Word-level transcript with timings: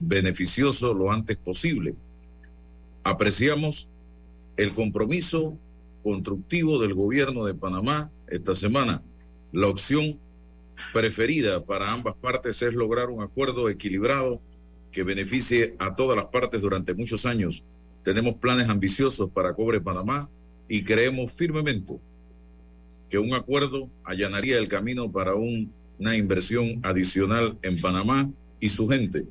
beneficioso 0.00 0.94
lo 0.94 1.10
antes 1.10 1.36
posible. 1.36 1.94
Apreciamos 3.02 3.88
el 4.56 4.72
compromiso 4.72 5.58
constructivo 6.02 6.80
del 6.80 6.94
gobierno 6.94 7.44
de 7.44 7.54
Panamá 7.54 8.10
esta 8.28 8.54
semana. 8.54 9.02
La 9.52 9.68
opción 9.68 10.18
preferida 10.92 11.64
para 11.64 11.92
ambas 11.92 12.14
partes 12.16 12.60
es 12.62 12.74
lograr 12.74 13.10
un 13.10 13.22
acuerdo 13.22 13.68
equilibrado 13.68 14.40
que 14.92 15.02
beneficie 15.02 15.74
a 15.78 15.96
todas 15.96 16.16
las 16.16 16.26
partes 16.26 16.60
durante 16.60 16.94
muchos 16.94 17.26
años. 17.26 17.64
Tenemos 18.02 18.34
planes 18.34 18.68
ambiciosos 18.68 19.30
para 19.30 19.54
Cobre 19.54 19.80
Panamá 19.80 20.28
y 20.68 20.84
creemos 20.84 21.32
firmemente 21.32 21.98
que 23.08 23.18
un 23.18 23.34
acuerdo 23.34 23.88
allanaría 24.04 24.58
el 24.58 24.68
camino 24.68 25.10
para 25.10 25.34
una 25.34 26.16
inversión 26.16 26.80
adicional 26.82 27.58
en 27.62 27.80
Panamá 27.80 28.30
y 28.64 28.70
su 28.70 28.88
gente, 28.88 29.26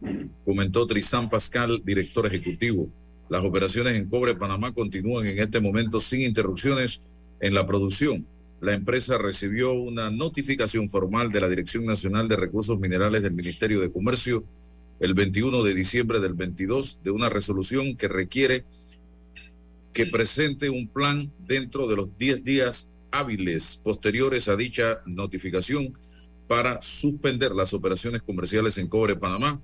comentó 0.46 0.86
Trisán 0.86 1.28
Pascal, 1.28 1.82
director 1.84 2.28
ejecutivo. 2.28 2.88
Las 3.30 3.44
operaciones 3.44 3.98
en 3.98 4.08
Cobre 4.08 4.36
Panamá 4.36 4.76
continúan 4.76 5.26
en 5.26 5.40
este 5.40 5.60
momento 5.60 6.00
sin 6.00 6.22
interrupciones 6.22 7.02
en 7.40 7.56
la 7.56 7.66
producción. 7.66 8.28
La 8.62 8.76
empresa 8.76 9.18
recibió 9.18 9.74
una 9.74 10.12
notificación 10.12 10.88
formal 10.88 11.32
de 11.32 11.42
la 11.42 11.50
Dirección 11.50 11.84
Nacional 11.84 12.28
de 12.28 12.36
Recursos 12.36 12.78
Minerales 12.78 13.24
del 13.24 13.34
Ministerio 13.34 13.82
de 13.82 13.92
Comercio 13.92 14.44
el 15.00 15.16
21 15.16 15.64
de 15.64 15.74
diciembre 15.74 16.20
del 16.20 16.36
22 16.36 17.00
de 17.04 17.10
una 17.10 17.30
resolución 17.30 17.98
que 17.98 18.08
requiere 18.08 18.66
que 19.94 20.06
presente 20.06 20.70
un 20.70 20.88
plan 20.88 21.32
dentro 21.48 21.88
de 21.88 21.96
los 21.96 22.16
10 22.20 22.44
días 22.44 22.92
hábiles 23.10 23.82
posteriores 23.84 24.48
a 24.48 24.56
dicha 24.56 25.02
notificación 25.08 25.92
para 26.54 26.80
suspender 26.84 27.52
las 27.54 27.74
operaciones 27.74 28.22
comerciales 28.22 28.78
en 28.78 28.88
Cobre 28.88 29.16
Panamá 29.16 29.60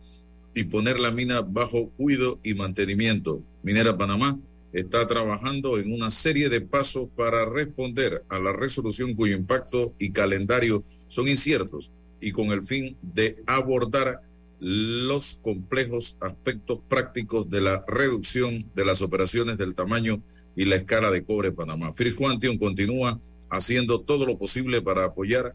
y 0.55 0.63
poner 0.63 0.99
la 0.99 1.11
mina 1.11 1.41
bajo 1.41 1.91
cuidado 1.91 2.39
y 2.41 2.55
mantenimiento. 2.55 3.43
Minera 3.61 3.95
Panamá 3.95 4.39
está 4.73 5.05
trabajando 5.05 5.77
en 5.77 5.93
una 5.93 6.09
serie 6.09 6.49
de 6.49 6.61
pasos 6.61 7.07
para 7.15 7.45
responder 7.45 8.23
a 8.27 8.39
la 8.39 8.53
resolución 8.53 9.13
cuyo 9.13 9.35
impacto 9.35 9.93
y 9.99 10.09
calendario 10.09 10.83
son 11.07 11.27
inciertos 11.27 11.91
y 12.19 12.31
con 12.31 12.47
el 12.47 12.63
fin 12.63 12.97
de 13.03 13.37
abordar 13.45 14.21
los 14.59 15.35
complejos 15.43 16.17
aspectos 16.21 16.79
prácticos 16.89 17.51
de 17.51 17.61
la 17.61 17.85
reducción 17.87 18.65
de 18.73 18.83
las 18.83 19.03
operaciones 19.03 19.59
del 19.59 19.75
tamaño 19.75 20.23
y 20.55 20.65
la 20.65 20.77
escala 20.77 21.11
de 21.11 21.23
cobre 21.23 21.51
Panamá. 21.51 21.93
Free 21.93 22.15
Quantum 22.15 22.57
continúa 22.57 23.19
haciendo 23.51 24.01
todo 24.01 24.25
lo 24.25 24.39
posible 24.39 24.81
para 24.81 25.05
apoyar 25.05 25.53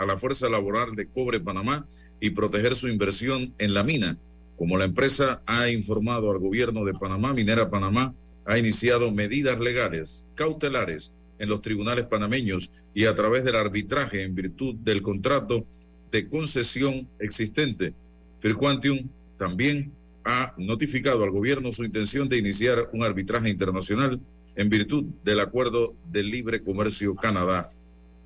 a 0.00 0.06
la 0.06 0.16
fuerza 0.16 0.48
laboral 0.48 0.96
de 0.96 1.06
cobre 1.06 1.40
Panamá 1.40 1.86
y 2.20 2.30
proteger 2.30 2.74
su 2.74 2.88
inversión 2.88 3.52
en 3.58 3.74
la 3.74 3.84
mina. 3.84 4.16
Como 4.56 4.78
la 4.78 4.86
empresa 4.86 5.42
ha 5.44 5.68
informado 5.68 6.30
al 6.30 6.38
gobierno 6.38 6.86
de 6.86 6.94
Panamá, 6.94 7.34
Minera 7.34 7.68
Panamá 7.68 8.14
ha 8.46 8.58
iniciado 8.58 9.10
medidas 9.12 9.60
legales 9.60 10.26
cautelares 10.34 11.12
en 11.38 11.50
los 11.50 11.60
tribunales 11.60 12.06
panameños 12.06 12.72
y 12.94 13.04
a 13.04 13.14
través 13.14 13.44
del 13.44 13.56
arbitraje 13.56 14.22
en 14.22 14.34
virtud 14.34 14.74
del 14.76 15.02
contrato 15.02 15.66
de 16.10 16.26
concesión 16.28 17.06
existente. 17.18 17.92
Firquantium 18.40 19.06
también 19.36 19.92
ha 20.24 20.54
notificado 20.56 21.24
al 21.24 21.30
gobierno 21.30 21.72
su 21.72 21.84
intención 21.84 22.26
de 22.30 22.38
iniciar 22.38 22.88
un 22.94 23.02
arbitraje 23.02 23.50
internacional 23.50 24.18
en 24.56 24.70
virtud 24.70 25.04
del 25.24 25.40
acuerdo 25.40 25.94
de 26.10 26.22
libre 26.22 26.62
comercio 26.62 27.14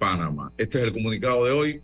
Canadá-Panamá. 0.05 0.52
Este 0.56 0.78
es 0.78 0.84
el 0.84 0.92
comunicado 0.92 1.44
de 1.44 1.52
hoy. 1.52 1.83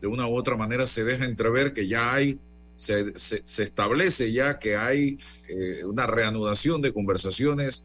De 0.00 0.06
una 0.06 0.26
u 0.26 0.36
otra 0.36 0.56
manera 0.56 0.86
se 0.86 1.04
deja 1.04 1.24
entrever 1.24 1.72
que 1.72 1.86
ya 1.86 2.12
hay, 2.12 2.38
se, 2.76 3.16
se, 3.18 3.62
establece 3.62 4.32
ya 4.32 4.58
que 4.58 4.76
hay 4.76 5.18
eh, 5.48 5.84
una 5.84 6.06
reanudación 6.06 6.82
de 6.82 6.92
conversaciones 6.92 7.84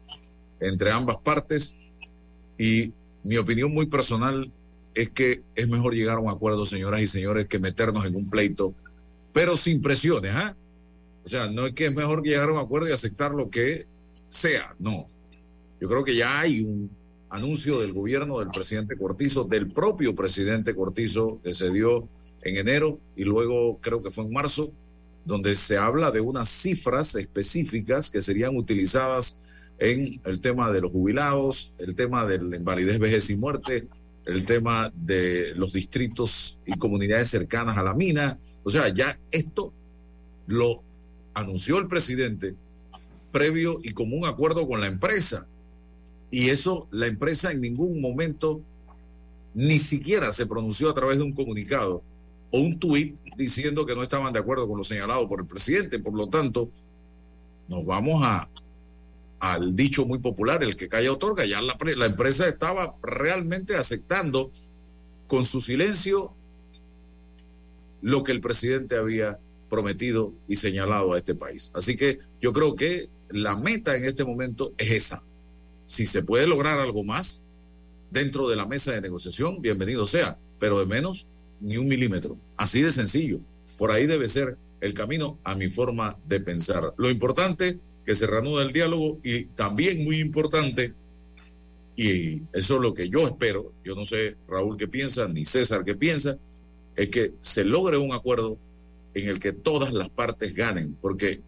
entre 0.60 0.90
ambas 0.90 1.18
partes 1.18 1.74
y 2.58 2.92
mi 3.22 3.36
opinión 3.36 3.72
muy 3.72 3.86
personal 3.86 4.50
es 4.94 5.10
que 5.10 5.42
es 5.54 5.68
mejor 5.68 5.94
llegar 5.94 6.16
a 6.16 6.20
un 6.20 6.30
acuerdo, 6.30 6.66
señoras 6.66 7.00
y 7.00 7.06
señores, 7.06 7.46
que 7.46 7.60
meternos 7.60 8.04
en 8.04 8.16
un 8.16 8.28
pleito, 8.28 8.74
pero 9.32 9.54
sin 9.54 9.80
presiones, 9.80 10.34
¿ah? 10.34 10.56
O 11.24 11.28
sea, 11.28 11.46
no 11.46 11.66
es 11.66 11.74
que 11.74 11.86
es 11.86 11.94
mejor 11.94 12.24
llegar 12.24 12.48
a 12.48 12.52
un 12.52 12.58
acuerdo 12.58 12.88
y 12.88 12.92
aceptar 12.92 13.32
lo 13.32 13.48
que 13.48 13.86
sea, 14.28 14.74
no. 14.80 15.06
Yo 15.80 15.88
creo 15.88 16.02
que 16.02 16.16
ya 16.16 16.40
hay 16.40 16.62
un 16.62 16.90
anuncio 17.30 17.80
del 17.80 17.92
gobierno 17.92 18.38
del 18.38 18.48
presidente 18.48 18.96
Cortizo, 18.96 19.44
del 19.44 19.68
propio 19.68 20.14
presidente 20.14 20.74
Cortizo, 20.74 21.40
que 21.42 21.52
se 21.52 21.70
dio 21.70 22.08
en 22.42 22.56
enero 22.56 22.98
y 23.16 23.24
luego 23.24 23.78
creo 23.80 24.02
que 24.02 24.10
fue 24.10 24.24
en 24.24 24.32
marzo, 24.32 24.72
donde 25.24 25.54
se 25.54 25.76
habla 25.76 26.10
de 26.10 26.20
unas 26.20 26.48
cifras 26.48 27.14
específicas 27.14 28.10
que 28.10 28.20
serían 28.20 28.56
utilizadas 28.56 29.38
en 29.78 30.20
el 30.24 30.40
tema 30.40 30.72
de 30.72 30.80
los 30.80 30.90
jubilados, 30.90 31.74
el 31.78 31.94
tema 31.94 32.26
de 32.26 32.40
la 32.42 32.56
invalidez, 32.56 32.98
vejez 32.98 33.30
y 33.30 33.36
muerte, 33.36 33.86
el 34.24 34.44
tema 34.44 34.92
de 34.94 35.54
los 35.54 35.72
distritos 35.72 36.58
y 36.66 36.72
comunidades 36.78 37.28
cercanas 37.28 37.78
a 37.78 37.82
la 37.82 37.94
mina. 37.94 38.38
O 38.64 38.70
sea, 38.70 38.88
ya 38.88 39.18
esto 39.30 39.72
lo 40.46 40.82
anunció 41.34 41.78
el 41.78 41.88
presidente 41.88 42.54
previo 43.30 43.80
y 43.82 43.92
como 43.92 44.16
un 44.16 44.26
acuerdo 44.26 44.66
con 44.66 44.80
la 44.80 44.86
empresa. 44.86 45.46
Y 46.30 46.50
eso 46.50 46.88
la 46.90 47.06
empresa 47.06 47.50
en 47.50 47.60
ningún 47.60 48.00
momento 48.00 48.60
ni 49.54 49.78
siquiera 49.78 50.30
se 50.32 50.46
pronunció 50.46 50.90
a 50.90 50.94
través 50.94 51.18
de 51.18 51.24
un 51.24 51.32
comunicado 51.32 52.02
o 52.50 52.60
un 52.60 52.78
tuit 52.78 53.16
diciendo 53.36 53.86
que 53.86 53.94
no 53.94 54.02
estaban 54.02 54.32
de 54.32 54.38
acuerdo 54.38 54.68
con 54.68 54.78
lo 54.78 54.84
señalado 54.84 55.28
por 55.28 55.40
el 55.40 55.46
presidente. 55.46 55.98
Por 55.98 56.14
lo 56.14 56.28
tanto, 56.28 56.70
nos 57.68 57.84
vamos 57.84 58.22
a 58.24 58.48
al 59.40 59.76
dicho 59.76 60.04
muy 60.04 60.18
popular, 60.18 60.62
el 60.62 60.76
que 60.76 60.88
calla 60.88 61.12
otorga. 61.12 61.44
Ya 61.44 61.62
la, 61.62 61.76
la 61.96 62.06
empresa 62.06 62.48
estaba 62.48 62.96
realmente 63.02 63.76
aceptando 63.76 64.50
con 65.26 65.44
su 65.44 65.60
silencio 65.60 66.32
lo 68.02 68.22
que 68.22 68.32
el 68.32 68.40
presidente 68.40 68.96
había 68.96 69.38
prometido 69.68 70.32
y 70.48 70.56
señalado 70.56 71.12
a 71.12 71.18
este 71.18 71.34
país. 71.34 71.70
Así 71.74 71.96
que 71.96 72.18
yo 72.40 72.52
creo 72.52 72.74
que 72.74 73.08
la 73.28 73.56
meta 73.56 73.96
en 73.96 74.04
este 74.04 74.24
momento 74.24 74.72
es 74.78 74.90
esa, 74.90 75.22
si 75.88 76.04
se 76.04 76.22
puede 76.22 76.46
lograr 76.46 76.78
algo 76.78 77.02
más 77.02 77.44
dentro 78.10 78.46
de 78.48 78.56
la 78.56 78.66
mesa 78.66 78.92
de 78.92 79.00
negociación, 79.00 79.60
bienvenido 79.60 80.04
sea, 80.06 80.36
pero 80.60 80.78
de 80.78 80.86
menos 80.86 81.26
ni 81.60 81.78
un 81.78 81.88
milímetro. 81.88 82.36
Así 82.56 82.82
de 82.82 82.92
sencillo. 82.92 83.40
Por 83.78 83.90
ahí 83.90 84.06
debe 84.06 84.28
ser 84.28 84.56
el 84.82 84.92
camino 84.92 85.38
a 85.44 85.54
mi 85.54 85.68
forma 85.68 86.16
de 86.28 86.40
pensar. 86.40 86.92
Lo 86.98 87.10
importante, 87.10 87.78
que 88.04 88.14
se 88.14 88.26
reanude 88.26 88.64
el 88.64 88.72
diálogo 88.72 89.18
y 89.24 89.46
también 89.46 90.04
muy 90.04 90.18
importante, 90.18 90.92
y 91.96 92.42
eso 92.52 92.76
es 92.76 92.80
lo 92.80 92.92
que 92.92 93.08
yo 93.08 93.26
espero, 93.26 93.72
yo 93.82 93.94
no 93.94 94.04
sé 94.04 94.36
Raúl 94.46 94.76
qué 94.76 94.88
piensa, 94.88 95.26
ni 95.26 95.46
César 95.46 95.84
qué 95.84 95.94
piensa, 95.94 96.36
es 96.96 97.08
que 97.08 97.32
se 97.40 97.64
logre 97.64 97.96
un 97.96 98.12
acuerdo 98.12 98.58
en 99.14 99.26
el 99.28 99.40
que 99.40 99.52
todas 99.52 99.90
las 99.92 100.10
partes 100.10 100.54
ganen, 100.54 100.96
porque 101.00 101.40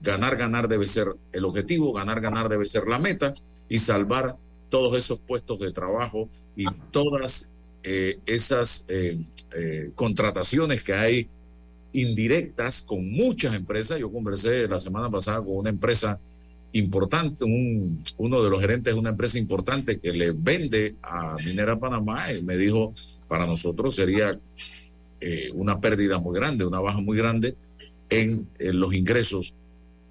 ganar, 0.00 0.36
ganar 0.36 0.68
debe 0.68 0.86
ser 0.86 1.08
el 1.32 1.44
objetivo, 1.44 1.92
ganar, 1.92 2.20
ganar 2.20 2.48
debe 2.48 2.68
ser 2.68 2.86
la 2.86 2.98
meta, 2.98 3.34
y 3.68 3.78
salvar 3.78 4.36
todos 4.68 4.96
esos 4.96 5.18
puestos 5.18 5.58
de 5.60 5.72
trabajo 5.72 6.28
y 6.56 6.66
todas 6.90 7.48
eh, 7.82 8.18
esas 8.26 8.84
eh, 8.88 9.18
eh, 9.54 9.90
contrataciones 9.94 10.82
que 10.82 10.94
hay 10.94 11.28
indirectas 11.92 12.82
con 12.82 13.10
muchas 13.10 13.54
empresas. 13.54 13.98
Yo 13.98 14.10
conversé 14.10 14.66
la 14.68 14.78
semana 14.78 15.10
pasada 15.10 15.38
con 15.38 15.56
una 15.56 15.70
empresa 15.70 16.18
importante, 16.72 17.44
un, 17.44 18.02
uno 18.18 18.42
de 18.42 18.50
los 18.50 18.60
gerentes 18.60 18.92
de 18.92 19.00
una 19.00 19.10
empresa 19.10 19.38
importante 19.38 19.98
que 19.98 20.12
le 20.12 20.32
vende 20.32 20.96
a 21.02 21.36
Minera 21.44 21.78
Panamá 21.78 22.32
y 22.32 22.42
me 22.42 22.56
dijo, 22.56 22.92
para 23.26 23.46
nosotros 23.46 23.94
sería 23.94 24.30
una 25.54 25.80
pérdida 25.80 26.18
muy 26.18 26.38
grande, 26.38 26.64
una 26.64 26.78
baja 26.78 27.00
muy 27.00 27.16
grande 27.16 27.56
en, 28.08 28.46
en 28.58 28.78
los 28.78 28.94
ingresos 28.94 29.52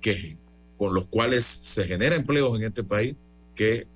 que, 0.01 0.36
con 0.77 0.94
los 0.94 1.06
cuales 1.06 1.45
se 1.45 1.86
genera 1.86 2.15
empleos 2.15 2.57
en 2.57 2.65
este 2.65 2.83
país 2.83 3.15
que 3.57 3.88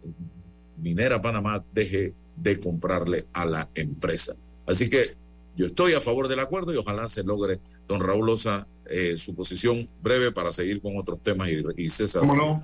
Minera 0.77 1.21
Panamá 1.21 1.63
deje 1.73 2.13
de 2.35 2.59
comprarle 2.59 3.27
a 3.31 3.45
la 3.45 3.69
empresa. 3.75 4.35
Así 4.67 4.89
que 4.89 5.15
yo 5.55 5.67
estoy 5.67 5.93
a 5.93 6.01
favor 6.01 6.27
del 6.27 6.39
acuerdo 6.39 6.73
y 6.73 6.77
ojalá 6.77 7.07
se 7.07 7.23
logre, 7.23 7.59
don 7.87 8.01
Raúl 8.01 8.29
Osa, 8.29 8.67
eh, 8.85 9.17
su 9.17 9.35
posición 9.35 9.87
breve 10.01 10.31
para 10.31 10.51
seguir 10.51 10.81
con 10.81 10.97
otros 10.97 11.21
temas 11.21 11.49
y, 11.77 11.87
César. 11.87 12.23
¿Cómo 12.27 12.61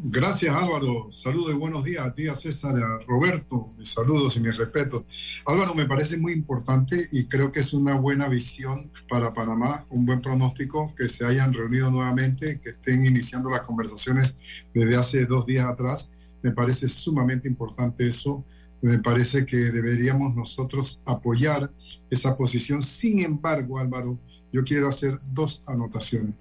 Gracias 0.00 0.54
Álvaro, 0.54 1.08
saludos 1.10 1.50
y 1.50 1.54
buenos 1.54 1.82
días 1.82 2.06
a 2.06 2.14
ti, 2.14 2.28
a 2.28 2.34
César, 2.36 2.76
a 2.80 3.00
Roberto, 3.00 3.66
mis 3.76 3.88
saludos 3.88 4.36
y 4.36 4.40
mis 4.40 4.56
respetos. 4.56 5.02
Álvaro, 5.44 5.74
me 5.74 5.86
parece 5.86 6.18
muy 6.18 6.32
importante 6.32 7.08
y 7.10 7.24
creo 7.24 7.50
que 7.50 7.58
es 7.58 7.72
una 7.72 7.98
buena 7.98 8.28
visión 8.28 8.92
para 9.08 9.32
Panamá, 9.32 9.86
un 9.90 10.06
buen 10.06 10.20
pronóstico 10.20 10.94
que 10.96 11.08
se 11.08 11.26
hayan 11.26 11.52
reunido 11.52 11.90
nuevamente, 11.90 12.60
que 12.60 12.70
estén 12.70 13.06
iniciando 13.06 13.50
las 13.50 13.62
conversaciones 13.62 14.36
desde 14.72 14.94
hace 14.94 15.26
dos 15.26 15.46
días 15.46 15.66
atrás 15.66 16.12
me 16.42 16.52
parece 16.52 16.88
sumamente 16.88 17.48
importante 17.48 18.06
eso. 18.06 18.44
Me 18.80 18.98
parece 18.98 19.44
que 19.44 19.56
deberíamos 19.56 20.36
nosotros 20.36 21.02
apoyar 21.04 21.72
esa 22.10 22.36
posición. 22.36 22.80
Sin 22.82 23.20
embargo, 23.20 23.78
Álvaro, 23.78 24.16
yo 24.52 24.62
quiero 24.62 24.88
hacer 24.88 25.18
dos 25.32 25.62
anotaciones. 25.66 26.34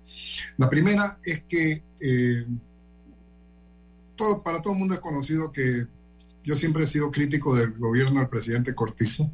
La 0.58 0.70
primera 0.70 1.18
es 1.24 1.44
que 1.44 1.84
eh, 2.00 2.46
todo, 4.16 4.44
para 4.44 4.62
todo 4.62 4.74
el 4.74 4.80
mundo 4.80 4.94
es 4.94 5.00
conocido 5.00 5.52
que 5.52 5.88
yo 6.44 6.56
siempre 6.56 6.84
he 6.84 6.88
sido 6.88 7.12
crítico 7.12 7.56
del 7.56 7.74
gobierno 7.74 8.20
del 8.20 8.30
presidente 8.30 8.74
Cortizo 8.74 9.30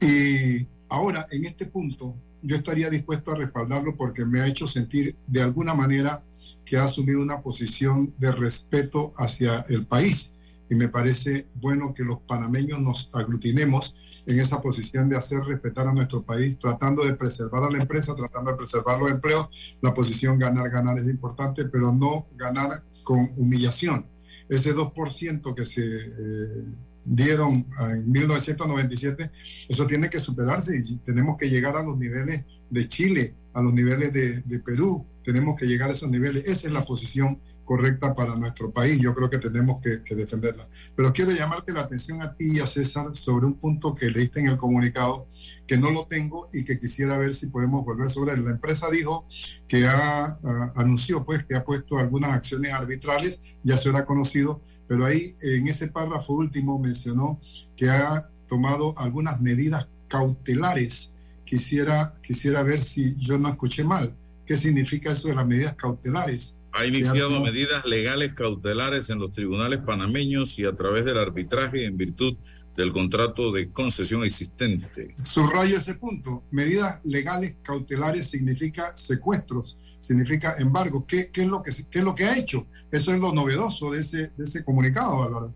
y 0.00 0.66
ahora 0.88 1.26
en 1.30 1.44
este 1.44 1.66
punto 1.66 2.16
yo 2.42 2.56
estaría 2.56 2.90
dispuesto 2.90 3.32
a 3.32 3.36
respaldarlo 3.36 3.96
porque 3.96 4.24
me 4.24 4.40
ha 4.40 4.46
hecho 4.46 4.66
sentir 4.66 5.16
de 5.26 5.42
alguna 5.42 5.74
manera 5.74 6.22
que 6.64 6.76
ha 6.76 6.84
asumido 6.84 7.20
una 7.20 7.40
posición 7.40 8.14
de 8.18 8.32
respeto 8.32 9.12
hacia 9.16 9.64
el 9.68 9.86
país. 9.86 10.34
Y 10.70 10.74
me 10.74 10.88
parece 10.88 11.48
bueno 11.54 11.94
que 11.94 12.04
los 12.04 12.20
panameños 12.20 12.80
nos 12.80 13.10
aglutinemos 13.14 13.96
en 14.26 14.38
esa 14.38 14.60
posición 14.60 15.08
de 15.08 15.16
hacer 15.16 15.40
respetar 15.40 15.86
a 15.86 15.92
nuestro 15.94 16.22
país, 16.22 16.58
tratando 16.58 17.04
de 17.04 17.14
preservar 17.14 17.64
a 17.64 17.70
la 17.70 17.78
empresa, 17.78 18.14
tratando 18.14 18.50
de 18.50 18.58
preservar 18.58 19.00
los 19.00 19.10
empleos. 19.10 19.76
La 19.80 19.94
posición 19.94 20.38
ganar, 20.38 20.68
ganar 20.70 20.98
es 20.98 21.08
importante, 21.08 21.64
pero 21.64 21.92
no 21.92 22.28
ganar 22.36 22.84
con 23.04 23.30
humillación. 23.36 24.06
Ese 24.48 24.74
2% 24.74 25.54
que 25.54 25.64
se 25.64 25.82
eh, 25.84 26.64
dieron 27.04 27.66
en 27.90 28.10
1997, 28.10 29.30
eso 29.68 29.86
tiene 29.86 30.10
que 30.10 30.20
superarse 30.20 30.78
y 30.78 30.96
tenemos 30.98 31.38
que 31.38 31.48
llegar 31.48 31.76
a 31.76 31.82
los 31.82 31.98
niveles 31.98 32.44
de 32.68 32.86
Chile, 32.86 33.34
a 33.54 33.62
los 33.62 33.72
niveles 33.72 34.12
de, 34.12 34.42
de 34.42 34.58
Perú, 34.60 35.06
tenemos 35.28 35.60
que 35.60 35.66
llegar 35.66 35.90
a 35.90 35.92
esos 35.92 36.08
niveles. 36.08 36.46
Esa 36.46 36.68
es 36.68 36.72
la 36.72 36.86
posición 36.86 37.38
correcta 37.66 38.14
para 38.14 38.34
nuestro 38.36 38.70
país. 38.70 38.98
Yo 38.98 39.14
creo 39.14 39.28
que 39.28 39.36
tenemos 39.36 39.78
que, 39.82 40.14
defenderla. 40.14 40.66
Pero 40.96 41.12
quiero 41.12 41.32
llamarte 41.32 41.74
la 41.74 41.82
atención 41.82 42.22
a 42.22 42.34
ti 42.34 42.56
y 42.56 42.60
a 42.60 42.66
César 42.66 43.14
sobre 43.14 43.44
un 43.44 43.60
punto 43.60 43.94
que 43.94 44.10
leíste 44.10 44.40
en 44.40 44.48
el 44.48 44.56
comunicado, 44.56 45.26
que 45.66 45.76
no 45.76 45.90
lo 45.90 46.06
tengo 46.06 46.48
y 46.50 46.64
que 46.64 46.78
quisiera 46.78 47.18
ver 47.18 47.34
si 47.34 47.48
podemos 47.48 47.84
volver 47.84 48.08
sobre 48.08 48.32
él. 48.32 48.46
La 48.46 48.52
empresa 48.52 48.88
dijo 48.90 49.26
que 49.68 49.86
ha, 49.86 50.38
anunció 50.76 51.26
pues 51.26 51.44
que 51.44 51.56
ha 51.56 51.62
puesto 51.62 51.98
algunas 51.98 52.30
acciones 52.30 52.72
arbitrales, 52.72 53.42
ya 53.62 53.76
se 53.76 53.90
ha 53.90 54.06
conocido, 54.06 54.62
pero 54.88 55.04
ahí 55.04 55.34
en 55.42 55.68
ese 55.68 55.88
párrafo 55.88 56.32
último 56.32 56.78
mencionó 56.78 57.38
que 57.76 57.90
ha 57.90 58.24
tomado 58.46 58.98
algunas 58.98 59.42
medidas 59.42 59.88
cautelares. 60.08 61.12
Quisiera, 61.44 62.12
quisiera 62.22 62.62
ver 62.62 62.78
si 62.78 63.14
yo 63.18 63.38
no 63.38 63.50
escuché 63.50 63.84
mal. 63.84 64.16
¿Qué 64.48 64.56
significa 64.56 65.12
eso 65.12 65.28
de 65.28 65.34
las 65.34 65.46
medidas 65.46 65.74
cautelares? 65.74 66.58
Ha 66.72 66.86
iniciado 66.86 67.38
medidas 67.42 67.84
legales 67.84 68.32
cautelares 68.32 69.10
en 69.10 69.18
los 69.18 69.30
tribunales 69.32 69.80
panameños 69.80 70.58
y 70.58 70.64
a 70.64 70.74
través 70.74 71.04
del 71.04 71.18
arbitraje 71.18 71.84
en 71.84 71.98
virtud 71.98 72.34
del 72.74 72.94
contrato 72.94 73.52
de 73.52 73.70
concesión 73.70 74.24
existente. 74.24 75.14
Subrayo 75.22 75.76
ese 75.76 75.96
punto. 75.96 76.44
Medidas 76.50 77.02
legales 77.04 77.58
cautelares 77.60 78.30
significa 78.30 78.96
secuestros, 78.96 79.78
significa 80.00 80.54
embargo. 80.58 81.04
¿Qué, 81.06 81.30
qué 81.30 81.42
es, 81.42 81.48
lo 81.48 81.62
que, 81.62 81.70
qué 81.90 81.98
es 81.98 82.04
lo 82.06 82.14
que 82.14 82.24
ha 82.24 82.38
hecho? 82.38 82.66
Eso 82.90 83.12
es 83.12 83.20
lo 83.20 83.34
novedoso 83.34 83.90
de 83.90 84.00
ese, 84.00 84.28
de 84.28 84.44
ese 84.44 84.64
comunicado, 84.64 85.24
Álvaro. 85.24 85.52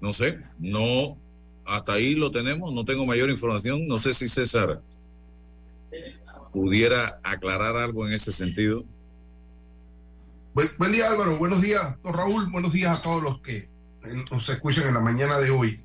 No 0.00 0.12
sé, 0.12 0.40
no, 0.58 1.16
hasta 1.64 1.92
ahí 1.92 2.16
lo 2.16 2.32
tenemos, 2.32 2.74
no 2.74 2.84
tengo 2.84 3.06
mayor 3.06 3.30
información. 3.30 3.86
No 3.86 4.00
sé 4.00 4.14
si 4.14 4.26
César 4.26 4.82
pudiera 6.52 7.18
aclarar 7.24 7.76
algo 7.76 8.06
en 8.06 8.12
ese 8.12 8.30
sentido. 8.30 8.84
Buen, 10.54 10.92
día 10.92 11.10
Álvaro, 11.10 11.38
buenos 11.38 11.62
días, 11.62 11.96
don 12.02 12.12
Raúl, 12.12 12.50
buenos 12.50 12.72
días 12.74 12.98
a 12.98 13.00
todos 13.00 13.22
los 13.22 13.40
que 13.40 13.70
nos 14.30 14.46
escuchan 14.50 14.86
en 14.86 14.94
la 14.94 15.00
mañana 15.00 15.38
de 15.38 15.50
hoy. 15.50 15.80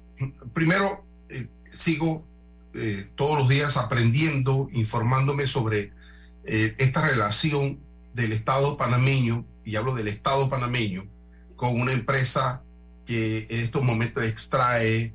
Primero, 0.54 1.06
eh, 1.30 1.48
sigo 1.70 2.26
eh, 2.74 3.10
todos 3.16 3.40
los 3.40 3.48
días 3.48 3.78
aprendiendo, 3.78 4.68
informándome 4.74 5.48
sobre 5.48 5.94
eh, 6.44 6.76
esta 6.80 7.08
relación 7.08 7.80
del 8.14 8.34
Estado 8.34 8.78
panameño, 8.78 9.46
y 9.64 9.78
hablo 9.78 9.96
del 9.96 10.10
Estado 10.10 10.50
panameño, 10.50 11.08
con 11.56 11.80
una 11.80 11.94
empresa 11.94 12.62
que 13.06 13.48
en 13.50 13.62
estos 13.62 13.84
momentos 13.84 14.24
extrae 14.24 15.14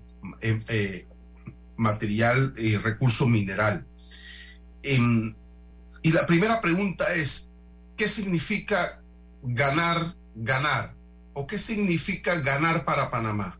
material 1.77 2.55
y 2.57 2.77
recurso 2.77 3.29
mineral. 3.29 3.85
Y 6.03 6.13
la 6.13 6.27
primera 6.27 6.61
pregunta 6.61 7.15
es, 7.15 7.53
¿qué 7.97 8.09
significa 8.09 9.03
ganar, 9.43 10.17
ganar. 10.35 10.95
¿O 11.35 11.47
qué 11.47 11.59
significa 11.59 12.35
ganar 12.41 12.85
para 12.85 13.11
Panamá? 13.11 13.59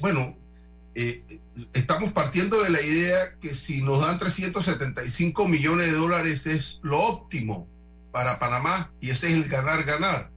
Bueno, 0.00 0.36
eh, 0.94 1.40
estamos 1.72 2.12
partiendo 2.12 2.62
de 2.62 2.70
la 2.70 2.80
idea 2.80 3.36
que 3.40 3.54
si 3.54 3.82
nos 3.82 4.00
dan 4.00 4.18
375 4.18 5.46
millones 5.46 5.86
de 5.86 5.92
dólares 5.92 6.46
es 6.46 6.80
lo 6.82 7.00
óptimo 7.00 7.68
para 8.10 8.38
Panamá 8.38 8.92
y 9.00 9.10
ese 9.10 9.28
es 9.28 9.34
el 9.34 9.48
ganar, 9.48 9.84
ganar. 9.84 10.30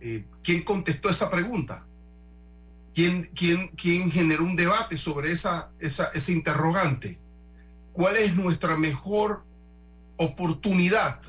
Eh, 0.00 0.24
¿Quién 0.42 0.62
contestó 0.62 1.08
esa 1.08 1.30
pregunta? 1.30 1.86
¿Quién, 2.94 3.30
quién, 3.34 3.68
quién 3.68 4.10
generó 4.10 4.44
un 4.44 4.56
debate 4.56 4.98
sobre 4.98 5.32
esa, 5.32 5.70
esa, 5.78 6.10
ese 6.14 6.32
interrogante? 6.32 7.18
¿Cuál 7.98 8.16
es 8.16 8.36
nuestra 8.36 8.76
mejor 8.76 9.42
oportunidad 10.18 11.20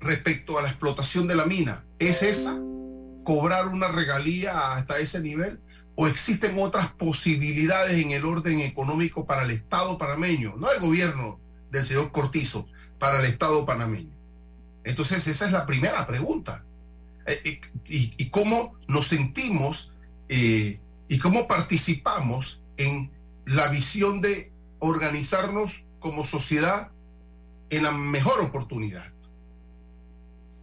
respecto 0.00 0.58
a 0.58 0.62
la 0.62 0.68
explotación 0.68 1.28
de 1.28 1.36
la 1.36 1.46
mina 1.46 1.84
es 2.00 2.24
esa, 2.24 2.58
cobrar 3.22 3.68
una 3.68 3.86
regalía 3.86 4.74
hasta 4.74 4.98
ese 4.98 5.20
nivel, 5.20 5.60
o 5.94 6.08
existen 6.08 6.56
otras 6.58 6.90
posibilidades 6.90 8.00
en 8.00 8.10
el 8.10 8.24
orden 8.24 8.58
económico 8.58 9.24
para 9.24 9.44
el 9.44 9.52
Estado 9.52 9.98
panameño, 9.98 10.56
no 10.56 10.68
el 10.72 10.80
gobierno 10.80 11.38
del 11.70 11.84
señor 11.84 12.10
Cortizo, 12.10 12.66
para 12.98 13.20
el 13.20 13.26
Estado 13.26 13.64
panameño. 13.64 14.10
Entonces 14.82 15.28
esa 15.28 15.46
es 15.46 15.52
la 15.52 15.64
primera 15.64 16.08
pregunta. 16.08 16.64
Eh, 17.28 17.40
eh, 17.44 17.60
y, 18.18 18.30
cómo 18.30 18.74
nos 18.88 19.06
sentimos 19.06 19.92
eh, 20.28 20.80
y 21.06 21.18
cómo 21.20 21.46
participamos 21.46 22.62
en 22.76 23.12
la 23.46 23.68
visión 23.68 24.20
de 24.20 24.49
organizarnos 24.80 25.84
como 26.00 26.26
sociedad 26.26 26.90
en 27.70 27.84
la 27.84 27.92
mejor 27.92 28.40
oportunidad. 28.40 29.12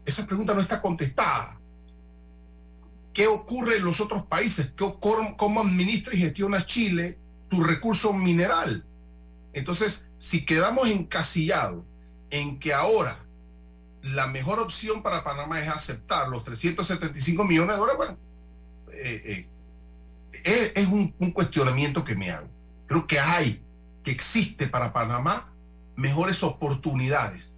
Esa 0.05 0.25
pregunta 0.25 0.53
no 0.53 0.61
está 0.61 0.81
contestada. 0.81 1.59
¿Qué 3.13 3.27
ocurre 3.27 3.77
en 3.77 3.85
los 3.85 3.99
otros 3.99 4.25
países? 4.25 4.73
¿Cómo 4.77 5.61
administra 5.61 6.13
y 6.13 6.19
gestiona 6.19 6.65
Chile 6.65 7.17
su 7.45 7.63
recurso 7.63 8.13
mineral? 8.13 8.85
Entonces, 9.53 10.09
si 10.17 10.45
quedamos 10.45 10.87
encasillados 10.87 11.83
en 12.29 12.59
que 12.59 12.73
ahora 12.73 13.25
la 14.03 14.27
mejor 14.27 14.59
opción 14.59 15.01
para 15.01 15.23
Panamá 15.23 15.59
es 15.59 15.67
aceptar 15.67 16.29
los 16.29 16.43
375 16.43 17.43
millones 17.43 17.75
de 17.75 17.79
dólares, 17.79 17.97
bueno, 17.97 18.17
eh, 18.93 19.47
eh, 20.43 20.71
es, 20.75 20.87
un, 20.87 21.13
un, 21.19 21.31
cuestionamiento 21.31 22.03
que 22.03 22.15
me 22.15 22.31
hago. 22.31 22.47
Creo 22.85 23.07
que 23.07 23.19
hay, 23.19 23.63
que 24.07 24.11
existe 24.13 24.67
para 24.67 24.93
Panamá 24.93 25.51
mejores 25.97 26.41
oportunidades, 26.41 27.51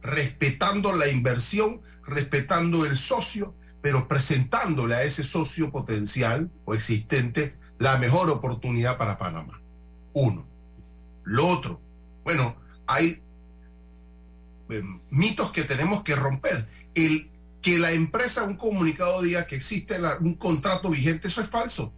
respetando 0.00 0.92
la 0.92 1.08
inversión 1.08 1.80
respetando 2.06 2.84
el 2.84 2.96
socio, 2.96 3.52
pero 3.82 4.06
presentándole 4.06 4.94
a 4.94 5.02
ese 5.02 5.24
socio 5.24 5.72
potencial 5.72 6.52
o 6.64 6.74
existente 6.74 7.58
la 7.80 7.96
mejor 7.96 8.30
oportunidad 8.30 8.96
para 8.96 9.18
Panamá. 9.18 9.60
Uno. 10.12 10.46
Lo 11.24 11.48
otro, 11.48 11.80
bueno, 12.22 12.54
hay 12.86 13.20
eh, 14.70 14.82
mitos 15.10 15.50
que 15.50 15.64
tenemos 15.64 16.04
que 16.04 16.14
romper. 16.14 16.68
El 16.94 17.28
que 17.60 17.76
la 17.76 17.90
empresa, 17.90 18.44
un 18.44 18.54
comunicado 18.54 19.20
diga 19.22 19.48
que 19.48 19.56
existe 19.56 19.96
un 20.20 20.34
contrato 20.34 20.90
vigente, 20.90 21.26
eso 21.26 21.40
es 21.40 21.50
falso. 21.50 21.92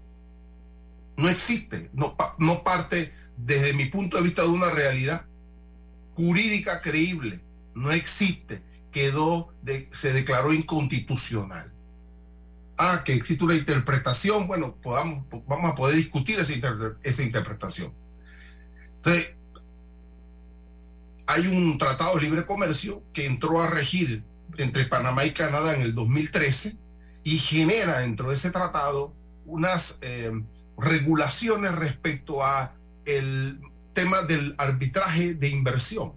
No 1.19 1.29
existe, 1.29 1.91
no, 1.93 2.17
no 2.39 2.65
parte 2.65 3.20
desde 3.45 3.75
mi 3.75 3.87
punto 3.87 4.17
de 4.17 4.23
vista 4.23 4.43
de 4.43 4.49
una 4.49 4.71
realidad 4.71 5.27
jurídica 6.11 6.81
creíble. 6.81 7.41
No 7.75 7.93
existe 7.93 8.63
quedó, 8.91 9.53
se 9.93 10.13
declaró 10.13 10.53
inconstitucional. 10.53 11.73
Ah, 12.77 13.03
que 13.05 13.13
existe 13.13 13.45
una 13.45 13.57
interpretación, 13.57 14.47
bueno, 14.47 14.75
podamos, 14.77 15.25
vamos 15.47 15.73
a 15.73 15.75
poder 15.75 15.97
discutir 15.97 16.39
esa, 16.41 16.55
esa 17.03 17.23
interpretación. 17.23 17.93
Entonces, 18.97 19.37
hay 21.27 21.47
un 21.47 21.77
tratado 21.79 22.17
de 22.17 22.23
libre 22.23 22.47
comercio 22.47 23.03
que 23.13 23.27
entró 23.27 23.61
a 23.61 23.69
regir 23.69 24.25
entre 24.57 24.87
Panamá 24.87 25.25
y 25.27 25.33
Canadá 25.33 25.75
en 25.77 25.83
el 25.83 25.95
2013 25.95 26.77
y 27.23 27.39
genera 27.39 28.01
dentro 28.01 28.31
de 28.31 28.35
ese 28.35 28.51
tratado 28.51 29.15
unas 29.45 29.99
eh, 30.01 30.33
regulaciones 30.79 31.73
respecto 31.73 32.43
a 32.43 32.75
el 33.19 33.61
tema 33.93 34.23
del 34.23 34.55
arbitraje 34.59 35.35
de 35.35 35.49
inversión. 35.49 36.13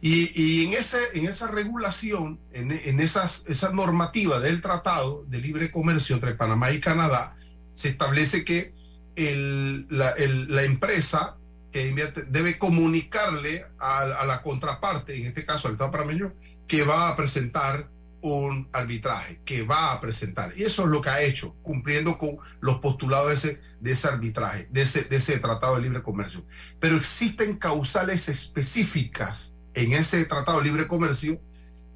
Y, 0.00 0.64
en, 0.64 0.72
ese, 0.72 0.98
en 1.14 1.26
esa 1.26 1.48
regulación, 1.52 2.40
en, 2.52 2.72
en 2.72 2.98
esas, 2.98 3.46
esa 3.46 3.72
normativa 3.72 4.40
del 4.40 4.60
Tratado 4.60 5.24
de 5.28 5.38
Libre 5.38 5.70
Comercio 5.70 6.16
entre 6.16 6.34
Panamá 6.34 6.72
y 6.72 6.80
Canadá, 6.80 7.36
se 7.72 7.88
establece 7.88 8.44
que 8.44 8.74
la, 9.16 10.64
empresa 10.64 11.36
que 11.70 11.88
invierte 11.88 12.24
debe 12.24 12.58
comunicarle 12.58 13.64
a, 13.78 14.24
la 14.26 14.42
contraparte, 14.42 15.16
en 15.16 15.26
este 15.26 15.44
caso 15.44 15.68
al 15.68 15.74
Estado 15.74 15.90
panameño, 15.90 16.34
que 16.66 16.82
va 16.82 17.08
a 17.08 17.16
presentar 17.16 17.90
un 18.22 18.68
arbitraje, 18.72 19.40
que 19.44 19.62
va 19.62 19.92
a 19.92 20.00
presentar. 20.00 20.54
Y 20.56 20.62
eso 20.62 20.84
es 20.84 20.88
lo 20.88 21.02
que 21.02 21.10
ha 21.10 21.22
hecho, 21.22 21.56
cumpliendo 21.62 22.16
con 22.18 22.30
los 22.60 22.78
postulados 22.78 23.28
de 23.28 23.34
ese, 23.34 23.62
de 23.80 23.92
ese 23.92 24.08
arbitraje, 24.08 24.68
de 24.70 24.82
ese, 24.82 25.04
de 25.04 25.16
ese 25.16 25.38
tratado 25.38 25.76
de 25.76 25.82
libre 25.82 26.02
comercio. 26.02 26.46
Pero 26.80 26.96
existen 26.96 27.56
causales 27.56 28.28
específicas 28.28 29.56
en 29.74 29.92
ese 29.92 30.24
tratado 30.24 30.58
de 30.58 30.64
libre 30.64 30.86
comercio 30.86 31.40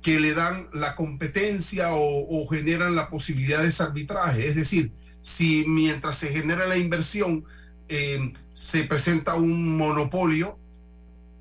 que 0.02 0.20
le 0.20 0.34
dan 0.34 0.68
la 0.72 0.94
competencia 0.94 1.88
o, 1.90 2.46
generan 2.48 2.94
la 2.94 3.10
posibilidad 3.10 3.62
de 3.62 3.68
ese 3.68 3.82
arbitraje. 3.82 4.46
Es 4.46 4.54
decir, 4.54 4.92
si 5.20 5.64
mientras 5.66 6.18
se 6.18 6.28
genera 6.28 6.66
la 6.66 6.76
inversión 6.76 7.44
eh, 7.88 8.32
se 8.52 8.84
presenta 8.84 9.34
un 9.34 9.76
monopolio 9.76 10.58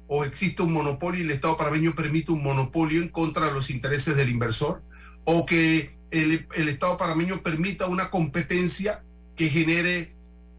o 0.07 0.23
existe 0.23 0.61
un 0.61 0.73
monopolio 0.73 1.21
y 1.21 1.23
el 1.23 1.31
Estado 1.31 1.57
parameño 1.57 1.95
permite 1.95 2.31
un 2.31 2.43
monopolio 2.43 3.01
en 3.01 3.09
contra 3.09 3.47
de 3.47 3.53
los 3.53 3.69
intereses 3.69 4.15
del 4.15 4.29
inversor, 4.29 4.83
o 5.25 5.45
que 5.45 5.97
el, 6.11 6.47
el 6.55 6.69
Estado 6.69 6.97
parameño 6.97 7.41
permita 7.41 7.87
una 7.87 8.09
competencia 8.09 9.03
que 9.35 9.49
genere 9.49 10.15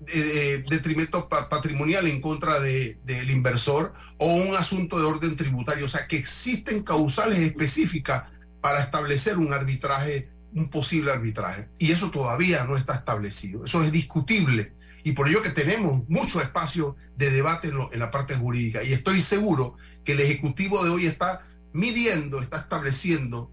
eh, 0.08 0.62
detrimento 0.68 1.28
patrimonial 1.28 2.06
en 2.06 2.20
contra 2.20 2.60
de, 2.60 2.98
del 3.04 3.30
inversor 3.30 3.94
o 4.18 4.34
un 4.34 4.54
asunto 4.54 4.98
de 4.98 5.06
orden 5.06 5.36
tributario. 5.36 5.86
O 5.86 5.88
sea, 5.88 6.06
que 6.06 6.16
existen 6.16 6.82
causales 6.82 7.38
específicas 7.38 8.24
para 8.60 8.80
establecer 8.82 9.38
un 9.38 9.52
arbitraje, 9.52 10.28
un 10.54 10.68
posible 10.68 11.12
arbitraje. 11.12 11.68
Y 11.78 11.92
eso 11.92 12.10
todavía 12.10 12.64
no 12.64 12.76
está 12.76 12.94
establecido. 12.94 13.64
Eso 13.64 13.82
es 13.82 13.90
discutible. 13.90 14.74
Y 15.06 15.12
por 15.12 15.28
ello 15.28 15.40
que 15.40 15.50
tenemos 15.50 16.02
mucho 16.08 16.42
espacio 16.42 16.96
de 17.16 17.30
debate 17.30 17.68
en, 17.68 18.00
la 18.00 18.10
parte 18.10 18.34
jurídica. 18.34 18.82
Y 18.82 18.92
estoy 18.92 19.22
seguro 19.22 19.76
que 20.04 20.14
el 20.14 20.20
Ejecutivo 20.20 20.82
de 20.82 20.90
hoy 20.90 21.06
está 21.06 21.46
midiendo, 21.72 22.40
está 22.40 22.56
estableciendo, 22.56 23.52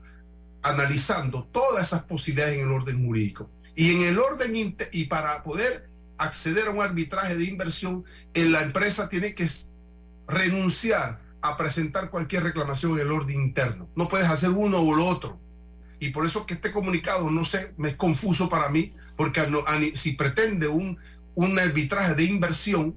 analizando 0.63 1.43
todas 1.43 1.85
esas 1.85 2.05
posibilidades 2.05 2.55
en 2.55 2.61
el 2.61 2.71
orden 2.71 3.05
jurídico. 3.05 3.51
Y 3.75 3.93
en 3.93 4.01
el 4.01 4.17
orden, 4.17 4.75
y 4.91 5.03
para 5.03 5.43
poder 5.43 5.91
acceder 6.17 6.69
a 6.69 6.71
un 6.71 6.81
arbitraje 6.81 7.35
de 7.35 7.43
inversión, 7.43 8.03
en 8.33 8.51
la 8.51 8.63
empresa 8.63 9.07
tiene 9.07 9.35
que 9.35 9.47
renunciar 10.27 11.21
a 11.43 11.55
presentar 11.55 12.09
cualquier 12.09 12.41
reclamación 12.41 12.93
en 12.93 13.01
el 13.01 13.11
orden 13.11 13.39
interno. 13.39 13.91
No 13.95 14.07
puedes 14.07 14.27
hacer 14.27 14.49
uno 14.49 14.79
o 14.79 14.95
lo 14.95 15.05
otro. 15.05 15.39
Y 15.99 16.09
por 16.09 16.25
eso 16.25 16.45
que 16.45 16.55
este 16.55 16.71
comunicado, 16.71 17.29
no 17.29 17.45
sé, 17.45 17.75
me 17.77 17.89
es 17.89 17.95
confuso 17.95 18.49
para 18.49 18.69
mí, 18.69 18.91
porque 19.15 19.41
si 19.95 20.13
pretende 20.13 20.67
un, 20.67 20.97
un 21.35 21.57
arbitraje 21.57 22.15
de 22.15 22.23
inversión, 22.23 22.95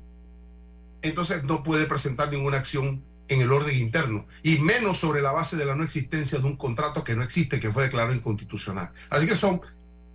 entonces 1.03 1.45
no 1.45 1.63
puede 1.63 1.87
presentar 1.87 2.31
ninguna 2.31 2.59
acción 2.59 3.05
en 3.29 3.41
el 3.41 3.53
orden 3.53 3.77
interno, 3.77 4.27
y 4.43 4.59
menos 4.59 4.99
sobre 4.99 5.21
la 5.21 5.33
base 5.33 5.57
de 5.57 5.65
la 5.65 5.75
no 5.75 5.83
existencia 5.83 6.39
de 6.39 6.45
un 6.45 6.57
contrato 6.57 7.03
que 7.03 7.17
no 7.17 7.23
existe, 7.23 7.59
que 7.59 7.71
fue 7.71 7.85
declarado 7.85 8.15
inconstitucional. 8.15 8.93
Así 9.11 9.27
que 9.27 9.35
son, 9.35 9.61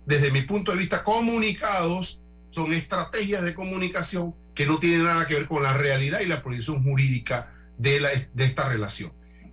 desde 0.06 0.30
mi 0.30 0.42
punto 0.42 0.72
de 0.72 0.78
vista, 0.78 1.04
comunicados 1.04 2.22
son 2.50 2.72
estrategias 2.72 3.42
de 3.42 3.54
comunicación 3.54 4.34
que 4.54 4.66
no 4.66 4.78
tienen 4.78 5.04
nada 5.04 5.26
que 5.26 5.34
ver 5.34 5.48
con 5.48 5.62
la 5.62 5.74
realidad 5.74 6.20
y 6.20 6.26
la 6.26 6.42
proyección 6.42 6.82
jurídica 6.82 7.52
de, 7.78 8.00
la, 8.00 8.10
de 8.32 8.44
esta 8.44 8.68
relación. 8.68 9.12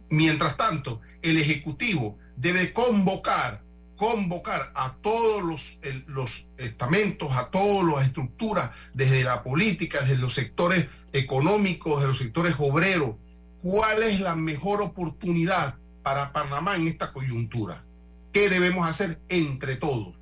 Mientras 0.10 0.58
tanto, 0.58 1.02
el 1.22 1.38
Ejecutivo 1.38 2.18
debe 2.36 2.74
convocar, 2.74 3.64
convocar 4.00 4.72
a 4.76 4.96
todos 5.02 5.44
los, 5.44 5.80
los 6.08 6.48
estamentos, 6.58 7.34
a 7.34 7.52
todas 7.52 7.84
las 7.84 8.08
estructuras, 8.08 8.72
desde 8.94 9.26
la 9.26 9.44
política, 9.44 10.00
desde 10.00 10.16
los 10.16 10.34
sectores 10.34 10.88
económicos, 11.12 12.02
de 12.02 12.08
los 12.08 12.18
sectores 12.18 12.56
obreros, 12.60 13.18
cuál 13.62 14.02
es 14.04 14.22
la 14.22 14.36
mejor 14.36 14.82
oportunidad 14.82 15.78
para 16.02 16.32
Panamá 16.32 16.78
en 16.78 16.88
esta 16.88 17.12
coyuntura. 17.12 17.84
¿Qué 18.32 18.48
debemos 18.48 18.88
hacer 18.88 19.20
entre 19.28 19.76
todos? 19.76 20.16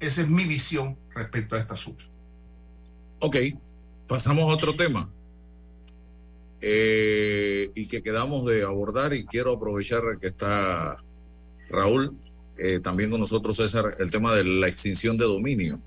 Esa 0.00 0.22
es 0.22 0.28
mi 0.28 0.44
visión 0.44 0.98
respecto 1.14 1.54
a 1.54 1.60
esta 1.60 1.74
asunto. 1.74 2.04
Ok, 3.20 3.36
pasamos 4.08 4.50
a 4.50 4.54
otro 4.54 4.74
tema. 4.74 5.08
Eh, 6.60 7.70
y 7.76 7.86
que 7.86 8.02
quedamos 8.02 8.44
de 8.46 8.64
abordar 8.64 9.14
y 9.14 9.24
quiero 9.24 9.52
aprovechar 9.52 10.02
que 10.20 10.28
está 10.28 10.96
Raúl, 11.70 12.18
eh, 12.56 12.80
también 12.80 13.10
con 13.10 13.20
nosotros 13.20 13.56
César, 13.56 13.96
el 13.98 14.10
tema 14.10 14.34
de 14.34 14.44
la 14.44 14.68
extinción 14.68 15.16
de 15.16 15.24
dominio. 15.24 15.80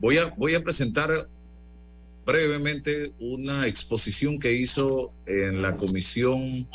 Voy 0.00 0.18
a, 0.18 0.26
voy 0.36 0.54
a 0.54 0.62
presentar 0.62 1.28
brevemente 2.24 3.12
una 3.20 3.66
exposición 3.66 4.38
que 4.38 4.54
hizo 4.54 5.08
en 5.26 5.62
la 5.62 5.76
comisión 5.76 6.66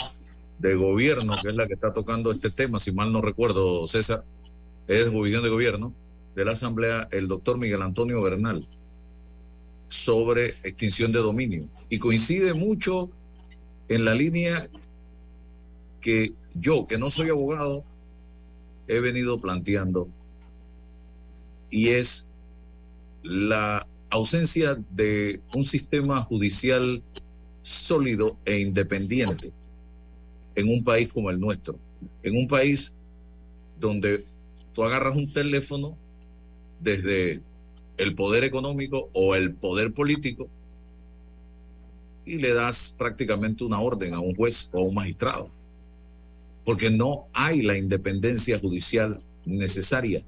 de 0.60 0.76
gobierno, 0.76 1.34
que 1.42 1.50
es 1.50 1.56
la 1.56 1.68
que 1.68 1.74
está 1.74 1.94
tocando 1.94 2.32
este 2.32 2.50
tema, 2.50 2.80
si 2.80 2.92
mal 2.92 3.12
no 3.12 3.22
recuerdo, 3.22 3.88
César, 3.88 4.24
es 4.88 5.06
comisión 5.06 5.44
de 5.44 5.50
gobierno, 5.50 5.94
de 6.36 6.46
la 6.46 6.52
Asamblea 6.52 7.08
el 7.12 7.28
doctor 7.28 7.58
Miguel 7.58 7.82
Antonio 7.82 8.22
Bernal 8.22 8.66
sobre 9.88 10.56
extinción 10.64 11.12
de 11.12 11.20
dominio. 11.20 11.68
Y 11.90 12.00
coincide 12.00 12.54
mucho 12.54 13.10
en 13.88 14.06
la 14.06 14.14
línea 14.14 14.70
que 16.00 16.34
yo, 16.54 16.88
que 16.88 16.98
no 16.98 17.10
soy 17.10 17.30
abogado, 17.30 17.84
he 18.90 19.00
venido 19.00 19.38
planteando 19.38 20.10
y 21.70 21.90
es 21.90 22.28
la 23.22 23.88
ausencia 24.10 24.78
de 24.90 25.42
un 25.56 25.64
sistema 25.64 26.24
judicial 26.24 27.04
sólido 27.62 28.36
e 28.46 28.60
independiente 28.60 29.52
en 30.56 30.70
un 30.70 30.84
país 30.84 31.08
como 31.14 31.30
el 31.30 31.40
nuestro, 31.40 31.78
en 32.24 32.36
un 32.36 32.48
país 32.48 32.92
donde 33.80 34.26
tú 34.74 34.84
agarras 34.84 35.16
un 35.16 35.32
teléfono 35.32 35.96
desde 36.80 37.42
el 37.98 38.16
poder 38.16 38.44
económico 38.44 39.10
o 39.14 39.36
el 39.36 39.54
poder 39.54 39.94
político 39.94 40.48
y 42.26 42.38
le 42.38 42.54
das 42.54 42.96
prácticamente 42.98 43.64
una 43.64 43.80
orden 43.80 44.16
a 44.16 44.20
un 44.20 44.36
juez 44.36 44.70
o 44.72 44.80
a 44.80 44.84
un 44.84 44.96
magistrado, 44.96 45.52
porque 46.66 46.90
no 46.90 47.26
hay 47.34 47.62
la 47.62 47.78
independencia 47.78 48.60
judicial 48.60 49.18
necesaria. 49.46 50.24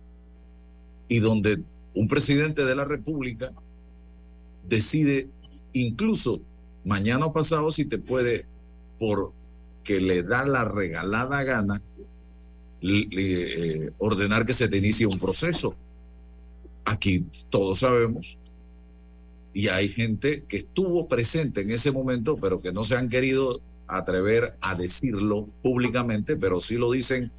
Y 1.07 1.19
donde 1.19 1.61
un 1.93 2.07
presidente 2.07 2.65
de 2.65 2.75
la 2.75 2.85
República 2.85 3.51
decide 4.67 5.27
incluso 5.73 6.41
mañana 6.83 7.25
o 7.25 7.33
pasado 7.33 7.71
si 7.71 7.85
te 7.85 7.97
puede, 7.97 8.45
por 8.97 9.33
que 9.83 9.99
le 9.99 10.23
da 10.23 10.45
la 10.45 10.63
regalada 10.63 11.43
gana, 11.43 11.81
eh, 12.81 13.91
ordenar 13.97 14.45
que 14.45 14.53
se 14.53 14.67
te 14.67 14.77
inicie 14.77 15.05
un 15.05 15.19
proceso. 15.19 15.75
Aquí 16.85 17.25
todos 17.49 17.79
sabemos, 17.79 18.37
y 19.53 19.67
hay 19.67 19.89
gente 19.89 20.43
que 20.47 20.57
estuvo 20.57 21.07
presente 21.07 21.61
en 21.61 21.71
ese 21.71 21.91
momento, 21.91 22.37
pero 22.37 22.61
que 22.61 22.71
no 22.71 22.83
se 22.83 22.95
han 22.95 23.09
querido 23.09 23.59
atrever 23.91 24.55
a 24.61 24.73
decirlo 24.75 25.47
públicamente, 25.61 26.37
pero 26.37 26.59
sí 26.59 26.75
lo 26.75 26.91
dicen 26.91 27.29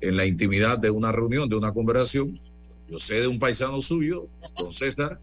en 0.00 0.16
la 0.16 0.24
intimidad 0.24 0.78
de 0.78 0.90
una 0.90 1.12
reunión, 1.12 1.48
de 1.48 1.56
una 1.56 1.72
conversación. 1.72 2.40
Yo 2.88 2.98
sé 2.98 3.20
de 3.20 3.26
un 3.26 3.38
paisano 3.38 3.80
suyo, 3.80 4.26
don 4.58 4.72
César, 4.72 5.20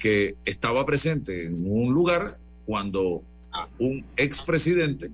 que 0.00 0.34
estaba 0.44 0.84
presente 0.84 1.44
en 1.46 1.64
un 1.64 1.94
lugar 1.94 2.38
cuando 2.66 3.22
un 3.78 4.04
expresidente 4.16 5.10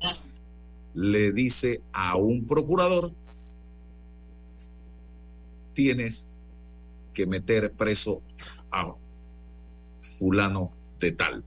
le 0.94 1.32
dice 1.32 1.80
a 1.92 2.16
un 2.16 2.46
procurador, 2.46 3.12
tienes 5.74 6.26
que 7.12 7.26
meter 7.26 7.70
preso 7.72 8.22
a 8.70 8.94
fulano 10.18 10.72
de 11.00 11.12
tal. 11.12 11.44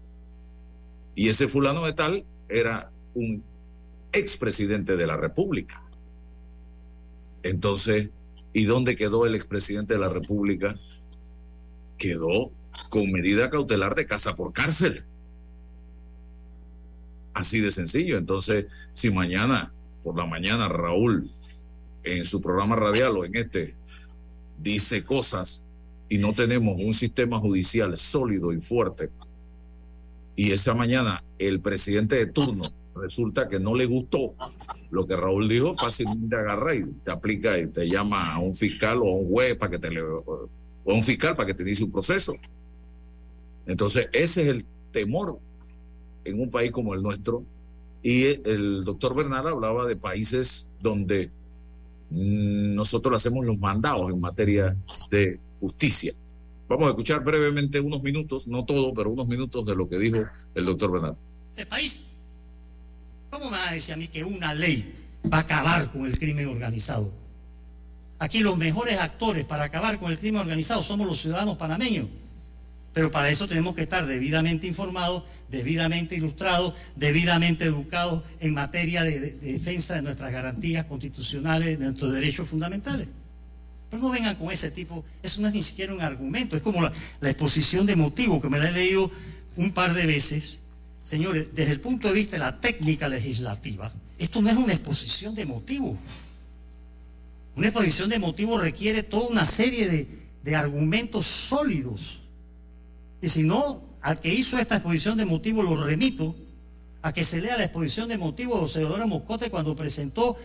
Y 1.15 1.29
ese 1.29 1.47
fulano 1.47 1.85
de 1.85 1.93
tal 1.93 2.25
era 2.49 2.91
un 3.13 3.43
expresidente 4.11 4.97
de 4.97 5.07
la 5.07 5.17
República. 5.17 5.81
Entonces, 7.43 8.09
¿y 8.53 8.65
dónde 8.65 8.95
quedó 8.95 9.25
el 9.25 9.35
expresidente 9.35 9.93
de 9.93 9.99
la 9.99 10.09
República? 10.09 10.75
Quedó 11.97 12.51
con 12.89 13.11
medida 13.11 13.49
cautelar 13.49 13.95
de 13.95 14.05
casa 14.05 14.35
por 14.35 14.51
cárcel. 14.53 15.03
Así 17.33 17.59
de 17.61 17.71
sencillo. 17.71 18.17
Entonces, 18.17 18.65
si 18.93 19.11
mañana, 19.11 19.71
por 20.03 20.17
la 20.17 20.25
mañana, 20.25 20.67
Raúl, 20.67 21.29
en 22.03 22.25
su 22.25 22.41
programa 22.41 22.75
radial 22.75 23.15
o 23.17 23.25
en 23.25 23.35
este, 23.35 23.75
dice 24.57 25.03
cosas 25.03 25.63
y 26.09 26.17
no 26.17 26.33
tenemos 26.33 26.79
un 26.79 26.93
sistema 26.93 27.39
judicial 27.39 27.95
sólido 27.95 28.51
y 28.51 28.59
fuerte, 28.59 29.09
y 30.39 30.53
esa 30.53 30.73
mañana 30.73 31.21
el 31.37 31.59
presidente 31.59 32.15
de 32.15 32.25
turno 32.27 32.63
resulta 32.95 33.49
que 33.49 33.59
no 33.59 33.75
le 33.75 33.85
gustó 33.85 34.35
lo 34.89 35.05
que 35.05 35.17
Raúl 35.17 35.49
dijo, 35.49 35.73
fácilmente 35.73 36.33
agarra 36.33 36.75
y 36.75 36.85
te 37.03 37.11
aplica 37.11 37.59
y 37.59 37.67
te 37.67 37.89
llama 37.89 38.35
a 38.35 38.39
un 38.39 38.55
fiscal 38.55 38.99
o 38.99 39.09
a 39.09 39.15
un 39.15 39.27
juez 39.29 39.57
para 39.57 39.71
que 39.71 39.79
te 39.79 39.89
le, 39.89 40.01
o 40.01 40.49
a 40.87 40.93
un 40.93 41.03
fiscal 41.03 41.35
para 41.35 41.45
que 41.45 41.53
te 41.53 41.63
inicie 41.63 41.83
un 41.83 41.91
proceso. 41.91 42.35
Entonces, 43.67 44.07
ese 44.13 44.43
es 44.43 44.47
el 44.47 44.65
temor 44.93 45.37
en 46.23 46.39
un 46.39 46.49
país 46.49 46.71
como 46.71 46.93
el 46.93 47.03
nuestro. 47.03 47.43
Y 48.01 48.27
el 48.49 48.85
doctor 48.85 49.13
Bernal 49.13 49.45
hablaba 49.45 49.85
de 49.87 49.97
países 49.97 50.69
donde 50.79 51.31
mm, 52.11 52.75
nosotros 52.75 53.13
hacemos 53.13 53.45
los 53.45 53.59
mandados 53.59 54.09
en 54.09 54.21
materia 54.21 54.73
de 55.11 55.37
justicia. 55.59 56.13
Vamos 56.69 56.85
a 56.85 56.89
escuchar 56.91 57.23
brevemente 57.23 57.79
unos 57.79 58.03
minutos, 58.03 58.45
no 58.45 58.63
todo, 58.63 58.93
pero 58.93 59.09
unos 59.09 59.27
minutos 59.27 59.65
de 59.65 59.75
lo 59.75 59.89
que 59.89 59.97
dijo 59.97 60.23
el 60.53 60.65
doctor 60.65 60.91
Bernal. 60.91 61.17
Este 61.49 61.65
país, 61.65 62.11
¿cómo 63.31 63.45
me 63.45 63.57
va 63.57 63.69
a 63.69 63.73
decir 63.73 63.95
a 63.95 63.97
mí 63.97 64.07
que 64.07 64.23
una 64.23 64.53
ley 64.53 64.93
va 65.33 65.37
a 65.37 65.41
acabar 65.41 65.91
con 65.91 66.05
el 66.05 66.19
crimen 66.19 66.45
organizado? 66.45 67.11
Aquí 68.19 68.41
los 68.41 68.55
mejores 68.55 68.99
actores 68.99 69.45
para 69.45 69.63
acabar 69.63 69.97
con 69.97 70.11
el 70.11 70.19
crimen 70.19 70.41
organizado 70.41 70.83
somos 70.83 71.07
los 71.07 71.19
ciudadanos 71.19 71.57
panameños. 71.57 72.05
Pero 72.93 73.09
para 73.09 73.29
eso 73.29 73.47
tenemos 73.47 73.73
que 73.73 73.81
estar 73.81 74.05
debidamente 74.05 74.67
informados, 74.67 75.23
debidamente 75.49 76.15
ilustrados, 76.15 76.75
debidamente 76.95 77.65
educados 77.65 78.21
en 78.41 78.53
materia 78.53 79.01
de, 79.03 79.19
defensa 79.37 79.95
de 79.95 80.03
nuestras 80.03 80.31
garantías 80.31 80.85
constitucionales, 80.85 81.79
de 81.79 81.85
nuestros 81.85 82.13
derechos 82.13 82.47
fundamentales. 82.47 83.07
Pero 83.89 84.03
no 84.03 84.09
vengan 84.09 84.35
con 84.35 84.51
ese 84.51 84.69
tipo, 84.71 85.03
eso 85.23 85.41
no 85.41 85.47
es 85.47 85.53
ni 85.53 85.63
siquiera 85.63 85.93
un 85.93 86.01
argumento, 86.01 86.55
es 86.55 86.61
como 86.61 86.81
la, 86.81 86.93
exposición 87.21 87.85
de 87.85 87.95
motivo 87.95 88.41
que 88.41 88.49
me 88.49 88.59
la 88.59 88.69
he 88.69 88.71
leído 88.71 89.11
un 89.55 89.71
par 89.71 89.93
de 89.93 90.05
veces. 90.05 90.59
Señores, 91.03 91.55
desde 91.55 91.73
el 91.73 91.79
punto 91.79 92.07
de 92.07 92.13
vista 92.13 92.33
de 92.33 92.39
la 92.39 92.59
técnica 92.59 93.09
legislativa, 93.09 93.91
esto 94.19 94.41
no 94.41 94.49
es 94.49 94.57
una 94.57 94.73
exposición 94.73 95.33
de 95.33 95.45
motivo. 95.45 95.97
Una 97.55 97.67
exposición 97.67 98.09
de 98.09 98.19
motivos 98.19 98.61
requiere 98.61 99.01
toda 99.01 99.27
una 99.27 99.45
serie 99.45 99.87
de, 99.87 100.55
argumentos 100.55 101.25
sólidos. 101.25 102.21
Y 103.21 103.29
si 103.29 103.43
no, 103.43 103.81
al 104.01 104.19
que 104.19 104.33
hizo 104.33 104.57
esta 104.57 104.77
exposición 104.77 105.15
de 105.17 105.25
motivos 105.25 105.63
lo 105.63 105.83
remito 105.83 106.35
a 107.03 107.13
que 107.13 107.23
se 107.23 107.39
lea 107.39 107.55
la 107.55 107.65
exposición 107.65 108.09
de 108.09 108.17
motivos 108.17 108.55
de 108.55 108.61
José 108.61 108.81
Dolores 108.81 109.07
Moscote 109.07 109.51
cuando 109.51 109.75
presentó 109.75 110.37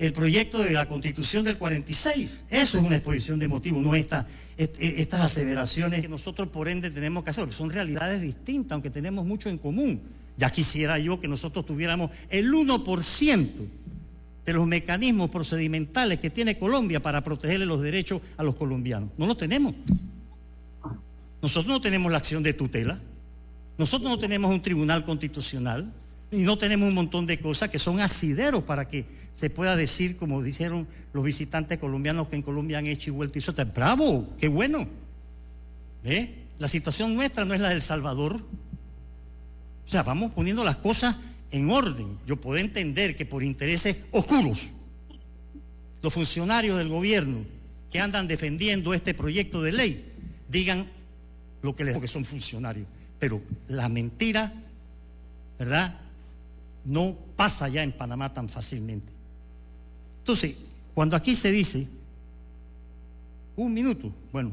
el 0.00 0.14
proyecto 0.14 0.58
de 0.62 0.70
la 0.70 0.88
constitución 0.88 1.44
del 1.44 1.58
46. 1.58 2.44
Eso 2.48 2.78
es 2.78 2.84
una 2.84 2.96
exposición 2.96 3.38
de 3.38 3.48
motivos, 3.48 3.82
no 3.82 3.94
esta, 3.94 4.26
estas 4.56 5.20
aseveraciones 5.20 6.00
que 6.00 6.08
nosotros 6.08 6.48
por 6.48 6.68
ende 6.68 6.90
tenemos 6.90 7.22
que 7.22 7.30
hacer, 7.30 7.52
son 7.52 7.68
realidades 7.68 8.22
distintas, 8.22 8.72
aunque 8.72 8.88
tenemos 8.88 9.26
mucho 9.26 9.50
en 9.50 9.58
común. 9.58 10.00
Ya 10.38 10.48
quisiera 10.48 10.98
yo 10.98 11.20
que 11.20 11.28
nosotros 11.28 11.66
tuviéramos 11.66 12.10
el 12.30 12.50
1% 12.50 13.48
de 14.46 14.52
los 14.54 14.66
mecanismos 14.66 15.28
procedimentales 15.28 16.18
que 16.18 16.30
tiene 16.30 16.58
Colombia 16.58 17.02
para 17.02 17.22
protegerle 17.22 17.66
los 17.66 17.82
derechos 17.82 18.22
a 18.38 18.42
los 18.42 18.56
colombianos. 18.56 19.10
No 19.18 19.26
los 19.26 19.36
tenemos. 19.36 19.74
Nosotros 21.42 21.66
no 21.66 21.80
tenemos 21.82 22.10
la 22.10 22.18
acción 22.18 22.42
de 22.42 22.54
tutela, 22.54 22.98
nosotros 23.76 24.10
no 24.10 24.18
tenemos 24.18 24.50
un 24.50 24.62
tribunal 24.62 25.04
constitucional 25.04 25.92
y 26.32 26.38
no 26.38 26.58
tenemos 26.58 26.88
un 26.88 26.94
montón 26.94 27.26
de 27.26 27.40
cosas 27.40 27.70
que 27.70 27.78
son 27.78 28.00
asideros 28.00 28.62
para 28.64 28.86
que 28.88 29.04
se 29.32 29.50
pueda 29.50 29.76
decir, 29.76 30.16
como 30.16 30.42
dijeron 30.42 30.86
los 31.12 31.24
visitantes 31.24 31.78
colombianos 31.78 32.28
que 32.28 32.36
en 32.36 32.42
Colombia 32.42 32.78
han 32.78 32.86
hecho 32.86 33.10
y 33.10 33.12
vuelto 33.12 33.38
y 33.38 33.40
eso. 33.40 33.52
Bravo, 33.74 34.28
qué 34.38 34.48
bueno. 34.48 34.86
La 36.58 36.68
situación 36.68 37.14
nuestra 37.14 37.44
no 37.44 37.54
es 37.54 37.60
la 37.60 37.70
del 37.70 37.82
Salvador. 37.82 38.36
O 38.36 39.90
sea, 39.90 40.02
vamos 40.02 40.30
poniendo 40.32 40.62
las 40.62 40.76
cosas 40.76 41.16
en 41.50 41.68
orden. 41.70 42.18
Yo 42.26 42.36
puedo 42.36 42.58
entender 42.58 43.16
que 43.16 43.26
por 43.26 43.42
intereses 43.42 44.04
oscuros, 44.12 44.70
los 46.02 46.12
funcionarios 46.14 46.78
del 46.78 46.88
gobierno 46.88 47.44
que 47.90 47.98
andan 47.98 48.28
defendiendo 48.28 48.94
este 48.94 49.14
proyecto 49.14 49.62
de 49.62 49.72
ley 49.72 50.12
digan 50.48 50.86
lo 51.62 51.74
que 51.74 51.84
les 51.84 51.98
que 51.98 52.06
son 52.06 52.24
funcionarios. 52.24 52.86
Pero 53.18 53.42
la 53.68 53.88
mentira, 53.88 54.52
¿verdad? 55.58 55.98
No 56.84 57.16
pasa 57.36 57.68
ya 57.68 57.82
en 57.82 57.92
Panamá 57.92 58.32
tan 58.32 58.48
fácilmente. 58.48 59.12
Entonces, 60.18 60.56
cuando 60.94 61.16
aquí 61.16 61.34
se 61.34 61.50
dice, 61.50 61.86
un 63.56 63.72
minuto, 63.72 64.12
bueno, 64.32 64.52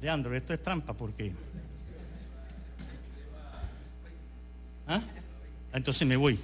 Leandro, 0.00 0.34
esto 0.34 0.52
es 0.52 0.62
trampa 0.62 0.92
porque 0.92 1.32
¿Ah? 4.86 5.00
Entonces 5.72 6.06
me 6.06 6.16
voy. 6.16 6.38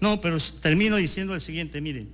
No, 0.00 0.20
pero 0.20 0.38
termino 0.60 0.96
diciendo 0.96 1.34
el 1.34 1.40
siguiente, 1.40 1.80
miren, 1.80 2.08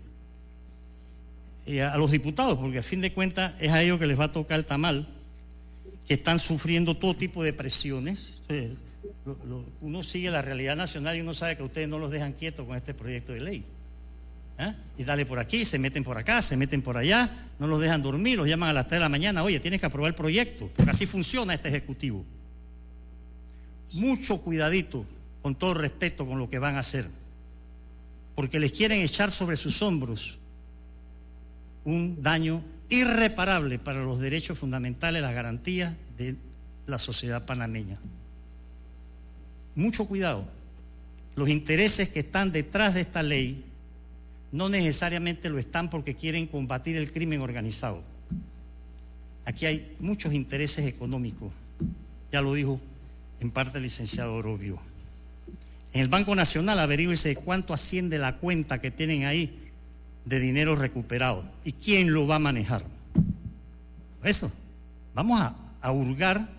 eh, 1.67 1.83
a 1.83 1.97
los 1.97 2.11
diputados, 2.11 2.59
porque 2.59 2.79
a 2.79 2.83
fin 2.83 3.01
de 3.01 3.13
cuentas 3.13 3.55
es 3.61 3.71
a 3.71 3.83
ellos 3.83 3.99
que 3.99 4.07
les 4.07 4.19
va 4.19 4.25
a 4.25 4.33
tocar 4.33 4.59
el 4.59 4.67
tamal, 4.67 5.07
que 6.07 6.15
están 6.15 6.39
sufriendo 6.39 6.97
todo 6.97 7.15
tipo 7.15 7.43
de 7.43 7.53
presiones. 7.53 8.33
Uno 9.81 10.03
sigue 10.03 10.31
la 10.31 10.43
realidad 10.43 10.77
nacional 10.77 11.17
y 11.17 11.21
uno 11.21 11.35
sabe 11.35 11.57
que 11.57 11.63
ustedes 11.63 11.89
no 11.89 11.99
los 11.99 12.11
dejan 12.11 12.33
quietos 12.33 12.67
con 12.67 12.77
este 12.77 12.95
proyecto 12.95 13.33
de 13.33 13.41
ley. 13.41 13.65
¿Ah? 14.59 14.75
Y 14.97 15.05
dale 15.05 15.25
por 15.25 15.39
aquí, 15.39 15.65
se 15.65 15.79
meten 15.79 16.03
por 16.03 16.19
acá, 16.19 16.43
se 16.43 16.57
meten 16.57 16.83
por 16.83 16.97
allá, 16.97 17.31
no 17.61 17.69
los 17.69 17.81
dejan 17.81 18.03
dormir, 18.03 18.37
los 18.37 18.49
llaman 18.49 18.71
a 18.71 18.73
las 18.73 18.89
3 18.89 18.99
de 18.99 19.01
la 19.01 19.09
mañana, 19.09 19.45
oye, 19.45 19.61
tienes 19.61 19.79
que 19.79 19.87
aprobar 19.87 20.09
el 20.09 20.15
proyecto, 20.17 20.69
porque 20.75 20.91
así 20.91 21.07
funciona 21.07 21.55
este 21.55 21.69
Ejecutivo 21.69 22.25
mucho 23.95 24.41
cuidadito, 24.41 25.05
con 25.43 25.55
todo 25.55 25.75
respeto, 25.75 26.27
con 26.27 26.39
lo 26.39 26.51
que 26.51 26.59
van 26.59 26.77
a 26.77 26.81
hacer, 26.81 27.07
porque 28.35 28.61
les 28.61 28.73
quieren 28.73 29.01
echar 29.01 29.31
sobre 29.31 29.57
sus 29.57 29.83
hombros 29.83 30.39
un 31.85 32.23
daño 32.23 32.63
irreparable 32.91 33.79
para 33.79 34.03
los 34.03 34.19
derechos 34.19 34.59
fundamentales, 34.59 35.23
las 35.23 35.35
garantías 35.35 35.97
de 36.17 36.37
la 36.87 36.99
sociedad 36.99 37.47
panameña. 37.47 37.99
Mucho 39.79 40.09
cuidado. 40.09 40.45
Los 41.37 41.49
intereses 41.49 42.09
que 42.09 42.19
están 42.19 42.51
detrás 42.51 42.95
de 42.95 43.01
esta 43.01 43.23
ley 43.23 43.65
no 44.51 44.69
necesariamente 44.69 45.51
lo 45.51 45.57
están 45.57 45.89
porque 45.89 46.17
quieren 46.17 46.49
combatir 46.49 46.97
el 46.97 47.13
crimen 47.13 47.43
organizado. 47.43 48.03
Aquí 49.45 49.67
hay 49.67 49.95
muchos 50.01 50.33
intereses 50.33 50.85
económicos, 50.85 51.53
ya 52.33 52.41
lo 52.41 52.55
dijo 52.55 52.81
en 53.39 53.53
parte 53.53 53.79
el 53.79 53.85
licenciado 53.85 54.35
Orobio. 54.35 54.81
En 55.93 56.01
el 56.01 56.09
Banco 56.09 56.35
Nacional 56.35 56.81
averigüese 56.81 57.37
cuánto 57.37 57.73
asciende 57.73 58.19
la 58.19 58.35
cuenta 58.35 58.81
que 58.81 58.91
tienen 58.91 59.27
ahí 59.27 59.57
de 60.25 60.41
dinero 60.41 60.75
recuperado 60.75 61.45
y 61.65 61.71
quién 61.71 62.13
lo 62.13 62.27
va 62.27 62.35
a 62.35 62.41
manejar. 62.41 62.83
Eso, 64.25 64.51
vamos 65.15 65.41
a 65.81 65.93
hurgar 65.93 66.51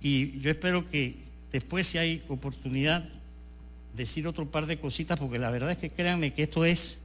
y 0.00 0.40
yo 0.40 0.50
espero 0.50 0.88
que 0.88 1.27
después 1.52 1.86
si 1.86 1.98
hay 1.98 2.22
oportunidad 2.28 3.04
decir 3.96 4.26
otro 4.26 4.46
par 4.46 4.66
de 4.66 4.78
cositas 4.78 5.18
porque 5.18 5.38
la 5.38 5.50
verdad 5.50 5.70
es 5.70 5.78
que 5.78 5.90
créanme 5.90 6.32
que 6.32 6.42
esto 6.42 6.64
es 6.64 7.02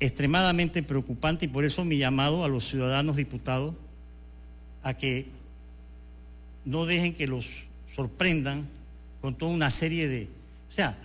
extremadamente 0.00 0.82
preocupante 0.82 1.44
y 1.44 1.48
por 1.48 1.64
eso 1.64 1.84
mi 1.84 1.98
llamado 1.98 2.44
a 2.44 2.48
los 2.48 2.64
ciudadanos 2.64 3.16
diputados 3.16 3.76
a 4.82 4.94
que 4.94 5.26
no 6.64 6.86
dejen 6.86 7.14
que 7.14 7.26
los 7.26 7.64
sorprendan 7.94 8.66
con 9.20 9.34
toda 9.34 9.52
una 9.52 9.70
serie 9.70 10.08
de... 10.08 10.24
O 10.68 10.72
sea, 10.72 10.96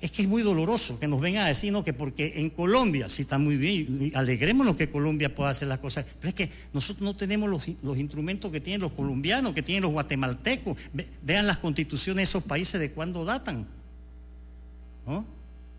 es 0.00 0.10
que 0.10 0.22
es 0.22 0.28
muy 0.28 0.42
doloroso 0.42 0.98
que 0.98 1.06
nos 1.06 1.20
vengan 1.20 1.44
a 1.44 1.48
decir 1.48 1.74
que 1.84 1.92
porque 1.92 2.40
en 2.40 2.50
Colombia, 2.50 3.08
sí 3.08 3.22
está 3.22 3.38
muy 3.38 3.56
bien, 3.56 4.12
alegrémonos 4.14 4.76
que 4.76 4.90
Colombia 4.90 5.34
pueda 5.34 5.50
hacer 5.50 5.68
las 5.68 5.78
cosas, 5.78 6.06
pero 6.18 6.30
es 6.30 6.34
que 6.34 6.50
nosotros 6.72 7.02
no 7.02 7.14
tenemos 7.14 7.50
los, 7.50 7.98
instrumentos 7.98 8.50
que 8.50 8.60
tienen 8.60 8.80
los 8.80 8.92
colombianos, 8.92 9.52
que 9.52 9.62
tienen 9.62 9.82
los 9.82 9.92
guatemaltecos. 9.92 10.78
vean 11.22 11.46
las 11.46 11.58
constituciones 11.58 12.16
de 12.16 12.22
esos 12.30 12.44
países 12.44 12.80
de 12.80 12.92
cuándo 12.92 13.24
datan. 13.24 13.66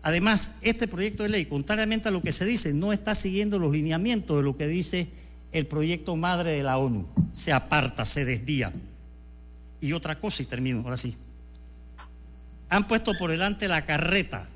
Además, 0.02 0.56
este 0.62 0.86
proyecto 0.86 1.24
de 1.24 1.28
ley, 1.28 1.46
contrariamente 1.46 2.08
a 2.08 2.12
lo 2.12 2.22
que 2.22 2.32
se 2.32 2.44
dice, 2.44 2.72
no 2.72 2.92
está 2.92 3.14
siguiendo 3.14 3.58
los 3.58 3.72
lineamientos 3.72 4.36
de 4.36 4.42
lo 4.42 4.56
que 4.56 4.68
dice 4.68 5.08
el 5.52 5.66
proyecto 5.66 6.16
madre 6.16 6.52
de 6.52 6.62
la 6.62 6.78
ONU. 6.78 7.06
Se 7.32 7.52
aparta, 7.52 8.04
se 8.04 8.24
desvía. 8.24 8.72
Y 9.80 9.92
otra 9.92 10.18
cosa, 10.18 10.42
y 10.42 10.46
termino, 10.46 10.80
ahora 10.80 10.96
sí. 10.96 11.14
Han 12.72 12.86
puesto 12.86 13.12
por 13.18 13.30
delante 13.30 13.68
la 13.68 13.84
carreta 13.84 14.46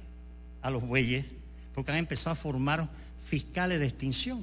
a 0.63 0.71
los 0.71 0.83
bueyes 0.83 1.35
porque 1.75 1.91
han 1.91 1.99
empezado 1.99 2.31
a 2.31 2.35
formar 2.35 2.89
fiscales 3.19 3.79
de 3.79 3.85
extinción. 3.85 4.43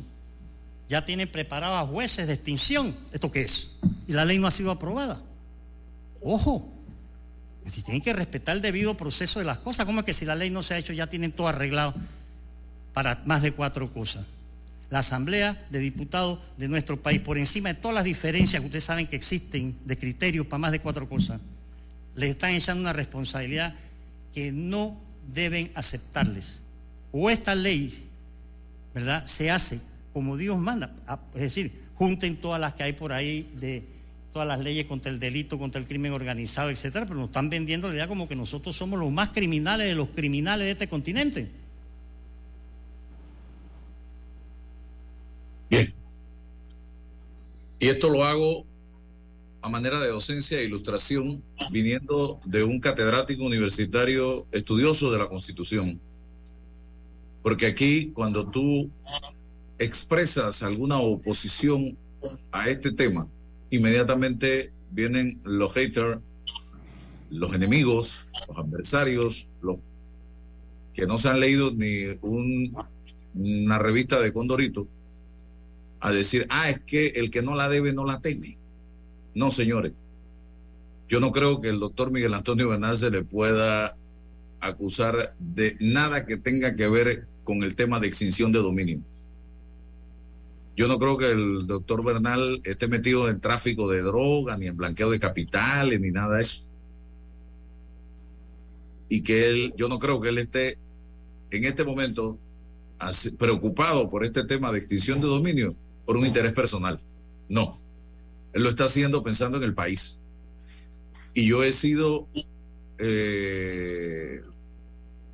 Ya 0.88 1.04
tienen 1.06 1.28
preparados 1.28 1.90
jueces 1.90 2.28
de 2.28 2.34
extinción. 2.34 2.96
¿Esto 3.12 3.32
qué 3.32 3.42
es? 3.42 3.78
Y 4.08 4.14
la 4.14 4.26
ley 4.26 4.38
no 4.38 4.46
ha 4.46 4.52
sido 4.52 4.70
aprobada. 4.70 5.20
Ojo, 6.22 6.72
si 7.68 7.82
tienen 7.82 8.04
que 8.04 8.14
respetar 8.14 8.56
el 8.56 8.62
debido 8.62 8.94
proceso 8.94 9.40
de 9.40 9.46
las 9.46 9.58
cosas, 9.58 9.88
¿cómo 9.88 10.02
es 10.02 10.06
que 10.06 10.14
si 10.14 10.24
la 10.24 10.36
ley 10.36 10.52
no 10.52 10.62
se 10.62 10.76
ha 10.76 10.78
hecho 10.78 10.94
ya 10.94 11.08
tienen 11.08 11.32
todo 11.32 11.48
arreglado 11.48 11.96
para 12.94 13.24
más 13.26 13.42
de 13.42 13.54
cuatro 13.54 13.92
cosas? 13.92 14.24
la 14.92 15.00
Asamblea 15.00 15.60
de 15.72 15.80
Diputados 15.80 16.38
de 16.56 16.68
nuestro 16.68 17.02
país, 17.02 17.20
por 17.20 17.40
encima 17.40 17.70
de 17.70 17.82
todas 17.82 17.96
las 17.96 18.04
diferencias 18.04 18.62
que 18.62 18.68
ustedes 18.68 18.84
saben 18.84 19.08
que 19.08 19.16
existen 19.16 19.76
de 19.86 19.98
criterios 19.98 20.46
para 20.46 20.60
más 20.60 20.72
de 20.72 20.82
cuatro 20.82 21.10
cosas, 21.10 21.42
les 22.16 22.32
están 22.32 22.52
echando 22.52 22.82
una 22.82 22.94
responsabilidad 22.94 23.74
que 24.34 24.52
no 24.52 25.00
deben 25.34 25.72
aceptarles. 25.76 26.64
O 27.12 27.30
esta 27.30 27.56
ley, 27.56 28.08
¿verdad?, 28.94 29.26
se 29.26 29.52
hace 29.52 29.82
como 30.14 30.38
Dios 30.38 30.60
manda, 30.60 30.92
es 31.34 31.42
decir, 31.42 31.72
junten 31.96 32.38
todas 32.38 32.62
las 32.62 32.76
que 32.76 32.84
hay 32.84 32.94
por 32.94 33.14
ahí 33.14 33.50
de 33.56 33.84
todas 34.32 34.48
las 34.48 34.60
leyes 34.60 34.86
contra 34.86 35.12
el 35.12 35.20
delito, 35.20 35.58
contra 35.58 35.80
el 35.80 35.88
crimen 35.88 36.12
organizado, 36.12 36.70
etcétera, 36.70 37.06
pero 37.06 37.20
nos 37.20 37.30
están 37.30 37.50
vendiendo 37.50 37.88
la 37.88 37.96
idea 37.96 38.08
como 38.08 38.28
que 38.28 38.36
nosotros 38.36 38.76
somos 38.76 39.00
los 39.00 39.12
más 39.12 39.30
criminales 39.30 39.88
de 39.88 39.96
los 39.96 40.10
criminales 40.10 40.66
de 40.66 40.72
este 40.72 40.88
continente. 40.88 41.48
Bien. 45.70 45.94
Y 47.80 47.88
esto 47.90 48.10
lo 48.10 48.26
hago 48.26 48.66
a 49.64 49.70
manera 49.70 49.98
de 50.02 50.10
docencia 50.10 50.60
e 50.60 50.66
ilustración, 50.66 51.42
viniendo 51.72 52.38
de 52.44 52.66
un 52.66 52.82
catedrático 52.82 53.46
universitario 53.46 54.46
estudioso 54.52 55.10
de 55.10 55.18
la 55.18 55.30
Constitución. 55.30 56.02
Porque 57.42 57.68
aquí, 57.68 58.12
cuando 58.14 58.46
tú 58.46 58.92
expresas 59.80 60.64
alguna 60.64 61.00
oposición 61.00 61.98
a 62.52 62.68
este 62.68 62.92
tema, 62.92 63.26
inmediatamente 63.70 64.74
vienen 64.92 65.40
los 65.46 65.74
haters, 65.74 66.20
los 67.32 67.54
enemigos, 67.54 68.28
los 68.50 68.58
adversarios, 68.58 69.48
los 69.62 69.78
que 70.94 71.08
no 71.08 71.18
se 71.18 71.30
han 71.30 71.40
leído 71.40 71.72
ni 71.72 72.18
una 73.34 73.80
revista 73.80 74.20
de 74.20 74.34
Condorito, 74.34 74.90
a 76.02 76.12
decir, 76.12 76.48
ah, 76.50 76.70
es 76.70 76.82
que 76.82 77.08
el 77.16 77.32
que 77.32 77.42
no 77.42 77.56
la 77.56 77.70
debe 77.70 77.94
no 77.94 78.04
la 78.04 78.20
teme. 78.20 78.58
No, 79.36 79.52
señores. 79.52 79.94
Yo 81.10 81.20
no 81.20 81.32
creo 81.32 81.62
que 81.62 81.70
el 81.70 81.80
doctor 81.80 82.12
Miguel 82.12 82.34
Antonio 82.34 82.70
Bernal 82.70 82.98
se 82.98 83.12
le 83.12 83.24
pueda 83.24 83.96
acusar 84.60 85.36
de 85.40 85.76
nada 85.80 86.26
que 86.26 86.38
tenga 86.38 86.76
que 86.76 86.88
ver 86.88 87.28
con 87.44 87.64
el 87.64 87.76
tema 87.76 88.00
de 88.00 88.08
extinción 88.08 88.52
de 88.52 88.60
dominio. 88.60 89.00
Yo 90.76 90.88
no 90.88 90.98
creo 90.98 91.18
que 91.18 91.32
el 91.32 91.68
doctor 91.68 92.04
Bernal 92.04 92.62
esté 92.64 92.88
metido 92.88 93.30
en 93.30 93.40
tráfico 93.40 93.88
de 93.90 94.02
droga, 94.02 94.58
ni 94.58 94.68
en 94.68 94.78
blanqueo 94.78 95.12
de 95.12 95.20
capitales, 95.20 96.00
ni 96.00 96.10
nada 96.10 96.38
de 96.38 96.42
eso. 96.42 96.64
Y 99.10 99.22
que 99.22 99.50
él, 99.50 99.74
yo 99.78 99.88
no 99.88 100.00
creo 100.00 100.20
que 100.20 100.30
él 100.30 100.40
esté 100.40 100.78
en 101.52 101.66
este 101.66 101.84
momento 101.84 102.40
preocupado 103.38 104.10
por 104.10 104.24
este 104.24 104.44
tema 104.46 104.72
de 104.72 104.80
extinción 104.80 105.22
de 105.22 105.28
dominio 105.28 105.70
por 106.06 106.18
un 106.18 106.26
interés 106.26 106.54
personal. 106.54 107.00
No. 107.50 107.83
Él 108.54 108.64
lo 108.64 108.70
está 108.70 108.86
haciendo 108.86 109.24
pensando 109.24 109.58
en 109.58 109.64
el 109.64 109.74
país. 109.74 110.22
Y 111.34 111.48
yo 111.48 111.64
he 111.64 111.72
sido 111.72 112.28
eh, 113.00 114.42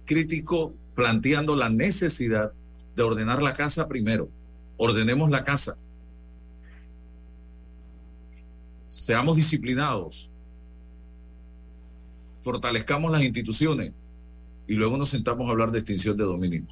crítico 0.06 0.74
planteando 0.96 1.56
la 1.56 1.70
necesidad 1.70 2.54
de 2.96 3.04
ordenar 3.04 3.42
la 3.42 3.54
casa 3.54 3.88
primero 3.88 4.30
ordenemos 4.80 5.30
la 5.30 5.44
casa. 5.44 5.78
Seamos 8.88 9.36
disciplinados. 9.36 10.32
Fortalezcamos 12.42 13.12
las 13.12 13.22
instituciones 13.22 13.92
y 14.68 14.74
luego 14.74 14.98
nos 14.98 15.10
sentamos 15.10 15.48
a 15.48 15.52
hablar 15.52 15.72
de 15.72 15.80
extinción 15.80 16.16
de 16.16 16.24
dominio. 16.24 16.64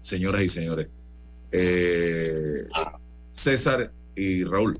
Señoras 0.00 0.42
y 0.42 0.48
señores. 0.48 0.88
Eh, 1.52 2.66
César 3.32 3.92
y 4.16 4.42
Raúl. 4.44 4.74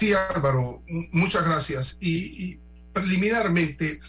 Sí, 0.00 0.14
Álvaro, 0.14 0.82
muchas 1.12 1.44
gracias. 1.44 1.98
Y, 2.00 2.56
preliminarmente, 2.94 4.00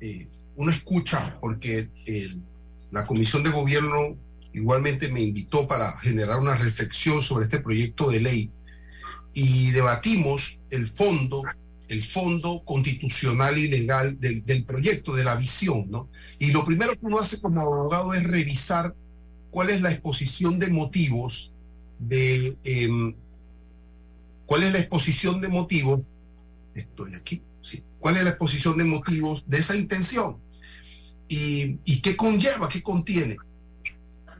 eh, 0.00 0.28
uno 0.54 0.70
escucha, 0.70 1.36
porque 1.40 1.88
la 2.92 3.04
Comisión 3.04 3.42
de 3.42 3.50
Gobierno 3.50 4.16
igualmente 4.52 5.08
me 5.08 5.22
invitó 5.22 5.66
para 5.66 5.90
generar 5.98 6.38
una 6.38 6.54
reflexión 6.54 7.20
sobre 7.20 7.46
este 7.46 7.58
proyecto 7.58 8.10
de 8.10 8.20
ley 8.20 8.50
y 9.32 9.72
debatimos 9.72 10.60
el 10.70 10.86
fondo, 10.86 11.42
el 11.88 12.04
fondo 12.04 12.62
constitucional 12.64 13.58
y 13.58 13.66
legal 13.66 14.20
del, 14.20 14.64
proyecto, 14.64 15.16
de 15.16 15.24
la 15.24 15.34
visión, 15.34 15.90
¿no? 15.90 16.08
Y 16.38 16.52
lo 16.52 16.64
primero 16.64 16.92
que 16.92 17.06
uno 17.06 17.18
hace 17.18 17.40
como 17.40 17.60
abogado 17.60 18.14
es 18.14 18.22
revisar 18.22 18.94
cuál 19.50 19.70
es 19.70 19.82
la 19.82 19.90
exposición 19.90 20.60
de 20.60 20.68
motivos 20.68 21.52
de... 21.98 22.56
Em, 22.62 23.16
¿Cuál 24.46 24.62
es 24.64 24.72
la 24.72 24.78
exposición 24.78 25.40
de 25.40 25.48
motivos? 25.48 26.08
Estoy 26.74 27.14
aquí. 27.14 27.42
¿Cuál 27.98 28.18
es 28.18 28.24
la 28.24 28.30
exposición 28.30 28.76
de 28.76 28.84
motivos 28.84 29.44
de 29.48 29.58
esa 29.58 29.74
intención? 29.76 30.38
¿Y, 31.28 31.78
y 31.84 32.02
qué 32.02 32.16
conlleva, 32.16 32.68
qué 32.68 32.82
contiene? 32.82 33.36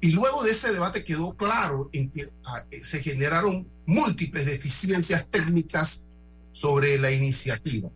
Y 0.04 0.10
luego 0.10 0.42
de 0.42 0.50
ese 0.50 0.70
debate 0.70 1.02
quedó 1.02 1.34
claro 1.34 1.88
en 1.94 2.10
que 2.10 2.26
ah, 2.44 2.62
eh, 2.70 2.82
se 2.84 3.02
generaron 3.02 3.66
múltiples 3.86 4.44
deficiencias 4.44 5.28
técnicas 5.30 6.08
sobre 6.52 6.98
la 6.98 7.10
iniciativa. 7.10 7.88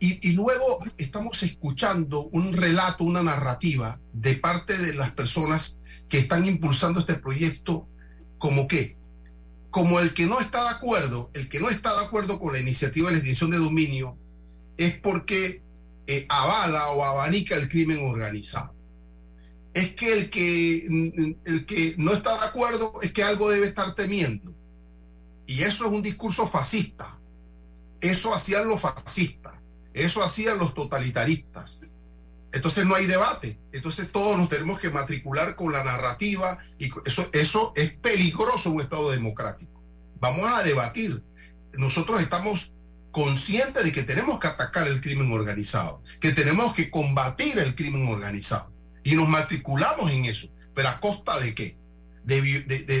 Y, 0.00 0.32
luego 0.32 0.80
estamos 0.98 1.42
escuchando 1.44 2.28
un 2.32 2.52
relato, 2.52 3.04
una 3.04 3.22
narrativa 3.22 3.98
de 4.12 4.34
parte 4.34 4.76
de 4.76 4.94
las 4.94 5.12
personas 5.12 5.80
que 6.08 6.18
están 6.18 6.46
impulsando 6.46 6.98
este 6.98 7.14
proyecto 7.14 7.88
como 8.36 8.68
que, 8.68 8.96
como 9.76 10.00
el 10.00 10.14
que 10.14 10.24
no 10.24 10.40
está 10.40 10.62
de 10.62 10.70
acuerdo, 10.70 11.30
el 11.34 11.50
que 11.50 11.60
no 11.60 11.68
está 11.68 11.94
de 12.00 12.06
acuerdo 12.06 12.40
con 12.40 12.54
la 12.54 12.60
iniciativa 12.60 13.08
de 13.08 13.12
la 13.12 13.18
extinción 13.18 13.50
de 13.50 13.58
dominio 13.58 14.16
es 14.78 14.98
porque 15.00 15.62
eh, 16.06 16.24
avala 16.30 16.88
o 16.92 17.04
abanica 17.04 17.56
el 17.56 17.68
crimen 17.68 17.98
organizado 18.02 18.74
es 19.74 19.92
que 19.92 20.14
el, 20.14 20.30
que 20.30 20.86
el 21.44 21.66
que 21.66 21.94
no 21.98 22.14
está 22.14 22.38
de 22.38 22.46
acuerdo 22.46 22.94
es 23.02 23.12
que 23.12 23.22
algo 23.22 23.50
debe 23.50 23.66
estar 23.66 23.94
temiendo. 23.94 24.54
Y 25.46 25.62
eso 25.62 25.84
es 25.84 25.92
un 25.92 26.02
discurso 26.02 26.46
fascista. 26.46 27.20
Eso 28.00 28.34
hacían 28.34 28.66
los 28.68 28.80
fascistas. 28.80 29.60
Eso 29.92 30.24
hacían 30.24 30.56
los 30.56 30.72
totalitaristas. 30.72 31.82
Entonces 32.56 32.86
no 32.86 32.94
hay 32.94 33.04
debate. 33.04 33.58
Entonces 33.70 34.10
todos 34.10 34.38
nos 34.38 34.48
tenemos 34.48 34.80
que 34.80 34.88
matricular 34.88 35.54
con 35.56 35.72
la 35.72 35.84
narrativa 35.84 36.56
y 36.78 36.90
eso, 37.04 37.28
eso 37.34 37.74
es 37.76 37.92
peligroso 37.92 38.70
un 38.70 38.80
Estado 38.80 39.10
democrático. 39.10 39.82
Vamos 40.20 40.50
a 40.50 40.62
debatir. 40.62 41.22
Nosotros 41.74 42.18
estamos 42.22 42.72
conscientes 43.10 43.84
de 43.84 43.92
que 43.92 44.04
tenemos 44.04 44.40
que 44.40 44.46
atacar 44.46 44.88
el 44.88 45.02
crimen 45.02 45.30
organizado, 45.32 46.02
que 46.18 46.32
tenemos 46.32 46.74
que 46.74 46.90
combatir 46.90 47.58
el 47.58 47.74
crimen 47.74 48.08
organizado 48.08 48.72
y 49.04 49.14
nos 49.14 49.28
matriculamos 49.28 50.10
en 50.10 50.24
eso. 50.24 50.48
¿Pero 50.74 50.88
a 50.88 50.98
costa 50.98 51.38
de 51.38 51.54
qué? 51.54 51.76
De, 52.24 52.40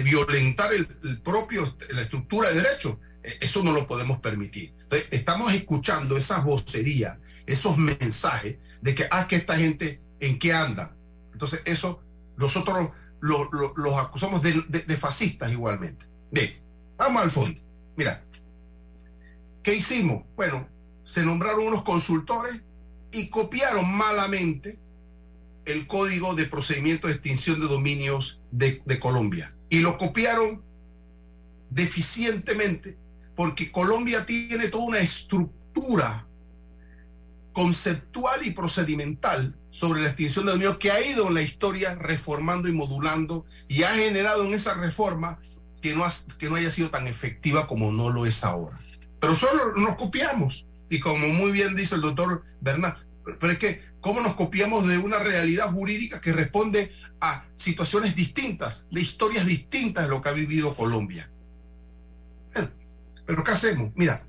violentar 0.04 0.70
el, 0.74 0.86
propio, 1.22 1.76
la 1.94 2.02
estructura 2.02 2.50
de 2.50 2.60
derecho. 2.60 3.00
E, 3.22 3.38
eso 3.40 3.62
no 3.62 3.72
lo 3.72 3.88
podemos 3.88 4.20
permitir. 4.20 4.74
Estamos 5.10 5.54
escuchando 5.54 6.18
esas 6.18 6.44
vocerías, 6.44 7.16
esos 7.46 7.78
mensajes 7.78 8.56
de 8.80 8.94
que, 8.94 9.06
ah, 9.10 9.26
que 9.28 9.36
esta 9.36 9.56
gente, 9.56 10.00
¿en 10.20 10.38
qué 10.38 10.52
anda? 10.52 10.94
Entonces, 11.32 11.62
eso 11.66 12.02
nosotros 12.36 12.90
los 13.20 13.96
acusamos 13.96 14.42
de, 14.42 14.52
de 14.52 14.96
fascistas 14.96 15.50
igualmente. 15.50 16.06
Bien, 16.30 16.60
vamos 16.96 17.22
al 17.22 17.30
fondo. 17.30 17.60
Mira, 17.96 18.22
¿qué 19.62 19.74
hicimos? 19.74 20.24
Bueno, 20.36 20.68
se 21.04 21.24
nombraron 21.24 21.66
unos 21.66 21.84
consultores 21.84 22.62
y 23.12 23.28
copiaron 23.28 23.96
malamente 23.96 24.78
el 25.64 25.86
Código 25.86 26.34
de 26.34 26.46
Procedimiento 26.46 27.08
de 27.08 27.14
Extinción 27.14 27.60
de 27.60 27.66
Dominios 27.66 28.40
de, 28.50 29.00
Colombia. 29.00 29.54
Y 29.68 29.80
lo 29.80 29.98
copiaron 29.98 30.62
deficientemente 31.70 32.96
porque 33.34 33.70
Colombia 33.70 34.24
tiene 34.24 34.68
toda 34.68 34.84
una 34.84 34.98
estructura 34.98 36.26
conceptual 37.56 38.46
y 38.46 38.50
procedimental 38.50 39.56
sobre 39.70 40.02
la 40.02 40.08
extinción 40.08 40.44
de 40.44 40.52
dominios 40.52 40.76
que 40.76 40.90
ha 40.90 41.00
ido 41.00 41.28
en 41.28 41.32
la 41.32 41.40
historia 41.40 41.94
reformando 41.94 42.68
y 42.68 42.72
modulando 42.72 43.46
y 43.66 43.82
ha 43.82 43.94
generado 43.94 44.44
en 44.44 44.52
esa 44.52 44.74
reforma 44.74 45.38
que 45.80 45.94
no, 45.94 46.04
que 46.38 46.50
no 46.50 46.56
haya 46.56 46.70
sido 46.70 46.90
tan 46.90 47.06
efectiva 47.06 47.66
como 47.66 47.90
no 47.92 48.10
lo 48.10 48.26
es 48.26 48.44
ahora. 48.44 48.78
Pero 49.20 49.34
solo 49.34 49.74
nos 49.74 49.96
copiamos. 49.96 50.66
Y 50.90 51.00
como 51.00 51.28
muy 51.28 51.50
bien 51.50 51.74
dice 51.74 51.94
el 51.94 52.02
doctor 52.02 52.44
Bernal, 52.60 53.02
pero 53.24 53.50
es 53.50 53.58
que 53.58 53.82
cómo 54.02 54.20
nos 54.20 54.34
copiamos 54.34 54.86
de 54.86 54.98
una 54.98 55.18
realidad 55.18 55.72
jurídica 55.72 56.20
que 56.20 56.34
responde 56.34 56.92
a 57.22 57.46
situaciones 57.54 58.14
distintas, 58.14 58.84
de 58.90 59.00
historias 59.00 59.46
distintas 59.46 60.04
de 60.04 60.10
lo 60.10 60.20
que 60.20 60.28
ha 60.28 60.32
vivido 60.32 60.76
Colombia. 60.76 61.30
Pero, 63.24 63.42
¿qué 63.42 63.50
hacemos? 63.50 63.92
Mira, 63.96 64.26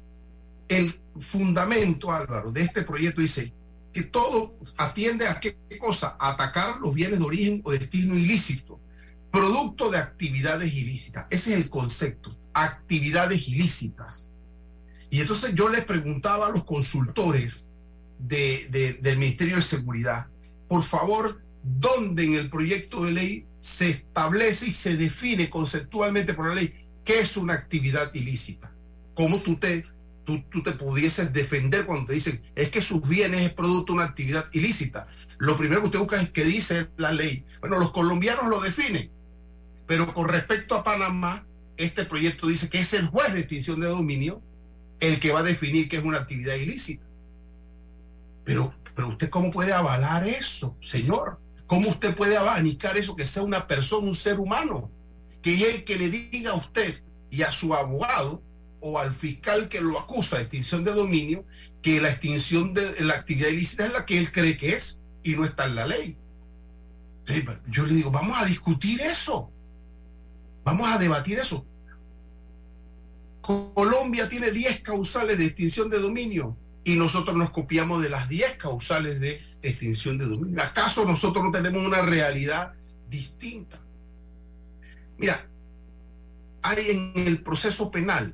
el 0.69 0.97
fundamento, 1.19 2.11
Álvaro, 2.11 2.51
de 2.51 2.61
este 2.61 2.83
proyecto 2.83 3.21
dice 3.21 3.53
que 3.93 4.03
todo 4.03 4.57
atiende 4.77 5.27
a 5.27 5.39
qué 5.39 5.57
cosa? 5.79 6.15
A 6.19 6.31
atacar 6.31 6.79
los 6.79 6.93
bienes 6.93 7.19
de 7.19 7.25
origen 7.25 7.61
o 7.63 7.71
destino 7.71 8.15
ilícito, 8.15 8.79
producto 9.31 9.89
de 9.89 9.97
actividades 9.97 10.71
ilícitas. 10.71 11.25
Ese 11.29 11.51
es 11.53 11.57
el 11.57 11.69
concepto, 11.69 12.29
actividades 12.53 13.47
ilícitas. 13.47 14.31
Y 15.09 15.21
entonces 15.21 15.55
yo 15.55 15.69
les 15.69 15.85
preguntaba 15.85 16.47
a 16.47 16.51
los 16.51 16.63
consultores, 16.63 17.69
de, 18.19 18.97
del 19.01 19.17
Ministerio 19.17 19.57
de 19.57 19.61
Seguridad, 19.61 20.27
por 20.67 20.81
favor, 20.83 21.41
¿dónde 21.63 22.25
en 22.25 22.33
el 22.33 22.49
proyecto 22.49 23.05
de 23.05 23.11
ley 23.11 23.45
se 23.61 23.89
establece 23.89 24.69
y 24.69 24.73
se 24.73 24.97
define 24.97 25.49
conceptualmente 25.49 26.33
por 26.33 26.47
la 26.47 26.55
ley 26.55 26.73
qué 27.05 27.19
es 27.19 27.37
una 27.37 27.53
actividad 27.53 28.11
ilícita? 28.15 28.73
cómo 29.17 29.39
tú 29.39 29.55
te, 29.55 29.83
tú, 30.27 30.43
tú 30.51 30.61
te 30.61 30.73
pudieses 30.73 31.31
defender 31.31 31.85
cuando 31.85 32.07
te 32.07 32.13
dicen 32.13 32.43
es 32.53 32.69
que 32.69 32.81
sus 32.81 33.07
bienes 33.07 33.41
es 33.41 33.53
producto 33.53 33.93
de 33.93 33.99
una 33.99 34.07
actividad 34.07 34.45
ilícita. 34.51 35.07
Lo 35.37 35.57
primero 35.57 35.79
que 35.79 35.87
usted 35.87 35.99
busca 35.99 36.21
es 36.21 36.29
qué 36.31 36.43
dice 36.43 36.89
la 36.97 37.13
ley. 37.13 37.45
Bueno, 37.61 37.79
los 37.79 37.91
colombianos 37.91 38.47
lo 38.49 38.59
definen, 38.59 39.09
pero 39.87 40.13
con 40.13 40.27
respecto 40.27 40.75
a 40.75 40.83
Panamá, 40.83 41.45
este 41.77 42.03
proyecto 42.03 42.47
dice 42.47 42.69
que 42.69 42.79
es 42.79 42.93
el 42.93 43.07
juez 43.07 43.33
de 43.33 43.39
extinción 43.39 43.79
de 43.79 43.87
dominio 43.87 44.41
el 44.99 45.19
que 45.19 45.31
va 45.31 45.39
a 45.39 45.43
definir 45.43 45.87
qué 45.87 45.97
es 45.97 46.03
una 46.03 46.17
actividad 46.17 46.55
ilícita. 46.55 47.05
Pero, 48.43 48.73
pero 48.95 49.09
usted 49.09 49.29
cómo 49.29 49.49
puede 49.49 49.71
avalar 49.71 50.27
eso, 50.27 50.75
señor? 50.81 51.39
¿Cómo 51.67 51.89
usted 51.89 52.15
puede 52.15 52.35
abanicar 52.35 52.97
eso 52.97 53.15
que 53.15 53.25
sea 53.25 53.43
una 53.43 53.67
persona, 53.67 54.07
un 54.07 54.15
ser 54.15 54.39
humano? 54.39 54.91
Que 55.41 55.53
es 55.53 55.75
el 55.75 55.83
que 55.85 55.97
le 55.97 56.09
diga 56.09 56.51
a 56.51 56.55
usted 56.55 57.01
y 57.29 57.43
a 57.43 57.51
su 57.51 57.73
abogado 57.73 58.41
o 58.79 58.99
al 58.99 59.11
fiscal 59.11 59.69
que 59.69 59.81
lo 59.81 59.99
acusa 59.99 60.37
de 60.37 60.43
extinción 60.43 60.83
de 60.83 60.93
dominio 60.93 61.45
que 61.81 62.01
la 62.01 62.09
extinción 62.09 62.73
de 62.73 63.05
la 63.05 63.15
actividad 63.15 63.49
ilícita 63.49 63.85
es 63.85 63.93
la 63.93 64.05
que 64.05 64.19
él 64.19 64.31
cree 64.31 64.57
que 64.57 64.73
es 64.73 65.01
y 65.23 65.35
no 65.35 65.45
está 65.45 65.65
en 65.65 65.75
la 65.75 65.87
ley. 65.87 66.17
Yo 67.69 67.85
le 67.85 67.93
digo, 67.93 68.11
vamos 68.11 68.37
a 68.37 68.45
discutir 68.45 69.01
eso. 69.01 69.51
Vamos 70.63 70.89
a 70.89 70.97
debatir 70.97 71.39
eso. 71.39 71.65
Colombia 73.41 74.27
tiene 74.27 74.51
10 74.51 74.81
causales 74.81 75.37
de 75.37 75.45
extinción 75.45 75.89
de 75.89 75.99
dominio 75.99 76.57
y 76.83 76.95
nosotros 76.95 77.35
nos 77.35 77.51
copiamos 77.51 78.01
de 78.01 78.09
las 78.09 78.27
10 78.27 78.57
causales 78.57 79.19
de 79.19 79.41
extinción 79.61 80.17
de 80.17 80.25
dominio. 80.25 80.61
¿Acaso 80.61 81.05
nosotros 81.05 81.43
no 81.43 81.51
tenemos 81.51 81.85
una 81.85 82.01
realidad 82.01 82.73
distinta? 83.09 83.79
Mira, 85.17 85.49
hay 86.61 87.13
en 87.15 87.27
el 87.27 87.41
proceso 87.41 87.89
penal 87.91 88.33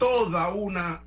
toda 0.00 0.52
una 0.52 1.04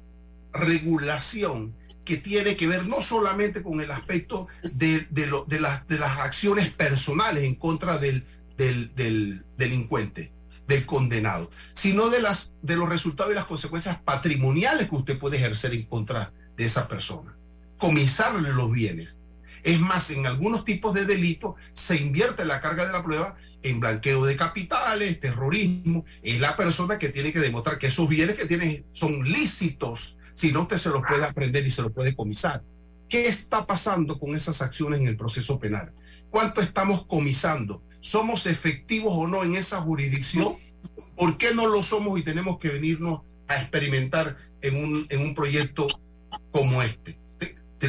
regulación 0.53 1.75
que 2.05 2.17
tiene 2.17 2.55
que 2.55 2.67
ver 2.67 2.85
no 2.85 3.01
solamente 3.01 3.63
con 3.63 3.81
el 3.81 3.91
aspecto 3.91 4.47
de, 4.61 5.01
de, 5.09 5.59
las, 5.59 5.87
de 5.87 5.99
las 5.99 6.19
acciones 6.19 6.71
personales 6.71 7.43
en 7.43 7.55
contra 7.55 7.97
del, 7.97 8.25
del, 8.57 8.93
del 8.95 9.43
delincuente, 9.57 10.31
del 10.67 10.85
condenado, 10.85 11.49
sino 11.73 12.09
de, 12.09 12.21
las, 12.21 12.55
de 12.61 12.77
los 12.77 12.87
resultados 12.87 13.31
y 13.31 13.35
las 13.35 13.45
consecuencias 13.45 13.99
patrimoniales 13.99 14.89
que 14.89 14.95
usted 14.95 15.17
puede 15.19 15.37
ejercer 15.37 15.73
en 15.73 15.85
contra 15.85 16.31
de 16.55 16.65
esa 16.65 16.87
persona. 16.87 17.35
Comisarle 17.77 18.53
los 18.53 18.71
bienes. 18.71 19.19
Es 19.63 19.79
más, 19.79 20.11
en 20.11 20.27
algunos 20.27 20.65
tipos 20.65 20.93
de 20.93 21.05
delitos 21.05 21.55
se 21.71 21.95
invierte 21.95 22.45
la 22.45 22.61
carga 22.61 22.85
de 22.85 22.91
la 22.91 23.03
prueba 23.03 23.37
en 23.63 23.79
blanqueo 23.79 24.25
de 24.25 24.35
capitales, 24.35 25.19
terrorismo. 25.19 26.05
Es 26.21 26.39
la 26.39 26.55
persona 26.55 26.99
que 26.99 27.09
tiene 27.09 27.33
que 27.33 27.39
demostrar 27.39 27.79
que 27.79 27.87
esos 27.87 28.07
bienes 28.07 28.35
que 28.35 28.45
tiene 28.45 28.85
son 28.91 29.23
lícitos 29.23 30.17
si 30.33 30.51
no, 30.51 30.63
usted 30.63 30.77
se 30.77 30.89
lo 30.89 31.01
puede 31.03 31.23
aprender 31.23 31.65
y 31.65 31.71
se 31.71 31.83
lo 31.83 31.93
puede 31.93 32.15
comisar. 32.15 32.63
¿Qué 33.07 33.27
está 33.27 33.65
pasando 33.65 34.19
con 34.19 34.35
esas 34.35 34.61
acciones 34.61 34.99
en 34.99 35.07
el 35.07 35.15
proceso 35.15 35.59
penal? 35.59 35.93
¿Cuánto 36.31 36.61
estamos 36.61 37.05
comisando? 37.05 37.83
¿Somos 37.99 38.47
efectivos 38.47 39.13
o 39.15 39.27
no 39.27 39.43
en 39.43 39.53
esa 39.53 39.79
jurisdicción? 39.81 40.51
¿Por 41.15 41.37
qué 41.37 41.53
no 41.53 41.67
lo 41.67 41.83
somos 41.83 42.19
y 42.19 42.23
tenemos 42.23 42.57
que 42.57 42.69
venirnos 42.69 43.21
a 43.47 43.61
experimentar 43.61 44.35
en 44.61 44.83
un, 44.83 45.05
en 45.09 45.21
un 45.21 45.35
proyecto 45.35 45.87
como 46.51 46.81
este? 46.81 47.17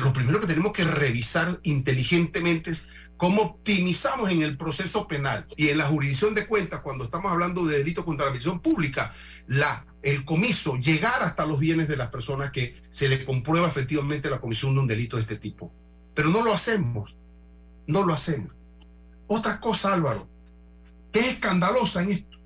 lo 0.00 0.12
primero 0.12 0.40
que 0.40 0.48
tenemos 0.48 0.72
que 0.72 0.82
revisar 0.82 1.60
inteligentemente 1.62 2.72
es 2.72 2.88
cómo 3.16 3.42
optimizamos 3.42 4.30
en 4.30 4.42
el 4.42 4.56
proceso 4.56 5.06
penal 5.06 5.46
y 5.56 5.68
en 5.68 5.78
la 5.78 5.86
jurisdicción 5.86 6.34
de 6.34 6.46
cuentas, 6.46 6.80
cuando 6.80 7.04
estamos 7.04 7.30
hablando 7.30 7.64
de 7.64 7.78
delitos 7.78 8.04
contra 8.04 8.26
la 8.26 8.30
administración 8.30 8.60
pública, 8.60 9.14
la, 9.46 9.86
el 10.02 10.24
comiso, 10.24 10.76
llegar 10.76 11.22
hasta 11.22 11.46
los 11.46 11.58
bienes 11.58 11.88
de 11.88 11.96
las 11.96 12.10
personas 12.10 12.50
que 12.50 12.82
se 12.90 13.08
le 13.08 13.24
comprueba 13.24 13.68
efectivamente 13.68 14.30
la 14.30 14.40
comisión 14.40 14.74
de 14.74 14.80
un 14.80 14.86
delito 14.86 15.16
de 15.16 15.22
este 15.22 15.36
tipo. 15.36 15.72
Pero 16.14 16.30
no 16.30 16.42
lo 16.42 16.52
hacemos, 16.52 17.14
no 17.86 18.04
lo 18.04 18.14
hacemos. 18.14 18.52
Otra 19.26 19.60
cosa, 19.60 19.94
Álvaro, 19.94 20.28
que 21.12 21.20
es 21.20 21.26
escandalosa 21.26 22.02
en 22.02 22.12
esto, 22.12 22.38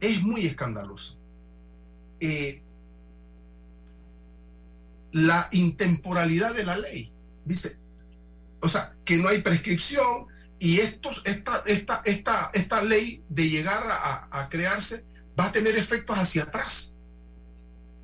es 0.00 0.22
muy 0.22 0.46
escandalosa. 0.46 1.14
Eh, 2.20 2.62
la 5.12 5.48
intemporalidad 5.52 6.54
de 6.54 6.64
la 6.64 6.76
ley. 6.76 7.10
Dice, 7.44 7.78
o 8.66 8.68
sea, 8.68 8.96
que 9.04 9.16
no 9.16 9.28
hay 9.28 9.42
prescripción 9.42 10.26
y 10.58 10.80
esta, 10.80 11.10
esta, 11.24 12.02
esta, 12.04 12.50
esta 12.52 12.82
ley 12.82 13.22
de 13.28 13.48
llegar 13.48 13.80
a, 13.88 14.48
crearse 14.50 15.04
va 15.38 15.46
a 15.46 15.52
tener 15.52 15.76
efectos 15.76 16.18
hacia 16.18 16.42
atrás. 16.42 16.92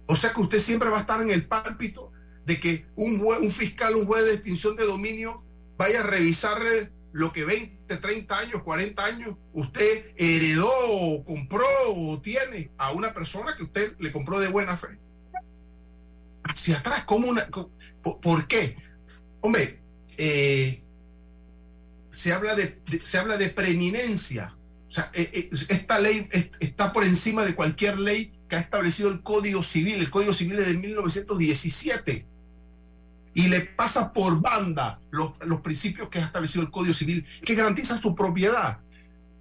O 0.07 0.15
sea 0.15 0.33
que 0.33 0.41
usted 0.41 0.61
siempre 0.61 0.89
va 0.89 0.99
a 0.99 1.01
estar 1.01 1.21
en 1.21 1.31
el 1.31 1.49
pálpito 1.49 2.13
de 2.47 2.61
que 2.61 2.87
un, 2.95 3.51
fiscal, 3.51 3.97
un 3.97 4.07
juez 4.07 4.25
de 4.25 4.35
extinción 4.35 4.77
de 4.77 4.85
dominio 4.85 5.43
vaya 5.77 5.99
a 5.99 6.05
revisarle 6.05 6.93
lo 7.11 7.33
que 7.33 7.45
20, 7.45 7.97
30 7.97 8.39
años, 8.39 8.63
40 8.63 9.05
años 9.05 9.37
usted 9.53 10.13
heredó, 10.17 11.25
compró 11.25 11.67
o 11.89 12.21
tiene 12.21 12.71
a 12.79 12.93
una 12.93 13.13
persona 13.13 13.57
que 13.57 13.65
usted 13.65 13.97
le 13.99 14.13
compró 14.13 14.39
de 14.39 14.47
buena 14.47 14.77
fe. 14.77 14.97
Hacia 16.45 16.79
atrás, 16.79 17.05
¿cómo 17.05 17.27
una, 17.27 17.49
¿por 18.03 18.47
qué? 18.47 18.77
Hombre, 19.41 19.82
eh, 20.17 20.83
se, 22.11 22.33
habla 22.33 22.55
de, 22.55 22.81
se 23.05 23.19
habla 23.19 23.37
de 23.37 23.51
preeminencia. 23.51 24.57
Eh, 25.15 25.31
eh, 25.33 25.51
esta 25.69 25.99
ley 25.99 26.29
está 26.61 26.93
por 26.93 27.05
encima 27.05 27.45
de 27.45 27.55
cualquier 27.55 27.99
ley 27.99 28.33
que 28.49 28.57
ha 28.57 28.61
establecido 28.61 29.11
el 29.11 29.23
Código 29.23 29.63
Civil. 29.63 29.95
El 29.95 30.11
Código 30.11 30.35
Civil 30.35 30.59
es 30.59 30.67
de 30.67 30.75
1917 30.75 32.27
y 33.35 33.49
le 33.49 33.61
pasa 33.61 34.13
por 34.13 34.41
banda 34.43 35.01
los, 35.11 35.33
los, 35.47 35.63
principios 35.63 36.09
que 36.09 36.19
ha 36.19 36.25
establecido 36.27 36.63
el 36.63 36.71
Código 36.71 36.93
Civil, 36.93 37.27
que 37.43 37.55
garantiza 37.55 37.99
su 37.99 38.15
propiedad. 38.15 38.81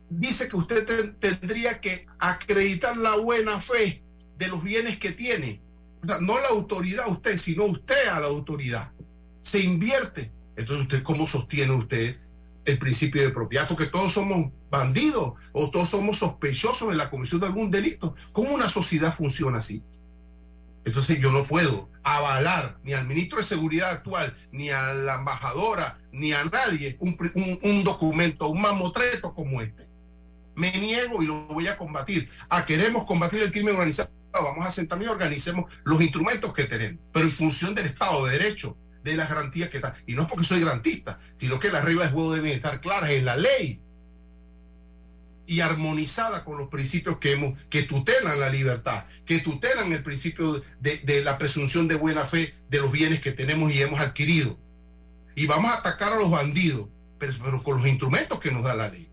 Dice 0.09 0.47
que 0.47 0.55
usted 0.55 1.15
tendría 1.19 1.81
que 1.81 2.05
acreditar 2.19 2.95
la 2.95 3.17
buena 3.17 3.59
fe 3.59 4.01
de 4.37 4.47
los 4.47 4.63
bienes 4.63 4.97
que 4.97 5.11
tiene. 5.11 5.61
O 6.03 6.07
sea, 6.07 6.19
no 6.19 6.39
la 6.39 6.47
autoridad 6.49 7.09
usted, 7.09 7.37
sino 7.37 7.65
usted 7.65 8.07
a 8.07 8.19
la 8.19 8.27
autoridad. 8.27 8.91
Se 9.41 9.59
invierte 9.59 10.31
entonces, 10.61 10.83
¿usted 10.83 11.03
cómo 11.03 11.27
sostiene 11.27 11.73
usted 11.73 12.17
el 12.65 12.77
principio 12.77 13.21
de 13.21 13.31
propiedad? 13.31 13.67
Porque 13.67 13.87
todos 13.87 14.13
somos 14.13 14.51
bandidos 14.69 15.33
o 15.51 15.69
todos 15.71 15.89
somos 15.89 16.17
sospechosos 16.17 16.89
de 16.89 16.95
la 16.95 17.09
comisión 17.09 17.41
de 17.41 17.47
algún 17.47 17.71
delito. 17.71 18.15
¿Cómo 18.31 18.53
una 18.53 18.69
sociedad 18.69 19.13
funciona 19.13 19.57
así? 19.57 19.83
Entonces 20.85 21.19
yo 21.19 21.31
no 21.31 21.45
puedo 21.45 21.89
avalar 22.03 22.77
ni 22.83 22.93
al 22.93 23.07
ministro 23.07 23.37
de 23.37 23.43
Seguridad 23.43 23.91
actual, 23.91 24.35
ni 24.51 24.69
a 24.69 24.93
la 24.93 25.15
embajadora, 25.15 25.99
ni 26.11 26.33
a 26.33 26.43
nadie 26.45 26.97
un, 26.99 27.17
un, 27.61 27.83
documento, 27.83 28.47
un 28.47 28.61
mamotreto 28.61 29.33
como 29.33 29.61
este. 29.61 29.87
Me 30.55 30.71
niego 30.71 31.21
y 31.21 31.25
lo 31.25 31.45
voy 31.47 31.67
a 31.67 31.77
combatir. 31.77 32.29
A 32.49 32.65
queremos 32.65 33.05
combatir 33.05 33.41
el 33.41 33.51
crimen 33.51 33.75
organizado. 33.75 34.11
Vamos 34.33 34.65
a 34.65 34.71
sentarnos 34.71 35.07
y 35.07 35.11
organicemos 35.11 35.71
los 35.83 36.01
instrumentos 36.01 36.53
que 36.53 36.63
tenemos, 36.63 37.01
pero 37.11 37.25
en 37.25 37.31
función 37.31 37.75
del 37.75 37.85
Estado 37.85 38.25
de 38.25 38.37
Derecho, 38.37 38.77
de 39.03 39.15
las 39.15 39.29
garantías 39.29 39.69
que 39.69 39.77
están. 39.77 39.95
Y 40.05 40.13
no 40.13 40.23
es 40.23 40.27
porque 40.29 40.45
soy 40.45 40.61
garantista, 40.61 41.19
sino 41.35 41.59
que 41.59 41.71
las 41.71 41.83
reglas 41.83 42.07
de 42.07 42.13
juego 42.13 42.33
deben 42.33 42.51
estar 42.51 42.81
claras 42.81 43.09
en 43.11 43.25
la 43.25 43.35
ley 43.35 43.81
y 45.51 45.59
armonizada 45.59 46.45
con 46.45 46.57
los 46.57 46.69
principios 46.69 47.17
que, 47.17 47.33
hemos, 47.33 47.59
que 47.69 47.83
tutelan 47.83 48.39
la 48.39 48.49
libertad, 48.49 49.05
que 49.25 49.39
tutelan 49.39 49.91
el 49.91 50.01
principio 50.01 50.63
de, 50.79 50.97
de, 50.99 51.23
la 51.23 51.37
presunción 51.37 51.89
de 51.89 51.95
buena 51.95 52.23
fe 52.23 52.55
de 52.69 52.79
los 52.79 52.91
bienes 52.91 53.19
que 53.19 53.33
tenemos 53.33 53.71
y 53.71 53.81
hemos 53.81 53.99
adquirido. 53.99 54.57
Y 55.35 55.47
vamos 55.47 55.71
a 55.71 55.79
atacar 55.79 56.13
a 56.13 56.15
los 56.15 56.31
bandidos, 56.31 56.87
pero, 57.17 57.61
con 57.63 57.79
los 57.79 57.87
instrumentos 57.87 58.39
que 58.39 58.49
nos 58.49 58.63
da 58.63 58.75
la 58.75 58.89
ley. 58.89 59.09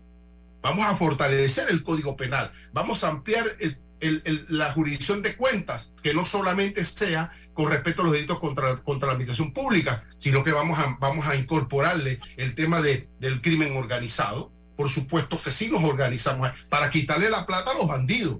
Vamos 0.61 0.85
a 0.85 0.95
fortalecer 0.95 1.69
el 1.69 1.83
código 1.83 2.15
penal, 2.15 2.51
vamos 2.71 3.03
a 3.03 3.09
ampliar 3.09 3.57
el, 3.59 3.77
el, 3.99 4.45
la 4.47 4.71
jurisdicción 4.71 5.21
de 5.21 5.35
cuentas, 5.35 5.93
que 6.01 6.13
no 6.13 6.25
solamente 6.25 6.85
sea 6.85 7.31
con 7.53 7.69
respecto 7.69 8.01
a 8.01 8.05
los 8.05 8.13
delitos 8.13 8.39
contra, 8.39 8.77
contra 8.77 9.07
la 9.07 9.13
administración 9.13 9.53
pública, 9.53 10.05
sino 10.17 10.43
que 10.43 10.51
vamos 10.51 10.79
a, 10.79 10.97
vamos 10.99 11.27
a 11.27 11.35
incorporarle 11.35 12.19
el 12.37 12.55
tema 12.55 12.81
de, 12.81 13.09
del 13.19 13.41
crimen 13.41 13.75
organizado. 13.75 14.51
Por 14.75 14.89
supuesto 14.89 15.41
que 15.41 15.51
sí 15.51 15.69
nos 15.69 15.83
organizamos 15.83 16.49
para 16.69 16.89
quitarle 16.89 17.29
la 17.29 17.45
plata 17.45 17.71
a 17.71 17.73
los 17.73 17.87
bandidos. 17.87 18.39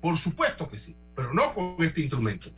Por 0.00 0.16
supuesto 0.16 0.68
que 0.68 0.78
sí, 0.78 0.96
pero 1.14 1.32
no 1.34 1.52
con 1.54 1.76
este 1.80 2.00
instrumento. 2.00 2.50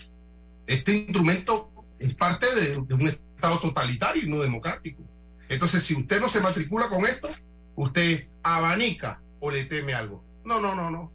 Este 0.66 0.94
instrumento 0.94 1.72
es 1.98 2.14
parte 2.14 2.46
de, 2.54 2.78
un 2.78 3.08
Estado 3.08 3.58
totalitario 3.58 4.22
y 4.24 4.30
no 4.30 4.40
democrático. 4.40 5.02
Entonces, 5.48 5.82
si 5.82 5.94
usted 5.94 6.20
no 6.20 6.28
se 6.28 6.40
matricula 6.40 6.88
con 6.88 7.04
esto, 7.04 7.28
usted 7.74 8.28
abanica 8.42 9.20
o 9.40 9.50
le 9.50 9.64
teme 9.64 9.92
algo. 9.92 10.24
No, 10.44 10.58
no, 10.60 10.74
no, 10.74 10.90
no. 10.90 11.12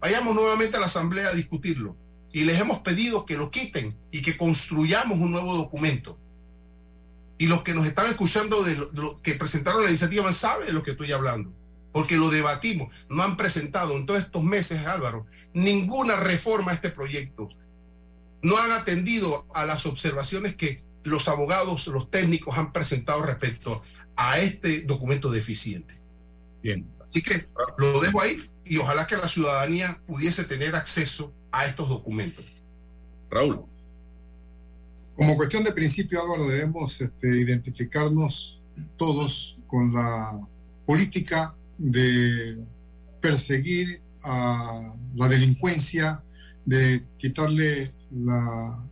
Vayamos 0.00 0.34
nuevamente 0.34 0.76
a 0.76 0.80
la 0.80 0.86
Asamblea 0.86 1.28
a 1.28 1.34
discutirlo 1.34 1.96
y 2.34 2.42
les 2.42 2.60
hemos 2.60 2.80
pedido 2.80 3.24
que 3.24 3.36
lo 3.36 3.52
quiten 3.52 3.96
y 4.10 4.20
que 4.20 4.36
construyamos 4.36 5.20
un 5.20 5.30
nuevo 5.30 5.56
documento. 5.56 6.18
Y 7.38 7.46
los 7.46 7.62
que 7.62 7.74
nos 7.74 7.86
están 7.86 8.10
escuchando 8.10 8.64
de 8.64 8.74
lo, 8.74 9.22
que 9.22 9.36
presentaron 9.36 9.84
la 9.84 9.88
iniciativa 9.88 10.32
saben 10.32 10.66
de 10.66 10.72
lo 10.72 10.82
que 10.82 10.90
estoy 10.90 11.12
hablando. 11.12 11.52
porque 11.92 12.16
lo 12.16 12.30
debatimos. 12.30 12.92
No 13.08 13.22
han 13.22 13.36
presentado 13.36 13.96
en 13.96 14.04
todos 14.04 14.18
estos 14.18 14.42
meses, 14.42 14.84
Álvaro, 14.84 15.26
ninguna 15.52 16.16
reforma 16.16 16.72
a 16.72 16.74
este 16.74 16.90
proyecto. 16.90 17.48
No 18.42 18.58
han 18.58 18.72
atendido 18.72 19.46
a 19.54 19.64
las 19.64 19.86
observaciones 19.86 20.56
que 20.56 20.82
los 21.04 21.28
abogados, 21.28 21.86
los 21.86 22.10
técnicos 22.10 22.58
han 22.58 22.72
presentado 22.72 23.22
respecto 23.22 23.84
a 24.16 24.40
este 24.40 24.80
documento 24.80 25.30
deficiente. 25.30 26.00
Bien. 26.60 26.84
Así 27.06 27.22
que 27.22 27.46
lo 27.78 28.00
dejo 28.00 28.20
ahí 28.20 28.42
y 28.64 28.78
ojalá 28.78 29.06
que 29.06 29.16
la 29.16 29.28
ciudadanía 29.28 30.00
pudiese 30.04 30.42
tener 30.42 30.74
acceso 30.74 31.32
a 31.54 31.66
estos 31.66 31.88
documentos. 31.88 32.44
Raúl. 33.30 33.64
Como 35.16 35.36
cuestión 35.36 35.62
de 35.62 35.72
principio, 35.72 36.20
Álvaro, 36.20 36.48
debemos 36.48 37.00
este, 37.00 37.28
identificarnos 37.28 38.60
todos 38.96 39.56
con 39.68 39.94
la 39.94 40.40
política 40.84 41.54
de 41.78 42.58
perseguir 43.20 44.00
a 44.24 44.92
la 45.14 45.28
delincuencia, 45.28 46.22
de 46.64 47.04
quitarle 47.16 47.88
la, 48.10 48.82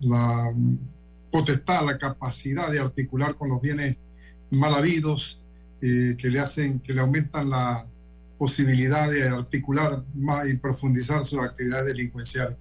la 0.00 0.54
potestad, 1.32 1.84
la 1.84 1.98
capacidad 1.98 2.70
de 2.70 2.78
articular 2.78 3.34
con 3.34 3.48
los 3.48 3.60
bienes 3.60 3.98
mal 4.52 4.74
habidos, 4.74 5.40
eh, 5.82 6.14
que 6.16 6.30
le 6.30 6.38
hacen, 6.38 6.78
que 6.78 6.92
le 6.94 7.00
aumentan 7.00 7.50
la 7.50 7.84
posibilidad 8.38 9.10
de 9.10 9.28
articular 9.28 10.02
más 10.14 10.48
y 10.48 10.56
profundizar 10.56 11.24
sus 11.24 11.40
actividades 11.40 11.86
delincuenciales. 11.86 12.56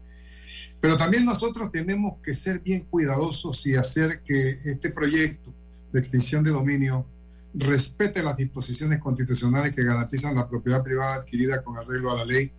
Pero 0.80 0.98
también 0.98 1.26
nosotros 1.26 1.72
tenemos 1.72 2.16
que 2.22 2.36
ser 2.36 2.60
bien 2.60 2.86
cuidadosos 2.90 3.66
y 3.66 3.76
hacer 3.76 4.22
que 4.24 4.50
este 4.50 4.90
proyecto 4.90 5.54
de 5.92 6.00
extinción 6.00 6.44
de 6.44 6.52
dominio 6.52 7.06
respete 7.54 8.24
las 8.24 8.36
disposiciones 8.36 9.00
constitucionales 9.00 9.76
que 9.76 9.84
garantizan 9.84 10.36
la 10.36 10.50
propiedad 10.50 10.84
privada 10.84 11.16
adquirida 11.16 11.64
con 11.64 11.78
arreglo 11.78 12.12
a 12.12 12.18
la 12.18 12.26
ley 12.26 12.52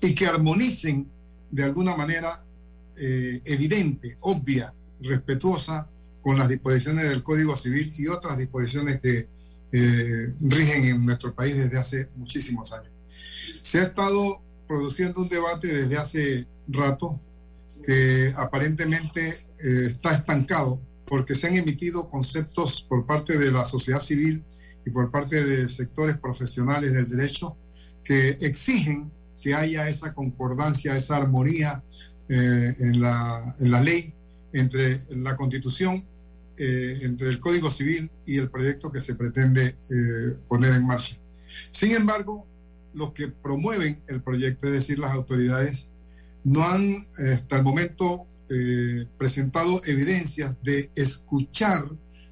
y 0.00 0.14
que 0.14 0.26
armonicen 0.26 1.08
de 1.50 1.64
alguna 1.64 1.96
manera 1.96 2.44
eh, 2.98 3.40
evidente, 3.46 4.16
obvia, 4.20 4.72
respetuosa 5.00 5.88
con 6.22 6.38
las 6.38 6.48
disposiciones 6.48 7.08
del 7.08 7.22
Código 7.22 7.56
Civil 7.56 7.92
y 7.96 8.06
otras 8.08 8.38
disposiciones 8.38 9.00
que 9.00 9.26
eh, 9.72 10.34
rigen 10.40 10.84
en 10.84 11.04
nuestro 11.04 11.34
país 11.34 11.56
desde 11.56 11.78
hace 11.78 12.08
muchísimos 12.16 12.72
años. 12.72 12.92
Se 13.62 13.80
ha 13.80 13.84
estado 13.84 14.40
produciendo 14.68 15.20
un 15.20 15.28
debate 15.28 15.68
desde 15.68 15.96
hace 15.96 16.46
rato 16.68 17.20
que 17.82 18.32
aparentemente 18.36 19.28
eh, 19.28 19.86
está 19.86 20.12
estancado 20.12 20.80
porque 21.06 21.34
se 21.34 21.48
han 21.48 21.56
emitido 21.56 22.08
conceptos 22.08 22.82
por 22.82 23.04
parte 23.06 23.36
de 23.36 23.50
la 23.50 23.64
sociedad 23.64 23.98
civil 23.98 24.44
y 24.86 24.90
por 24.90 25.10
parte 25.10 25.44
de 25.44 25.68
sectores 25.68 26.16
profesionales 26.16 26.92
del 26.92 27.08
derecho 27.08 27.56
que 28.04 28.30
exigen 28.40 29.10
que 29.42 29.54
haya 29.54 29.88
esa 29.88 30.14
concordancia, 30.14 30.96
esa 30.96 31.16
armonía 31.16 31.82
eh, 32.28 32.74
en, 32.78 33.00
la, 33.00 33.56
en, 33.58 33.70
la, 33.70 33.80
ley 33.80 34.14
entre 34.52 34.98
la 35.16 35.36
constitución, 35.36 36.04
eh, 36.62 36.98
entre 37.02 37.28
el 37.28 37.40
Código 37.40 37.70
Civil 37.70 38.10
y 38.24 38.38
el 38.38 38.48
proyecto 38.48 38.92
que 38.92 39.00
se 39.00 39.14
pretende 39.14 39.76
poner 40.48 40.74
en 40.74 40.86
marcha. 40.86 41.16
Sin 41.70 41.92
embargo, 41.92 42.46
los 42.94 43.12
que 43.12 43.28
promueven 43.28 43.98
el 44.08 44.22
proyecto, 44.22 44.66
es 44.66 44.72
decir, 44.72 44.98
las 44.98 45.12
autoridades, 45.12 45.88
no 46.44 46.64
han 46.64 46.94
hasta 47.32 47.56
el 47.56 47.62
momento 47.62 48.26
eh, 48.50 49.06
presentado 49.16 49.80
evidencias 49.86 50.56
de 50.62 50.90
escuchar 50.96 51.88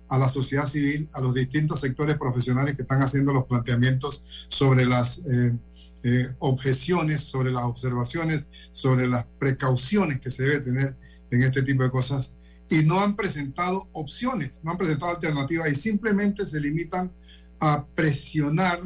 a 0.09 0.19
la 0.19 0.29
sociedad 0.29 0.67
civil, 0.67 1.09
a 1.15 1.21
los 1.21 1.35
distintos 1.35 1.81
sectores 1.81 2.19
profesionales 2.19 2.77
que 2.77 2.83
están 2.83 3.01
haciendo 3.01 3.33
los 3.33 3.47
planteamientos 3.47 4.47
sobre 4.49 4.85
las 4.85 5.19
eh, 5.27 5.57
eh, 6.03 6.29
objeciones, 6.41 7.23
sobre 7.23 7.53
las 7.53 7.63
observaciones, 7.63 8.49
sobre 8.73 9.07
las 9.07 9.25
precauciones 9.39 10.21
que 10.21 10.31
se 10.31 10.43
debe 10.43 10.61
tener 10.61 10.97
en 11.31 11.43
este 11.43 11.63
tipo 11.63 11.85
de 11.85 11.91
cosas. 11.91 12.33
Y 12.71 12.85
no 12.85 13.01
han 13.01 13.17
presentado 13.17 13.89
opciones, 13.93 14.61
no 14.63 14.71
han 14.71 14.79
presentado 14.79 15.13
alternativas 15.13 15.71
y 15.71 15.75
simplemente 15.75 16.45
se 16.45 16.61
limitan 16.61 17.13
a 17.59 17.85
presionar 17.95 18.81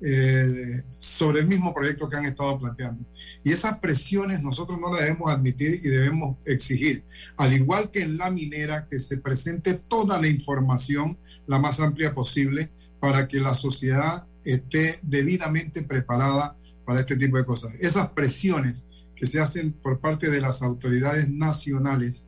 eh, 0.00 0.82
sobre 0.88 1.40
el 1.40 1.46
mismo 1.46 1.72
proyecto 1.72 2.08
que 2.08 2.16
han 2.16 2.26
estado 2.26 2.58
planteando. 2.58 3.04
Y 3.42 3.52
esas 3.52 3.78
presiones 3.78 4.42
nosotros 4.42 4.78
no 4.78 4.92
las 4.92 5.00
debemos 5.00 5.30
admitir 5.30 5.80
y 5.82 5.88
debemos 5.88 6.36
exigir, 6.44 7.02
al 7.38 7.52
igual 7.54 7.90
que 7.90 8.02
en 8.02 8.18
la 8.18 8.30
minera, 8.30 8.86
que 8.86 8.98
se 8.98 9.18
presente 9.18 9.74
toda 9.74 10.20
la 10.20 10.28
información, 10.28 11.16
la 11.46 11.58
más 11.58 11.80
amplia 11.80 12.14
posible, 12.14 12.70
para 13.00 13.28
que 13.28 13.40
la 13.40 13.54
sociedad 13.54 14.26
esté 14.44 14.98
debidamente 15.02 15.82
preparada 15.82 16.56
para 16.84 17.00
este 17.00 17.16
tipo 17.16 17.38
de 17.38 17.46
cosas. 17.46 17.74
Esas 17.80 18.10
presiones 18.10 18.84
que 19.14 19.26
se 19.26 19.40
hacen 19.40 19.72
por 19.72 20.00
parte 20.00 20.30
de 20.30 20.40
las 20.40 20.62
autoridades 20.62 21.30
nacionales, 21.30 22.26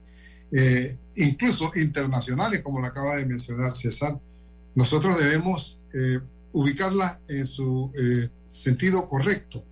eh, 0.52 0.96
incluso 1.16 1.72
internacionales, 1.76 2.62
como 2.62 2.80
lo 2.80 2.86
acaba 2.86 3.16
de 3.16 3.26
mencionar 3.26 3.72
César, 3.72 4.18
nosotros 4.74 5.18
debemos 5.18 5.80
eh, 5.94 6.20
ubicarla 6.52 7.20
en 7.28 7.46
su 7.46 7.90
eh, 7.98 8.28
sentido 8.48 9.08
correcto. 9.08 9.64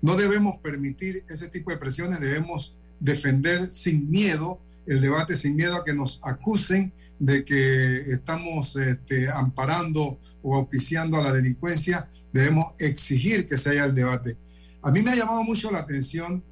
No 0.00 0.16
debemos 0.16 0.56
permitir 0.58 1.22
ese 1.28 1.48
tipo 1.48 1.70
de 1.70 1.78
presiones, 1.78 2.20
debemos 2.20 2.76
defender 3.00 3.66
sin 3.66 4.10
miedo 4.10 4.60
el 4.86 5.00
debate, 5.00 5.36
sin 5.36 5.56
miedo 5.56 5.76
a 5.76 5.84
que 5.84 5.94
nos 5.94 6.20
acusen 6.24 6.92
de 7.18 7.44
que 7.44 7.96
estamos 8.12 8.76
este, 8.76 9.30
amparando 9.30 10.18
o 10.42 10.56
auspiciando 10.56 11.18
a 11.18 11.22
la 11.22 11.32
delincuencia, 11.32 12.08
debemos 12.32 12.74
exigir 12.78 13.46
que 13.46 13.56
se 13.56 13.70
haya 13.70 13.84
el 13.84 13.94
debate. 13.94 14.36
A 14.82 14.90
mí 14.90 15.02
me 15.02 15.12
ha 15.12 15.16
llamado 15.16 15.44
mucho 15.44 15.70
la 15.70 15.80
atención 15.80 16.42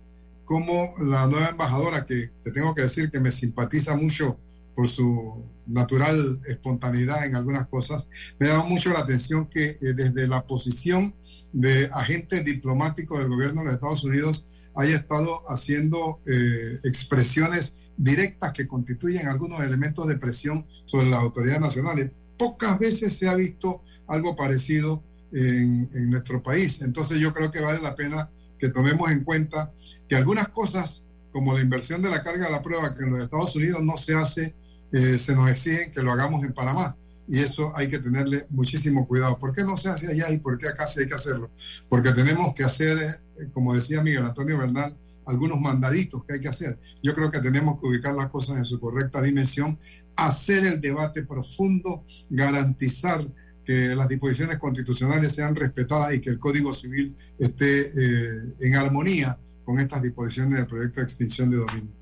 como 0.50 0.92
la 0.98 1.28
nueva 1.28 1.50
embajadora, 1.50 2.04
que 2.04 2.28
te 2.42 2.50
tengo 2.50 2.74
que 2.74 2.82
decir 2.82 3.08
que 3.08 3.20
me 3.20 3.30
simpatiza 3.30 3.94
mucho 3.94 4.36
por 4.74 4.88
su 4.88 5.44
natural 5.64 6.40
espontaneidad 6.44 7.24
en 7.24 7.36
algunas 7.36 7.68
cosas, 7.68 8.08
me 8.40 8.48
da 8.48 8.60
mucho 8.64 8.92
la 8.92 8.98
atención 8.98 9.46
que 9.46 9.66
eh, 9.66 9.76
desde 9.94 10.26
la 10.26 10.44
posición 10.44 11.14
de 11.52 11.88
agente 11.92 12.42
diplomático 12.42 13.16
del 13.16 13.28
gobierno 13.28 13.60
de 13.60 13.66
los 13.66 13.74
Estados 13.74 14.02
Unidos 14.02 14.48
haya 14.74 14.96
estado 14.96 15.48
haciendo 15.48 16.18
eh, 16.26 16.80
expresiones 16.82 17.76
directas 17.96 18.52
que 18.52 18.66
constituyen 18.66 19.28
algunos 19.28 19.60
elementos 19.60 20.08
de 20.08 20.18
presión 20.18 20.66
sobre 20.84 21.10
las 21.10 21.20
autoridades 21.20 21.60
nacionales. 21.60 22.10
Pocas 22.36 22.76
veces 22.76 23.12
se 23.12 23.28
ha 23.28 23.36
visto 23.36 23.84
algo 24.08 24.34
parecido 24.34 25.00
en 25.32 26.10
nuestro 26.10 26.42
país. 26.42 26.82
Entonces 26.82 27.20
yo 27.20 27.32
creo 27.32 27.52
que 27.52 27.60
vale 27.60 27.80
la 27.80 27.94
pena 27.94 28.28
que 28.61 28.68
tomemos 28.68 29.11
en 29.11 29.25
cuenta 29.25 29.73
que 30.09 30.14
algunas 30.14 30.49
cosas 30.49 31.07
como 31.33 31.55
la 31.55 31.61
inversión 31.61 32.03
de 32.03 32.11
la 32.11 32.23
carga 32.23 32.44
de 32.44 32.53
la 32.53 32.62
prueba 32.62 32.94
que 32.94 33.05
en 33.05 33.11
los 33.11 33.20
Estados 33.20 33.57
Unidos 33.57 33.83
no 33.83 33.96
se 33.96 34.14
hace 34.14 34.55
eh, 34.92 35.18
se 35.18 35.35
nos 35.37 35.49
exigen 35.49 35.90
que 35.90 36.03
lo 36.03 36.12
hagamos 36.12 36.44
en 36.44 36.53
Panamá. 36.53 36.96
Y 37.29 37.38
eso 37.38 37.73
hay 37.77 37.88
que 37.88 38.01
tenerle 38.01 38.44
muchísimo 38.51 39.07
cuidado. 39.07 39.38
¿Por 39.38 39.55
qué 39.55 39.62
no 39.62 39.77
se 39.77 39.88
hace 39.88 40.09
allá 40.09 40.31
y 40.33 40.38
por 40.38 40.59
qué 40.59 40.66
acá 40.66 40.85
sí 40.87 41.01
hay 41.01 41.09
que 41.09 41.14
hacerlo? 41.14 41.51
Porque 41.88 42.11
tenemos 42.11 42.53
que 42.55 42.64
hacer, 42.64 42.99
eh, 42.99 43.49
como 43.53 43.73
decía 43.73 44.03
Miguel 44.03 44.25
Antonio 44.25 44.59
Bernal, 44.59 44.96
algunos 45.27 45.61
mandaditos 45.61 46.25
que 46.25 46.35
hay 46.35 46.40
que 46.40 46.49
hacer. 46.49 46.79
Yo 47.05 47.14
creo 47.14 47.31
que 47.31 47.40
tenemos 47.40 47.79
que 47.79 47.87
ubicar 47.87 48.14
las 48.14 48.29
cosas 48.29 48.57
en 48.57 48.64
su 48.64 48.81
correcta 48.81 49.23
dimensión, 49.23 49.79
hacer 50.16 50.66
el 50.66 50.81
debate 50.81 51.23
profundo, 51.23 52.05
garantizar 52.29 53.25
que 53.70 53.94
las 53.94 54.09
disposiciones 54.09 54.59
constitucionales 54.59 55.30
sean 55.33 55.54
respetadas 55.54 56.12
y 56.12 56.20
que 56.20 56.30
el 56.30 56.40
Código 56.40 56.74
Civil 56.74 57.14
esté 57.38 57.83
eh, 57.83 58.52
en 58.59 58.74
armonía 58.74 59.38
con 59.64 59.78
estas 59.78 60.02
disposiciones 60.02 60.54
del 60.54 60.66
proyecto 60.66 60.98
de 60.98 61.04
extinción 61.04 61.52
de 61.52 61.59
dominio. 61.59 61.92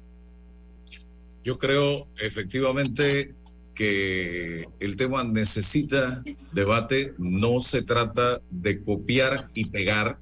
Yo 1.44 1.58
creo 1.58 2.06
efectivamente 2.18 3.34
que 3.74 4.66
el 4.80 4.96
tema 4.96 5.24
necesita 5.24 6.22
debate, 6.52 7.12
no 7.18 7.60
se 7.60 7.82
trata 7.82 8.40
de 8.50 8.82
copiar 8.82 9.50
y 9.52 9.68
pegar, 9.68 10.18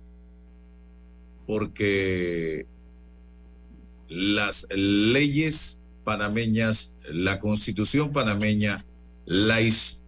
porque 1.46 2.66
las 4.08 4.66
leyes 4.70 5.78
panameñas, 6.02 6.90
la 7.08 7.38
constitución 7.38 8.12
panameña, 8.12 8.84
la 9.26 9.60
historia 9.60 10.05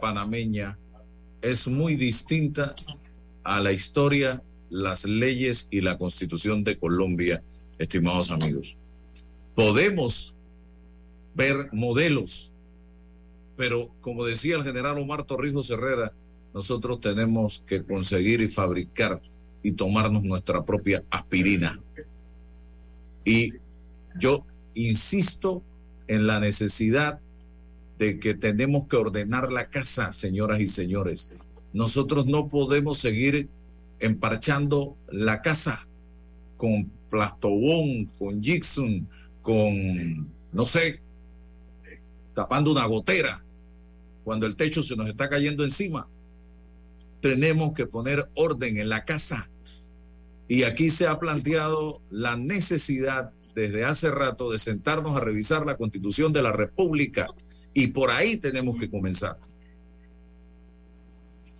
panameña 0.00 0.78
es 1.42 1.66
muy 1.66 1.96
distinta 1.96 2.74
a 3.44 3.60
la 3.60 3.72
historia, 3.72 4.42
las 4.70 5.04
leyes 5.04 5.68
y 5.70 5.82
la 5.82 5.98
constitución 5.98 6.64
de 6.64 6.78
Colombia, 6.78 7.42
estimados 7.78 8.30
amigos. 8.30 8.76
Podemos 9.54 10.34
ver 11.34 11.68
modelos. 11.72 12.50
Pero 13.56 13.90
como 14.00 14.24
decía 14.24 14.56
el 14.56 14.64
general 14.64 14.98
Omar 14.98 15.24
Torrijos 15.24 15.68
Herrera, 15.68 16.12
nosotros 16.54 17.00
tenemos 17.00 17.62
que 17.66 17.82
conseguir 17.82 18.40
y 18.40 18.48
fabricar 18.48 19.20
y 19.62 19.72
tomarnos 19.72 20.22
nuestra 20.22 20.64
propia 20.64 21.02
aspirina. 21.10 21.78
Y 23.22 23.52
yo 24.18 24.46
insisto 24.74 25.62
en 26.08 26.26
la 26.26 26.40
necesidad 26.40 27.20
de 28.02 28.18
que 28.18 28.34
tenemos 28.34 28.88
que 28.88 28.96
ordenar 28.96 29.52
la 29.52 29.70
casa, 29.70 30.10
señoras 30.10 30.60
y 30.60 30.66
señores. 30.66 31.32
nosotros 31.72 32.26
no 32.26 32.48
podemos 32.48 32.98
seguir 32.98 33.48
emparchando 34.00 34.96
la 35.08 35.40
casa 35.40 35.86
con 36.56 36.90
plastobón, 37.08 38.06
con 38.18 38.42
Jixon, 38.42 39.06
con, 39.40 40.28
no 40.52 40.64
sé, 40.66 41.00
tapando 42.34 42.72
una 42.72 42.86
gotera 42.86 43.44
cuando 44.24 44.46
el 44.46 44.56
techo 44.56 44.82
se 44.82 44.96
nos 44.96 45.06
está 45.06 45.28
cayendo 45.28 45.62
encima. 45.62 46.08
Tenemos 47.20 47.72
que 47.72 47.86
poner 47.86 48.28
orden 48.34 48.78
en 48.78 48.88
la 48.88 49.04
casa. 49.04 49.48
Y 50.48 50.64
aquí 50.64 50.90
se 50.90 51.06
ha 51.06 51.20
planteado 51.20 52.00
la 52.10 52.36
necesidad 52.36 53.30
desde 53.54 53.84
hace 53.84 54.10
rato 54.10 54.50
de 54.50 54.58
sentarnos 54.58 55.16
a 55.16 55.20
revisar 55.20 55.64
la 55.64 55.76
constitución 55.76 56.32
de 56.32 56.42
la 56.42 56.50
República. 56.50 57.28
Y 57.74 57.88
por 57.88 58.10
ahí 58.10 58.36
tenemos 58.36 58.78
que 58.78 58.90
comenzar. 58.90 59.38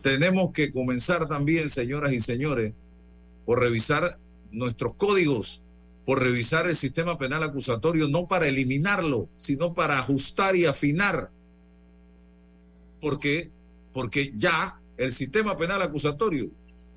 Tenemos 0.02 0.52
que 0.52 0.72
comenzar 0.72 1.28
también, 1.28 1.68
señoras 1.68 2.12
y 2.12 2.20
señores, 2.20 2.74
por 3.44 3.60
revisar 3.60 4.18
nuestros 4.50 4.94
códigos, 4.94 5.62
por 6.04 6.20
revisar 6.20 6.66
el 6.66 6.74
sistema 6.74 7.16
penal 7.16 7.42
acusatorio, 7.44 8.08
no 8.08 8.26
para 8.26 8.48
eliminarlo, 8.48 9.28
sino 9.38 9.72
para 9.72 9.98
ajustar 9.98 10.56
y 10.56 10.66
afinar. 10.66 11.30
Porque, 13.00 13.50
porque 13.92 14.32
ya 14.36 14.80
el 14.96 15.12
sistema 15.12 15.56
penal 15.56 15.82
acusatorio 15.82 16.50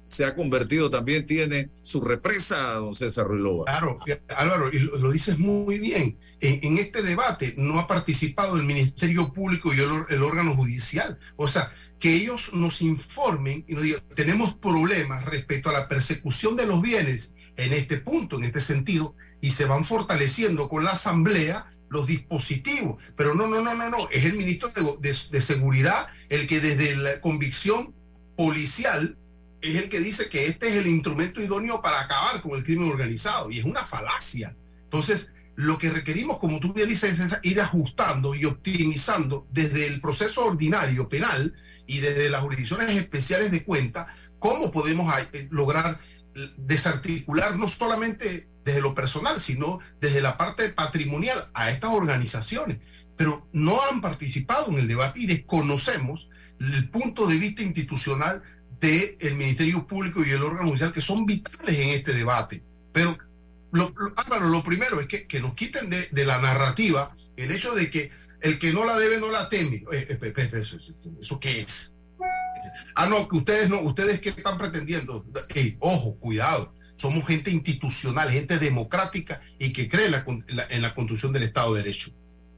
se 0.06 0.24
ha 0.24 0.36
convertido 0.36 0.90
también, 0.90 1.26
tiene 1.26 1.72
su 1.82 2.02
represa, 2.02 2.74
don 2.74 2.94
César 2.94 3.28
Ruilova. 3.28 3.66
Claro, 3.66 4.00
Álvaro, 4.38 4.70
y 4.72 4.80
lo, 4.80 5.12
dices 5.12 5.40
muy 5.40 5.80
bien. 5.80 6.18
En, 6.48 6.78
este 6.78 7.02
debate 7.02 7.56
no 7.58 7.80
ha 7.80 7.88
participado 7.88 8.58
el 8.58 8.64
Ministerio 8.64 9.34
Público 9.34 9.74
y 9.74 9.80
el, 9.80 10.24
órgano 10.24 10.56
judicial. 10.56 11.20
O 11.36 11.48
sea, 11.48 11.74
que 12.00 12.14
ellos 12.14 12.54
nos 12.54 12.82
informen 12.82 13.66
y 13.68 13.74
nos 13.74 13.84
digan, 13.84 14.02
tenemos 14.16 14.54
problemas 14.54 15.26
respecto 15.26 15.70
a 15.70 15.74
la 15.74 15.88
persecución 15.88 16.56
de 16.56 16.68
los 16.68 16.82
bienes 16.82 17.36
en 17.58 17.74
este 17.74 17.98
punto, 17.98 18.38
en 18.38 18.44
este 18.44 18.62
sentido, 18.62 19.16
y 19.42 19.52
se 19.52 19.66
van 19.66 19.84
fortaleciendo 19.84 20.70
con 20.70 20.84
la 20.84 20.92
Asamblea 20.92 21.72
los 21.90 22.08
dispositivos. 22.08 23.02
Pero 23.16 23.34
no, 23.34 23.48
no, 23.48 23.62
no, 23.62 23.74
no, 23.74 23.90
no, 23.90 24.10
es 24.10 24.26
el 24.26 24.38
ministro 24.38 24.70
de, 25.00 25.16
de 25.32 25.42
Seguridad 25.42 26.08
el 26.30 26.48
que 26.48 26.60
desde 26.60 26.96
la 26.96 27.22
convicción 27.22 27.96
policial 28.36 29.18
es 29.62 29.76
el 29.76 29.90
que 29.90 30.00
dice 30.00 30.30
que 30.30 30.48
este 30.48 30.68
es 30.68 30.76
el 30.76 30.88
instrumento 30.88 31.42
idóneo 31.42 31.82
para 31.82 32.02
acabar 32.02 32.42
con 32.42 32.52
el 32.52 32.64
crimen 32.64 32.90
organizado 32.90 33.50
y 33.50 33.60
es 33.60 33.66
una 33.66 33.86
falacia. 33.86 34.56
Entonces, 34.84 35.32
lo 35.56 35.78
que 35.78 35.90
requerimos, 35.90 36.40
como 36.40 36.60
tú 36.60 36.74
bien 36.74 36.90
dices, 36.90 37.20
es 37.20 37.40
ir 37.44 37.62
ajustando 37.62 38.36
y 38.36 38.46
optimizando 38.46 39.48
desde 39.52 39.88
el 39.88 40.02
proceso 40.02 40.46
ordinario 40.46 41.08
penal 41.08 41.54
y 41.88 42.00
desde 42.00 42.30
las 42.30 42.42
jurisdicciones 42.42 42.90
especiales 42.92 43.52
de 43.52 43.64
cuenta, 43.64 44.08
cómo 44.40 44.72
podemos 44.72 45.14
eh, 45.34 45.48
lograr 45.52 46.00
desarticular 46.58 47.58
no 47.58 47.68
solamente 47.68 48.50
desde 48.66 48.82
lo 48.82 48.96
personal, 48.96 49.40
sino 49.40 49.80
desde 50.02 50.22
la 50.22 50.38
parte 50.38 50.70
patrimonial 50.70 51.38
a 51.54 51.70
estas 51.70 51.92
organizaciones. 51.92 52.80
Pero 53.16 53.48
no 53.54 53.78
han 53.90 54.02
participado 54.02 54.72
en 54.72 54.80
el 54.80 54.88
debate 54.88 55.22
y 55.22 55.28
desconocemos 55.28 56.30
el 56.60 56.90
punto 56.90 57.28
de 57.28 57.38
vista 57.38 57.62
institucional 57.62 58.42
del 58.80 59.36
Ministerio 59.36 59.88
Público 59.88 60.24
y 60.24 60.32
el 60.32 60.44
órgano 60.44 60.68
judicial 60.68 60.92
que 60.92 61.02
son 61.02 61.26
vitales 61.26 61.80
en 61.80 61.90
este 61.90 62.14
debate. 62.14 62.64
Pero, 62.92 63.18
lo, 63.76 63.94
Álvaro, 64.16 64.48
lo 64.48 64.64
primero 64.64 65.00
es 65.00 65.08
que, 65.08 65.28
que 65.28 65.40
nos 65.40 65.54
quiten 65.54 65.90
de, 65.90 66.08
de, 66.12 66.26
la 66.26 66.40
narrativa 66.40 67.14
el 67.36 67.52
hecho 67.52 67.74
de 67.76 67.90
que 67.92 68.12
el 68.42 68.60
que 68.60 68.74
no 68.74 68.86
la 68.86 68.98
debe 68.98 69.20
no 69.20 69.32
la 69.32 69.50
teme. 69.50 69.84
Eh, 69.92 70.20
eh, 70.22 70.50
¿Eso, 70.54 70.78
eso 71.20 71.40
qué 71.40 71.60
es? 71.60 71.96
Ah, 72.96 73.08
no, 73.08 73.28
que 73.28 73.38
ustedes 73.38 73.70
no, 73.70 73.80
ustedes 73.82 74.22
qué 74.22 74.30
están 74.30 74.58
pretendiendo. 74.58 75.26
ojo, 75.80 76.18
cuidado. 76.18 76.74
Somos 76.94 77.28
gente 77.28 77.52
institucional, 77.52 78.32
gente 78.32 78.58
democrática 78.58 79.42
y 79.60 79.74
que 79.74 79.90
cree 79.90 80.06
en 80.06 80.12
la, 80.48 80.68
en 80.70 80.82
la 80.82 80.96
construcción 80.96 81.34
del 81.34 81.44
Estado 81.44 81.74
de 81.74 81.84
Derecho. 81.84 82.12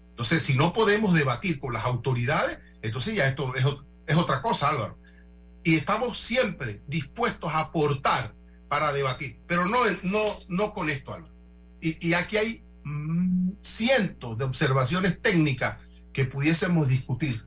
Entonces, 0.09 0.43
si 0.43 0.55
no 0.55 0.73
podemos 0.73 1.13
debatir 1.13 1.59
con 1.59 1.73
las 1.73 1.85
autoridades, 1.85 2.59
entonces 2.81 3.15
ya 3.15 3.27
esto 3.27 3.55
es, 3.55 3.65
es 4.05 4.15
otra 4.15 4.41
cosa, 4.41 4.69
Álvaro 4.69 4.97
y 5.67 5.75
estamos 5.75 6.17
siempre 6.17 6.81
dispuestos 6.87 7.51
a 7.51 7.59
aportar 7.59 8.33
para 8.67 8.91
debatir, 8.91 9.39
pero 9.47 9.65
no, 9.65 9.79
no, 10.03 10.21
no 10.49 10.73
con 10.73 10.89
esto, 10.89 11.13
Álvaro. 11.13 11.33
Y, 11.79 12.13
aquí 12.13 12.37
hay 12.37 12.63
mm, 12.83 13.51
cientos 13.61 14.37
de 14.37 14.45
observaciones 14.45 15.21
técnicas 15.21 15.77
que 16.11 16.25
pudiésemos 16.25 16.87
discutir, 16.87 17.45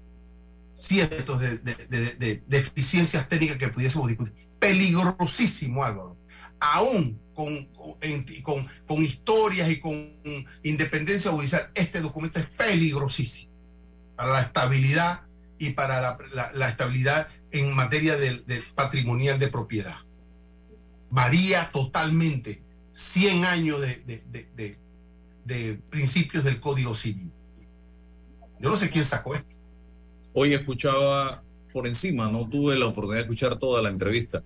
cientos 0.74 1.40
de, 1.40 1.58
de, 1.58 2.14
de, 2.14 2.42
deficiencias 2.46 3.28
técnicas 3.28 3.58
que 3.58 3.68
pudiésemos 3.68 4.08
discutir. 4.08 4.34
Peligrosísimo, 4.58 5.84
Álvaro. 5.84 6.16
Aún 6.60 7.18
con, 7.34 7.66
con, 8.86 9.02
historias 9.02 9.70
y 9.70 9.80
con 9.80 9.94
independencia 10.62 11.30
judicial, 11.30 11.70
este 11.74 12.00
documento 12.00 12.38
es 12.38 12.46
peligrosísimo 12.46 13.52
para 14.16 14.32
la 14.32 14.40
estabilidad 14.42 15.22
y 15.58 15.70
para 15.70 16.00
la, 16.00 16.52
la, 16.54 16.68
estabilidad 16.68 17.28
en 17.50 17.74
materia 17.74 18.16
de, 18.16 18.62
patrimonial 18.74 19.38
de 19.38 19.48
propiedad. 19.48 19.96
Varía 21.10 21.70
totalmente 21.72 22.62
100 22.92 23.44
años 23.44 23.80
de, 23.80 24.22
de, 25.44 25.78
principios 25.90 26.44
del 26.44 26.60
Código 26.60 26.94
Civil. 26.94 27.30
Yo 28.60 28.70
no 28.70 28.76
sé 28.76 28.90
quién 28.90 29.04
sacó 29.04 29.34
esto. 29.34 29.56
Hoy 30.32 30.54
escuchaba 30.54 31.42
por 31.72 31.86
encima, 31.86 32.30
no 32.30 32.48
tuve 32.48 32.78
la 32.78 32.86
oportunidad 32.86 33.18
de 33.18 33.22
escuchar 33.22 33.58
toda 33.58 33.82
la 33.82 33.88
entrevista 33.88 34.42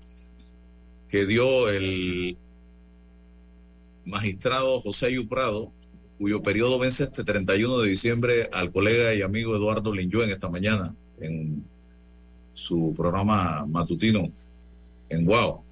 que 1.09 1.27
dio 1.27 1.69
el 1.69 2.37
magistrado 4.05 4.81
José 4.81 5.07
Ayuprado, 5.07 5.71
cuyo 6.19 6.43
periodo 6.43 6.79
vence 6.79 7.05
este 7.05 7.25
31 7.25 7.79
de 7.81 7.89
diciembre 7.89 8.49
al 8.53 8.71
colega 8.71 9.15
y 9.15 9.23
amigo 9.23 9.55
Eduardo 9.55 9.95
en 9.95 10.31
esta 10.31 10.49
mañana 10.49 10.95
en 11.21 11.65
su 12.55 12.95
programa 12.97 13.67
matutino 13.67 14.31
en 15.09 15.27
Wow. 15.27 15.64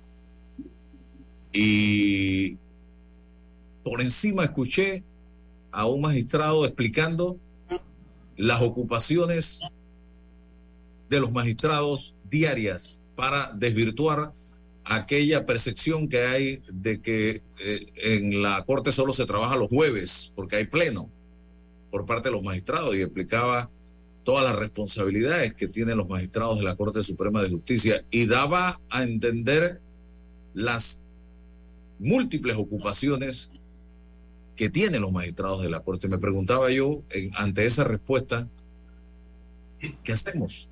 Y 1.52 2.56
por 3.84 4.00
encima 4.00 4.44
escuché 4.44 5.02
a 5.70 5.86
un 5.86 6.00
magistrado 6.02 6.64
explicando 6.64 7.38
las 8.36 8.62
ocupaciones 8.62 9.60
de 11.08 11.20
los 11.20 11.32
magistrados 11.32 12.14
diarias 12.30 12.98
para 13.14 13.52
desvirtuar 13.52 14.32
aquella 14.84 15.46
percepción 15.46 16.08
que 16.08 16.24
hay 16.24 16.62
de 16.72 17.00
que 17.00 17.42
eh, 17.60 17.86
en 17.96 18.42
la 18.42 18.64
Corte 18.64 18.92
solo 18.92 19.12
se 19.12 19.26
trabaja 19.26 19.56
los 19.56 19.68
jueves 19.68 20.32
porque 20.34 20.56
hay 20.56 20.66
pleno 20.66 21.08
por 21.90 22.06
parte 22.06 22.28
de 22.28 22.32
los 22.32 22.42
magistrados 22.42 22.96
y 22.96 23.02
explicaba 23.02 23.70
todas 24.24 24.44
las 24.44 24.56
responsabilidades 24.56 25.54
que 25.54 25.68
tienen 25.68 25.98
los 25.98 26.08
magistrados 26.08 26.58
de 26.58 26.64
la 26.64 26.76
Corte 26.76 27.02
Suprema 27.02 27.42
de 27.42 27.50
Justicia 27.50 28.04
y 28.10 28.26
daba 28.26 28.80
a 28.90 29.02
entender 29.02 29.80
las 30.54 31.01
múltiples 32.02 32.56
ocupaciones 32.56 33.50
que 34.56 34.68
tienen 34.68 35.02
los 35.02 35.12
magistrados 35.12 35.62
de 35.62 35.70
la 35.70 35.80
Corte. 35.80 36.08
Me 36.08 36.18
preguntaba 36.18 36.70
yo, 36.70 37.02
ante 37.34 37.64
esa 37.64 37.84
respuesta, 37.84 38.48
¿qué 40.04 40.12
hacemos? 40.12 40.68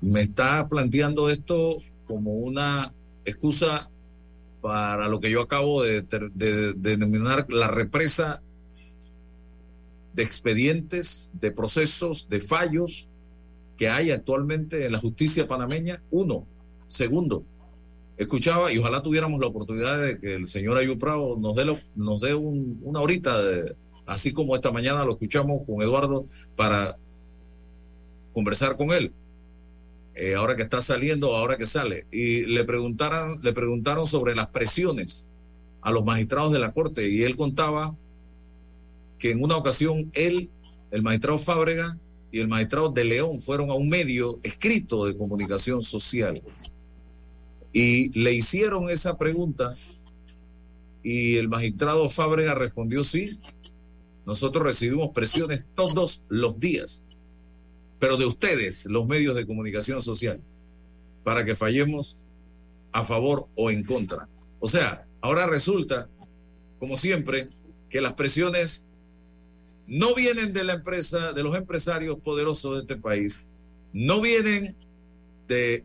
Me 0.00 0.22
está 0.22 0.68
planteando 0.68 1.30
esto 1.30 1.78
como 2.06 2.32
una 2.34 2.92
excusa 3.24 3.88
para 4.60 5.08
lo 5.08 5.20
que 5.20 5.30
yo 5.30 5.40
acabo 5.42 5.82
de, 5.82 6.02
de 6.02 6.72
denominar 6.74 7.46
la 7.48 7.68
represa 7.68 8.42
de 10.14 10.22
expedientes, 10.22 11.30
de 11.34 11.52
procesos, 11.52 12.28
de 12.28 12.40
fallos 12.40 13.08
que 13.76 13.88
hay 13.88 14.10
actualmente 14.10 14.84
en 14.84 14.92
la 14.92 14.98
justicia 14.98 15.46
panameña? 15.46 16.02
Uno. 16.10 16.44
Segundo, 16.88 17.44
escuchaba 18.18 18.72
y 18.72 18.78
ojalá 18.78 19.00
tuviéramos 19.00 19.40
la 19.40 19.46
oportunidad 19.46 20.02
de 20.02 20.18
que 20.18 20.34
el 20.34 20.48
señor 20.48 20.76
Ayú 20.76 20.98
Prado 20.98 21.36
nos 21.38 21.54
dé, 21.54 21.64
nos 21.94 22.20
dé 22.20 22.34
una 22.34 23.00
horita, 23.00 23.40
así 24.06 24.32
como 24.32 24.56
esta 24.56 24.72
mañana 24.72 25.04
lo 25.04 25.12
escuchamos 25.12 25.62
con 25.64 25.80
Eduardo, 25.82 26.26
para 26.56 26.96
conversar 28.34 28.76
con 28.76 28.90
él. 28.90 29.12
Eh, 30.16 30.34
ahora 30.34 30.56
que 30.56 30.62
está 30.62 30.80
saliendo, 30.80 31.36
ahora 31.36 31.56
que 31.56 31.66
sale. 31.66 32.06
Y 32.10 32.44
le, 32.46 32.64
preguntaron, 32.64 33.38
le 33.40 33.52
preguntaron 33.52 34.04
sobre 34.04 34.34
las 34.34 34.48
presiones 34.48 35.26
a 35.80 35.92
los 35.92 36.04
magistrados 36.04 36.52
de 36.52 36.58
la 36.58 36.72
Corte 36.72 37.08
y 37.08 37.22
él 37.22 37.36
contaba 37.36 37.94
que 39.20 39.30
en 39.30 39.42
una 39.42 39.56
ocasión 39.56 40.10
él, 40.14 40.50
el 40.90 41.02
magistrado 41.02 41.38
Fábrega 41.38 41.96
y 42.32 42.40
el 42.40 42.48
magistrado 42.48 42.88
de 42.88 43.04
León 43.04 43.40
fueron 43.40 43.70
a 43.70 43.74
un 43.74 43.88
medio 43.88 44.40
escrito 44.42 45.06
de 45.06 45.16
comunicación 45.16 45.82
social 45.82 46.42
y 47.78 48.08
le 48.18 48.32
hicieron 48.32 48.90
esa 48.90 49.16
pregunta 49.16 49.76
y 51.04 51.36
el 51.36 51.48
magistrado 51.48 52.08
Fábrega 52.08 52.56
respondió 52.56 53.04
sí, 53.04 53.38
nosotros 54.26 54.64
recibimos 54.64 55.10
presiones 55.10 55.62
todos 55.76 56.22
los 56.28 56.58
días, 56.58 57.04
pero 58.00 58.16
de 58.16 58.26
ustedes, 58.26 58.86
los 58.86 59.06
medios 59.06 59.36
de 59.36 59.46
comunicación 59.46 60.02
social. 60.02 60.40
para 61.22 61.44
que 61.44 61.54
fallemos 61.54 62.16
a 62.90 63.04
favor 63.04 63.46
o 63.54 63.70
en 63.70 63.84
contra. 63.84 64.28
O 64.58 64.66
sea, 64.66 65.06
ahora 65.20 65.46
resulta, 65.46 66.08
como 66.80 66.96
siempre, 66.96 67.46
que 67.90 68.00
las 68.00 68.14
presiones 68.14 68.86
no 69.86 70.16
vienen 70.16 70.52
de 70.52 70.64
la 70.64 70.72
empresa, 70.72 71.32
de 71.32 71.44
los 71.44 71.56
empresarios 71.56 72.18
poderosos 72.18 72.74
de 72.74 72.80
este 72.80 72.96
país, 72.96 73.44
no 73.92 74.20
vienen 74.20 74.74
de 75.46 75.84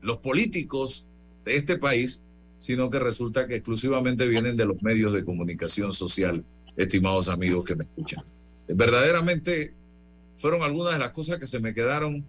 los 0.00 0.18
políticos 0.18 1.04
de 1.44 1.56
este 1.56 1.76
país, 1.78 2.20
sino 2.58 2.88
que 2.90 2.98
resulta 2.98 3.46
que 3.46 3.56
exclusivamente 3.56 4.26
vienen 4.26 4.56
de 4.56 4.64
los 4.64 4.82
medios 4.82 5.12
de 5.12 5.24
comunicación 5.24 5.92
social, 5.92 6.44
estimados 6.76 7.28
amigos 7.28 7.64
que 7.64 7.74
me 7.74 7.84
escuchan. 7.84 8.24
Verdaderamente 8.68 9.74
fueron 10.38 10.62
algunas 10.62 10.94
de 10.94 10.98
las 10.98 11.10
cosas 11.10 11.38
que 11.38 11.46
se 11.46 11.60
me 11.60 11.74
quedaron 11.74 12.24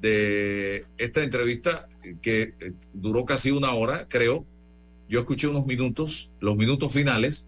de 0.00 0.84
esta 0.98 1.22
entrevista 1.22 1.88
que 2.20 2.52
eh, 2.60 2.72
duró 2.92 3.24
casi 3.24 3.50
una 3.50 3.72
hora, 3.72 4.06
creo. 4.08 4.44
Yo 5.08 5.20
escuché 5.20 5.46
unos 5.46 5.64
minutos, 5.64 6.30
los 6.40 6.56
minutos 6.56 6.92
finales. 6.92 7.46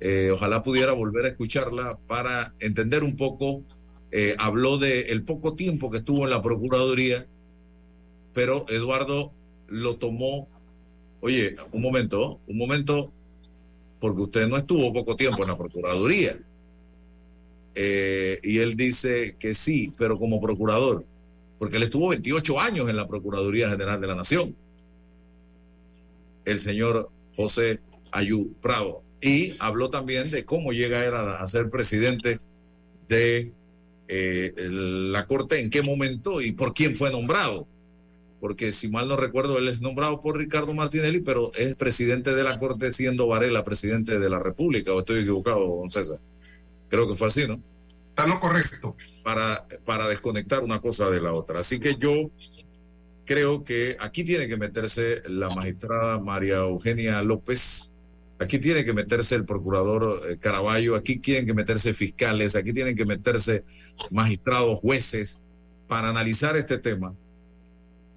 Eh, 0.00 0.30
ojalá 0.32 0.62
pudiera 0.62 0.92
volver 0.92 1.24
a 1.24 1.28
escucharla 1.28 1.98
para 2.08 2.52
entender 2.58 3.04
un 3.04 3.16
poco. 3.16 3.62
Eh, 4.10 4.34
habló 4.38 4.78
de 4.78 5.02
el 5.02 5.22
poco 5.22 5.54
tiempo 5.54 5.90
que 5.90 5.98
estuvo 5.98 6.24
en 6.24 6.30
la 6.30 6.42
Procuraduría, 6.42 7.26
pero 8.32 8.66
Eduardo 8.68 9.32
lo 9.68 9.96
tomó. 9.96 10.48
Oye, 11.20 11.56
un 11.72 11.82
momento, 11.82 12.40
un 12.46 12.58
momento, 12.58 13.12
porque 14.00 14.22
usted 14.22 14.48
no 14.48 14.56
estuvo 14.56 14.92
poco 14.92 15.16
tiempo 15.16 15.42
en 15.42 15.48
la 15.48 15.56
Procuraduría. 15.56 16.38
y 17.76 18.58
él 18.58 18.76
dice 18.76 19.36
que 19.38 19.54
sí, 19.54 19.92
pero 19.98 20.18
como 20.18 20.40
procurador 20.40 21.04
porque 21.58 21.76
él 21.76 21.84
estuvo 21.84 22.08
28 22.08 22.60
años 22.60 22.90
en 22.90 22.96
la 22.96 23.06
Procuraduría 23.06 23.70
General 23.70 24.00
de 24.00 24.06
la 24.06 24.14
Nación, 24.14 24.54
el 26.44 26.58
señor 26.58 27.10
José 27.36 27.80
Ayú 28.12 28.52
Prado. 28.60 29.02
Y 29.20 29.54
habló 29.58 29.88
también 29.88 30.30
de 30.30 30.44
cómo 30.44 30.72
llega 30.72 31.06
él 31.06 31.14
a, 31.14 31.46
ser 31.46 31.70
presidente 31.70 32.38
de 33.08 33.52
eh, 34.08 34.52
la 34.58 35.26
Corte, 35.26 35.58
en 35.58 35.70
qué 35.70 35.80
momento 35.80 36.42
y 36.42 36.52
por 36.52 36.74
quién 36.74 36.94
fue 36.94 37.10
nombrado. 37.10 37.66
Porque 38.40 38.72
si 38.72 38.88
mal 38.88 39.08
no 39.08 39.16
recuerdo, 39.16 39.58
él 39.58 39.68
es 39.68 39.80
nombrado 39.80 40.20
por 40.20 40.36
Ricardo 40.36 40.74
Martinelli, 40.74 41.20
pero 41.20 41.52
es 41.54 41.74
presidente 41.74 42.34
de 42.34 42.42
la 42.44 42.58
Corte 42.58 42.92
siendo 42.92 43.26
Varela 43.26 43.64
presidente 43.64 44.18
de 44.18 44.28
la 44.30 44.38
República. 44.38 44.92
¿O 44.92 45.00
estoy 45.00 45.20
equivocado, 45.20 45.76
don 45.76 45.90
César? 45.90 46.18
Creo 46.88 47.08
que 47.08 47.14
fue 47.14 47.28
así, 47.28 47.46
¿no? 47.46 47.60
Está 48.10 48.26
lo 48.26 48.38
correcto. 48.38 48.96
Para, 49.22 49.66
para 49.84 50.06
desconectar 50.06 50.62
una 50.62 50.80
cosa 50.80 51.10
de 51.10 51.20
la 51.20 51.32
otra. 51.32 51.60
Así 51.60 51.80
que 51.80 51.96
yo 51.96 52.30
creo 53.24 53.64
que 53.64 53.96
aquí 54.00 54.24
tiene 54.24 54.46
que 54.46 54.56
meterse 54.56 55.22
la 55.26 55.48
magistrada 55.48 56.18
María 56.18 56.56
Eugenia 56.56 57.22
López, 57.22 57.90
aquí 58.38 58.58
tiene 58.58 58.84
que 58.84 58.92
meterse 58.92 59.34
el 59.34 59.44
procurador 59.44 60.22
eh, 60.28 60.36
Caraballo, 60.38 60.96
aquí 60.96 61.18
tienen 61.18 61.46
que 61.46 61.54
meterse 61.54 61.94
fiscales, 61.94 62.54
aquí 62.56 62.72
tienen 62.72 62.94
que 62.94 63.06
meterse 63.06 63.64
magistrados, 64.10 64.78
jueces, 64.78 65.40
para 65.88 66.10
analizar 66.10 66.56
este 66.56 66.78
tema. 66.78 67.14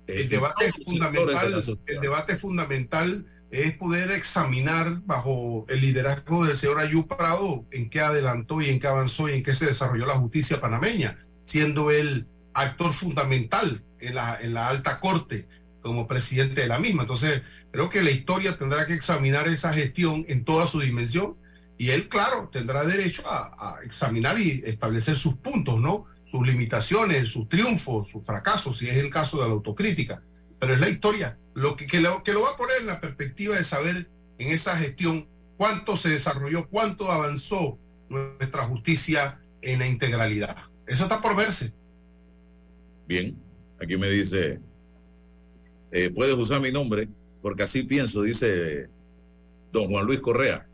El 0.08 0.30
debate 0.30 0.72
fundamental, 0.86 1.78
el 1.86 2.00
debate 2.00 2.38
fundamental 2.38 3.26
es 3.52 3.78
poder 3.78 4.12
examinar 4.12 5.02
bajo 5.06 5.66
el 5.70 5.82
liderazgo 5.82 6.46
del 6.46 6.58
señor 6.58 6.80
Ayú 6.80 7.08
Prado 7.08 7.66
en 7.72 7.90
qué 7.90 8.02
adelantó 8.02 8.62
y 8.62 8.70
en 8.70 8.80
qué 8.80 8.88
avanzó 8.88 9.30
y 9.30 9.34
en 9.34 9.44
qué 9.44 9.56
se 9.56 9.66
desarrolló 9.66 10.06
la 10.06 10.16
justicia 10.16 10.60
panameña, 10.60 11.18
siendo 11.44 11.92
él 11.92 12.28
actor 12.54 12.92
fundamental 12.92 13.84
en 14.00 14.16
la, 14.16 14.38
en 14.42 14.54
la 14.54 14.70
alta 14.70 15.00
corte 15.00 15.48
como 15.82 16.08
presidente 16.08 16.62
de 16.62 16.68
la 16.68 16.80
misma. 16.80 17.04
Entonces, 17.04 17.44
creo 17.72 17.90
que 17.90 18.02
la 18.02 18.12
historia 18.12 18.58
tendrá 18.58 18.86
que 18.86 18.94
examinar 18.94 19.48
esa 19.48 19.74
gestión 19.74 20.26
en 20.28 20.44
toda 20.44 20.68
su 20.68 20.80
dimensión 20.80 21.38
y 21.78 21.92
él, 21.92 22.10
claro, 22.10 22.50
tendrá 22.52 22.84
derecho 22.84 23.24
a, 23.30 23.78
a 23.78 23.84
examinar 23.84 24.40
y 24.40 24.64
establecer 24.66 25.16
sus 25.16 25.36
puntos, 25.36 25.80
¿no? 25.80 26.06
Sus 26.28 26.46
limitaciones, 26.46 27.30
sus 27.30 27.48
triunfos, 27.48 28.10
sus 28.10 28.26
fracasos, 28.26 28.78
si 28.78 28.88
es 28.90 28.98
el 28.98 29.10
caso 29.10 29.42
de 29.42 29.48
la 29.48 29.54
autocrítica. 29.54 30.22
Pero 30.60 30.74
es 30.74 30.80
la 30.80 30.90
historia 30.90 31.38
lo 31.58 31.76
que, 31.76 32.00
lo, 32.00 32.24
que 32.24 32.34
lo 32.34 32.44
va 32.44 32.52
a 32.52 32.58
poner 32.58 32.82
en 32.82 32.88
la 32.88 33.02
perspectiva 33.02 33.56
de 33.56 33.64
saber 33.64 34.08
en 34.38 34.50
esa 34.52 34.78
gestión 34.78 35.28
cuánto 35.58 35.98
se 35.98 36.10
desarrolló, 36.10 36.68
cuánto 36.70 37.12
avanzó 37.12 37.80
nuestra 38.10 38.64
justicia 38.64 39.40
en 39.64 39.80
la 39.80 39.88
integralidad. 39.88 40.56
Eso 40.86 41.04
está 41.04 41.20
por 41.20 41.36
verse. 41.36 41.74
Bien, 43.08 43.36
aquí 43.82 43.98
me 43.98 44.08
dice, 44.08 44.60
eh, 45.92 46.12
puedes 46.14 46.36
usar 46.36 46.62
mi 46.62 46.72
nombre, 46.72 47.10
porque 47.42 47.64
así 47.64 47.82
pienso, 47.82 48.22
dice 48.22 48.88
don 49.72 49.88
Juan 49.88 50.06
Luis 50.06 50.20
Correa. 50.20 50.68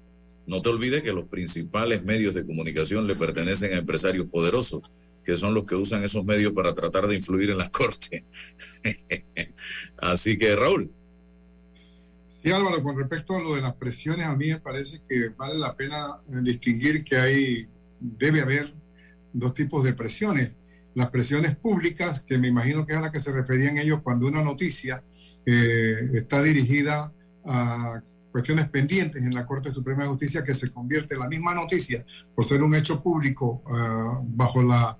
No 0.45 0.61
te 0.61 0.67
olvides 0.67 1.01
que 1.01 1.13
los 1.13 1.29
principales 1.29 2.03
medios 2.03 2.33
de 2.33 2.45
comunicación 2.45 3.07
le 3.07 3.15
pertenecen 3.15 3.73
a 3.73 3.77
empresarios 3.77 4.27
poderosos 4.27 4.81
que 5.23 5.37
son 5.37 5.53
los 5.53 5.65
que 5.65 5.75
usan 5.75 6.03
esos 6.03 6.23
medios 6.25 6.53
para 6.53 6.73
tratar 6.73 7.07
de 7.07 7.15
influir 7.15 7.49
en 7.49 7.57
la 7.57 7.71
corte. 7.71 8.25
Así 9.97 10.37
que, 10.37 10.55
Raúl. 10.55 10.91
Sí, 12.43 12.51
Álvaro, 12.51 12.83
con 12.83 12.97
respecto 12.97 13.35
a 13.35 13.41
lo 13.41 13.55
de 13.55 13.61
las 13.61 13.75
presiones, 13.75 14.25
a 14.25 14.35
mí 14.35 14.47
me 14.47 14.59
parece 14.59 15.01
que 15.07 15.29
vale 15.29 15.55
la 15.55 15.75
pena 15.77 16.07
distinguir 16.27 17.03
que 17.03 17.15
hay, 17.15 17.67
debe 17.99 18.41
haber 18.41 18.73
dos 19.31 19.53
tipos 19.53 19.83
de 19.83 19.93
presiones. 19.93 20.51
Las 20.93 21.09
presiones 21.09 21.55
públicas, 21.55 22.21
que 22.21 22.37
me 22.37 22.49
imagino 22.49 22.85
que 22.85 22.93
es 22.93 22.99
a 22.99 23.01
las 23.01 23.11
que 23.11 23.19
se 23.19 23.31
referían 23.31 23.77
ellos 23.77 24.01
cuando 24.03 24.27
una 24.27 24.43
noticia 24.43 25.03
eh, 25.45 25.95
está 26.13 26.43
dirigida 26.43 27.13
a 27.45 28.01
cuestiones 28.33 28.67
pendientes 28.67 29.21
en 29.21 29.33
la 29.33 29.45
Corte 29.45 29.71
Suprema 29.71 30.01
de 30.01 30.09
Justicia 30.09 30.43
que 30.43 30.55
se 30.55 30.71
convierte 30.71 31.13
en 31.13 31.21
la 31.21 31.29
misma 31.29 31.53
noticia 31.53 32.03
por 32.33 32.43
ser 32.43 32.63
un 32.63 32.73
hecho 32.73 33.01
público 33.01 33.63
ah, 33.71 34.19
bajo, 34.25 34.63
la, 34.63 34.97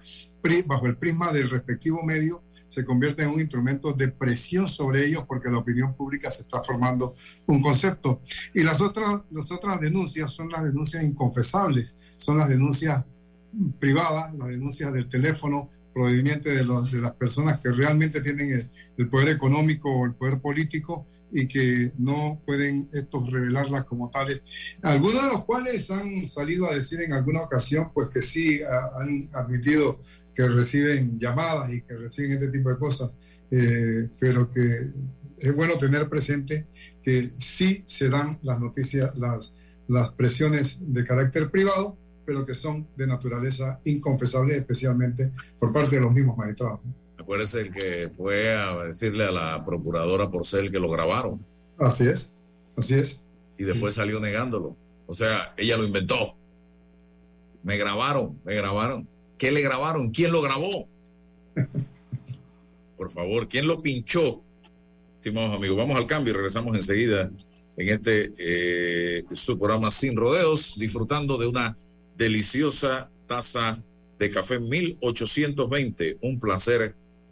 bajo 0.67 0.86
el 0.86 0.97
prisma 0.97 1.31
del 1.31 1.49
respectivo 1.49 2.03
medio, 2.03 2.43
se 2.67 2.86
convierte 2.86 3.23
en 3.23 3.29
un 3.29 3.39
instrumento 3.39 3.93
de 3.93 4.09
presión 4.09 4.67
sobre 4.67 5.05
ellos 5.05 5.25
porque 5.27 5.49
la 5.49 5.57
opinión 5.57 5.95
pública 5.95 6.29
se 6.29 6.43
está 6.43 6.63
formando 6.63 7.15
un 7.47 7.59
concepto. 7.59 8.21
Y 8.53 8.61
las 8.61 8.81
otras, 8.81 9.23
las 9.31 9.51
otras 9.51 9.81
denuncias 9.81 10.31
son 10.31 10.49
las 10.49 10.63
denuncias 10.63 11.03
inconfesables, 11.03 11.95
son 12.17 12.38
las 12.38 12.49
denuncias 12.49 13.03
privadas, 13.79 14.31
las 14.36 14.49
denuncias 14.49 14.93
del 14.93 15.09
teléfono 15.09 15.71
proveniente 15.91 16.51
de, 16.51 16.63
los, 16.63 16.91
de 16.91 17.01
las 17.01 17.13
personas 17.15 17.59
que 17.59 17.71
realmente 17.71 18.21
tienen 18.21 18.51
el, 18.51 18.71
el 18.97 19.09
poder 19.09 19.29
económico 19.29 19.89
o 19.89 20.05
el 20.05 20.13
poder 20.13 20.39
político 20.39 21.07
y 21.34 21.47
que 21.47 21.91
no 21.97 22.41
pueden 22.45 22.88
estos 22.93 23.29
revelarlas 23.31 23.86
como 23.86 24.09
tales. 24.11 24.41
Algunos 24.84 25.23
de 25.23 25.29
los 25.29 25.45
cuales 25.45 25.89
han 25.89 26.25
salido 26.25 26.69
a 26.69 26.75
decir 26.75 27.01
en 27.01 27.13
alguna 27.13 27.41
ocasión, 27.41 27.91
pues 27.93 28.09
que 28.09 28.21
sí 28.21 28.59
han 28.63 29.29
admitido 29.34 29.99
que 30.34 30.47
reciben 30.47 31.19
llamadas 31.19 31.73
y 31.73 31.81
que 31.81 31.95
reciben 31.95 32.34
este 32.34 32.49
tipo 32.49 32.69
de 32.69 32.77
cosas, 32.77 33.11
eh, 33.51 34.09
pero 34.19 34.47
que 34.49 34.61
es 35.38 35.55
bueno 35.55 35.75
tener 35.77 36.07
presente 36.07 36.67
que 37.03 37.31
sí 37.38 37.81
se 37.86 38.09
dan 38.09 38.39
las 38.43 38.59
noticias, 38.59 39.15
las, 39.17 39.55
las 39.88 40.11
presiones 40.11 40.77
de 40.81 41.03
carácter 41.03 41.49
privado, 41.49 41.97
pero 42.25 42.45
que 42.45 42.55
son 42.55 42.88
de 42.95 43.07
naturaleza 43.07 43.79
inconfesable, 43.86 44.55
especialmente 44.55 45.31
por 45.59 45.73
parte 45.73 45.95
de 45.95 46.01
los 46.01 46.13
mismos 46.13 46.38
magistrados. 46.38 46.79
Acuérdese 47.24 47.61
el 47.61 47.74
que 47.74 48.09
fue 48.17 48.53
a 48.53 48.76
decirle 48.84 49.24
a 49.24 49.32
la 49.32 49.65
procuradora 49.65 50.30
por 50.30 50.45
ser 50.45 50.65
el 50.65 50.71
que 50.71 50.80
lo 50.80 50.89
grabaron. 50.91 51.39
Así 51.80 52.05
es, 52.05 52.36
así 52.76 52.95
es. 52.95 53.24
Y 53.57 53.63
después 53.63 53.93
salió 53.93 54.19
negándolo. 54.19 54.76
O 55.07 55.13
sea, 55.13 55.53
ella 55.55 55.78
lo 55.78 55.86
inventó. 55.86 56.36
Me 57.63 57.78
grabaron, 57.78 58.38
me 58.43 58.55
grabaron. 58.55 59.07
¿Qué 59.38 59.53
le 59.53 59.61
grabaron? 59.61 60.11
¿Quién 60.11 60.34
lo 60.34 60.41
grabó? 60.41 60.86
Por 62.97 63.09
favor, 63.09 63.47
¿quién 63.47 63.67
lo 63.67 63.82
pinchó? 63.82 64.41
Estimados 65.15 65.55
amigos, 65.55 65.78
vamos 65.78 65.95
al 65.95 66.07
cambio 66.07 66.32
y 66.32 66.36
regresamos 66.36 66.76
enseguida 66.76 67.32
en 67.78 67.88
este 67.88 68.34
eh, 68.38 69.24
su 69.32 69.57
programa 69.57 69.89
Sin 69.91 70.17
Rodeos, 70.17 70.78
disfrutando 70.78 71.38
de 71.38 71.47
una 71.47 71.78
deliciosa 72.17 73.09
taza 73.28 73.82
de 74.19 74.30
café 74.30 74.59
1820. 74.59 76.17
Un 76.19 76.38
placer 76.38 76.95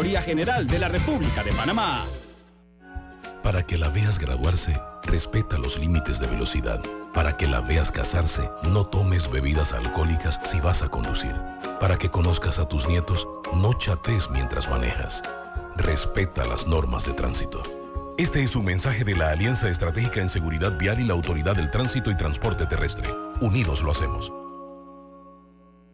General 0.00 0.66
de 0.66 0.78
la 0.78 0.88
República 0.88 1.44
de 1.44 1.52
Panamá. 1.52 2.06
Para 3.42 3.64
que 3.64 3.76
la 3.76 3.90
veas 3.90 4.18
graduarse, 4.18 4.80
respeta 5.02 5.58
los 5.58 5.78
límites 5.78 6.18
de 6.18 6.26
velocidad. 6.26 6.80
Para 7.12 7.36
que 7.36 7.46
la 7.46 7.60
veas 7.60 7.92
casarse, 7.92 8.48
no 8.62 8.86
tomes 8.86 9.30
bebidas 9.30 9.74
alcohólicas 9.74 10.40
si 10.44 10.58
vas 10.58 10.82
a 10.82 10.88
conducir. 10.88 11.34
Para 11.80 11.98
que 11.98 12.08
conozcas 12.08 12.58
a 12.58 12.66
tus 12.66 12.88
nietos, 12.88 13.28
no 13.54 13.74
chates 13.74 14.30
mientras 14.30 14.70
manejas. 14.70 15.22
Respeta 15.76 16.46
las 16.46 16.66
normas 16.66 17.04
de 17.04 17.12
tránsito. 17.12 17.62
Este 18.16 18.42
es 18.42 18.56
un 18.56 18.64
mensaje 18.64 19.04
de 19.04 19.16
la 19.16 19.30
Alianza 19.30 19.68
Estratégica 19.68 20.20
en 20.20 20.30
Seguridad 20.30 20.78
Vial 20.78 21.00
y 21.00 21.04
la 21.04 21.12
Autoridad 21.12 21.56
del 21.56 21.70
Tránsito 21.70 22.10
y 22.10 22.16
Transporte 22.16 22.64
Terrestre. 22.66 23.14
Unidos 23.40 23.82
lo 23.82 23.92
hacemos. 23.92 24.32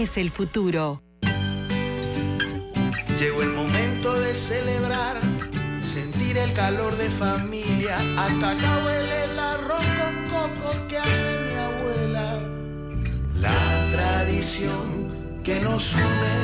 el 0.00 0.30
futuro. 0.30 1.02
Llegó 3.20 3.42
el 3.42 3.50
momento 3.50 4.18
de 4.18 4.34
celebrar, 4.34 5.20
sentir 5.86 6.38
el 6.38 6.54
calor 6.54 6.96
de 6.96 7.10
familia. 7.10 7.98
Hasta 8.16 8.52
acá 8.52 8.82
huele 8.82 9.24
el 9.24 9.38
arroz 9.38 9.84
con 9.98 10.14
coco 10.30 10.88
que 10.88 10.96
hace 10.96 11.38
mi 11.44 11.54
abuela. 11.54 12.32
La 13.34 13.90
tradición 13.92 15.42
que 15.44 15.60
nos 15.60 15.92
une. 15.92 16.38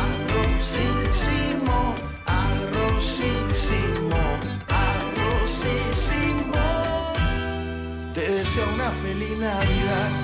Arrozísimo, 0.00 1.94
arrozísimo, 2.24 4.16
arrozísimo. 4.88 6.62
Te 8.14 8.32
deseo 8.32 8.66
una 8.74 8.90
feliz 8.90 9.36
Navidad 9.38 10.23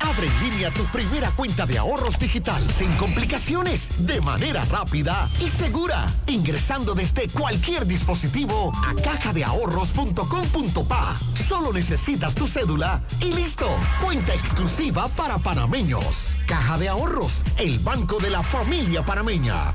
Abre 0.00 0.26
en 0.26 0.40
línea 0.42 0.70
tu 0.70 0.84
primera 0.86 1.30
cuenta 1.30 1.64
de 1.66 1.78
ahorros 1.78 2.18
digital 2.18 2.60
sin 2.70 2.90
complicaciones, 2.96 4.06
de 4.06 4.20
manera 4.20 4.64
rápida 4.66 5.28
y 5.40 5.48
segura, 5.48 6.06
ingresando 6.26 6.94
desde 6.94 7.28
cualquier 7.28 7.86
dispositivo 7.86 8.72
a 8.74 8.94
cajadeahorros.com.pa. 9.00 11.16
Solo 11.34 11.72
necesitas 11.72 12.34
tu 12.34 12.46
cédula 12.46 13.02
y 13.20 13.32
listo. 13.32 13.68
Cuenta 14.02 14.34
exclusiva 14.34 15.08
para 15.08 15.38
panameños. 15.38 16.28
Caja 16.46 16.76
de 16.78 16.88
Ahorros, 16.88 17.44
el 17.58 17.78
banco 17.78 18.18
de 18.18 18.30
la 18.30 18.42
familia 18.42 19.04
panameña. 19.04 19.74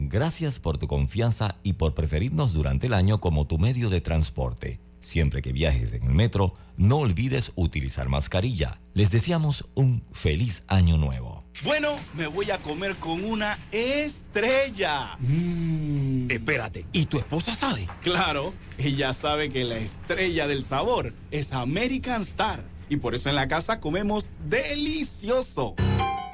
Gracias 0.00 0.60
por 0.60 0.78
tu 0.78 0.86
confianza 0.86 1.56
y 1.64 1.72
por 1.72 1.92
preferirnos 1.92 2.52
durante 2.52 2.86
el 2.86 2.94
año 2.94 3.20
como 3.20 3.48
tu 3.48 3.58
medio 3.58 3.90
de 3.90 4.00
transporte. 4.00 4.78
Siempre 5.00 5.42
que 5.42 5.52
viajes 5.52 5.92
en 5.92 6.04
el 6.04 6.14
metro, 6.14 6.54
no 6.76 6.98
olvides 6.98 7.50
utilizar 7.56 8.08
mascarilla. 8.08 8.80
Les 8.94 9.10
deseamos 9.10 9.68
un 9.74 10.04
feliz 10.12 10.62
año 10.68 10.98
nuevo. 10.98 11.44
Bueno, 11.64 11.96
me 12.14 12.28
voy 12.28 12.52
a 12.52 12.58
comer 12.58 12.94
con 12.96 13.24
una 13.24 13.58
estrella. 13.72 15.16
Mm. 15.18 16.30
Espérate, 16.30 16.86
¿y 16.92 17.06
tu 17.06 17.18
esposa 17.18 17.56
sabe? 17.56 17.88
Claro, 18.00 18.54
ella 18.78 19.12
sabe 19.12 19.50
que 19.50 19.64
la 19.64 19.78
estrella 19.78 20.46
del 20.46 20.62
sabor 20.62 21.12
es 21.32 21.52
American 21.52 22.22
Star. 22.22 22.64
Y 22.88 22.98
por 22.98 23.16
eso 23.16 23.28
en 23.30 23.34
la 23.34 23.48
casa 23.48 23.80
comemos 23.80 24.32
delicioso. 24.48 25.74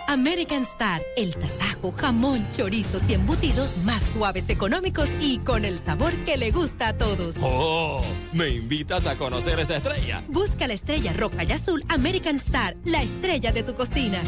American 0.07 0.63
Star, 0.63 1.03
el 1.17 1.35
tasajo, 1.35 1.93
jamón, 1.93 2.47
chorizos 2.51 3.03
y 3.09 3.15
embutidos 3.15 3.79
más 3.85 4.03
suaves, 4.03 4.49
económicos 4.49 5.09
y 5.21 5.39
con 5.39 5.65
el 5.65 5.79
sabor 5.79 6.13
que 6.25 6.37
le 6.37 6.51
gusta 6.51 6.89
a 6.89 6.99
todos. 6.99 7.37
¡Oh! 7.41 8.03
¿Me 8.33 8.49
invitas 8.49 9.07
a 9.07 9.17
conocer 9.17 9.59
esa 9.61 9.77
estrella? 9.77 10.25
Busca 10.29 10.67
la 10.67 10.75
estrella 10.75 11.13
roja 11.13 11.45
y 11.45 11.53
azul 11.53 11.85
American 11.89 12.37
Star, 12.37 12.77
la 12.85 13.03
estrella 13.03 13.53
de 13.53 13.63
tu 13.63 13.75
cocina. 13.75 14.19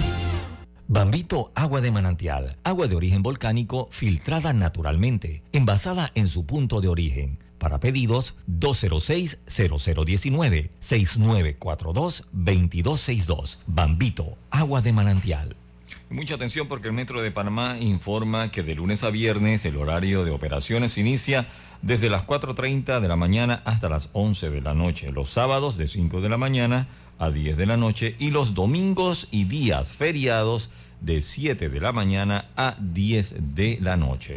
Bambito 0.88 1.50
agua 1.56 1.80
de 1.80 1.90
manantial, 1.90 2.58
agua 2.62 2.86
de 2.86 2.94
origen 2.94 3.20
volcánico 3.22 3.88
filtrada 3.90 4.52
naturalmente, 4.52 5.42
envasada 5.52 6.12
en 6.14 6.28
su 6.28 6.46
punto 6.46 6.80
de 6.80 6.86
origen 6.88 7.40
Para 7.58 7.80
pedidos 7.80 8.36
206-0019 8.48 10.70
6942-2262. 10.80 13.58
Bambito, 13.66 14.38
agua 14.50 14.80
de 14.80 14.92
manantial. 14.92 15.56
Mucha 16.08 16.36
atención 16.36 16.68
porque 16.68 16.86
el 16.86 16.94
Metro 16.94 17.20
de 17.20 17.32
Panamá 17.32 17.78
informa 17.80 18.52
que 18.52 18.62
de 18.62 18.76
lunes 18.76 19.02
a 19.02 19.10
viernes 19.10 19.64
el 19.64 19.76
horario 19.76 20.24
de 20.24 20.30
operaciones 20.30 20.98
inicia 20.98 21.46
desde 21.82 22.08
las 22.08 22.24
4.30 22.26 23.00
de 23.00 23.08
la 23.08 23.16
mañana 23.16 23.60
hasta 23.64 23.88
las 23.88 24.08
11 24.12 24.50
de 24.50 24.60
la 24.60 24.72
noche, 24.72 25.10
los 25.10 25.30
sábados 25.30 25.76
de 25.76 25.88
5 25.88 26.20
de 26.20 26.28
la 26.28 26.36
mañana 26.36 26.86
a 27.18 27.30
10 27.30 27.56
de 27.56 27.66
la 27.66 27.76
noche 27.76 28.14
y 28.20 28.30
los 28.30 28.54
domingos 28.54 29.26
y 29.32 29.44
días 29.44 29.92
feriados 29.92 30.70
de 31.00 31.22
7 31.22 31.68
de 31.68 31.80
la 31.80 31.90
mañana 31.90 32.46
a 32.56 32.76
10 32.78 33.54
de 33.54 33.78
la 33.80 33.96
noche. 33.96 34.36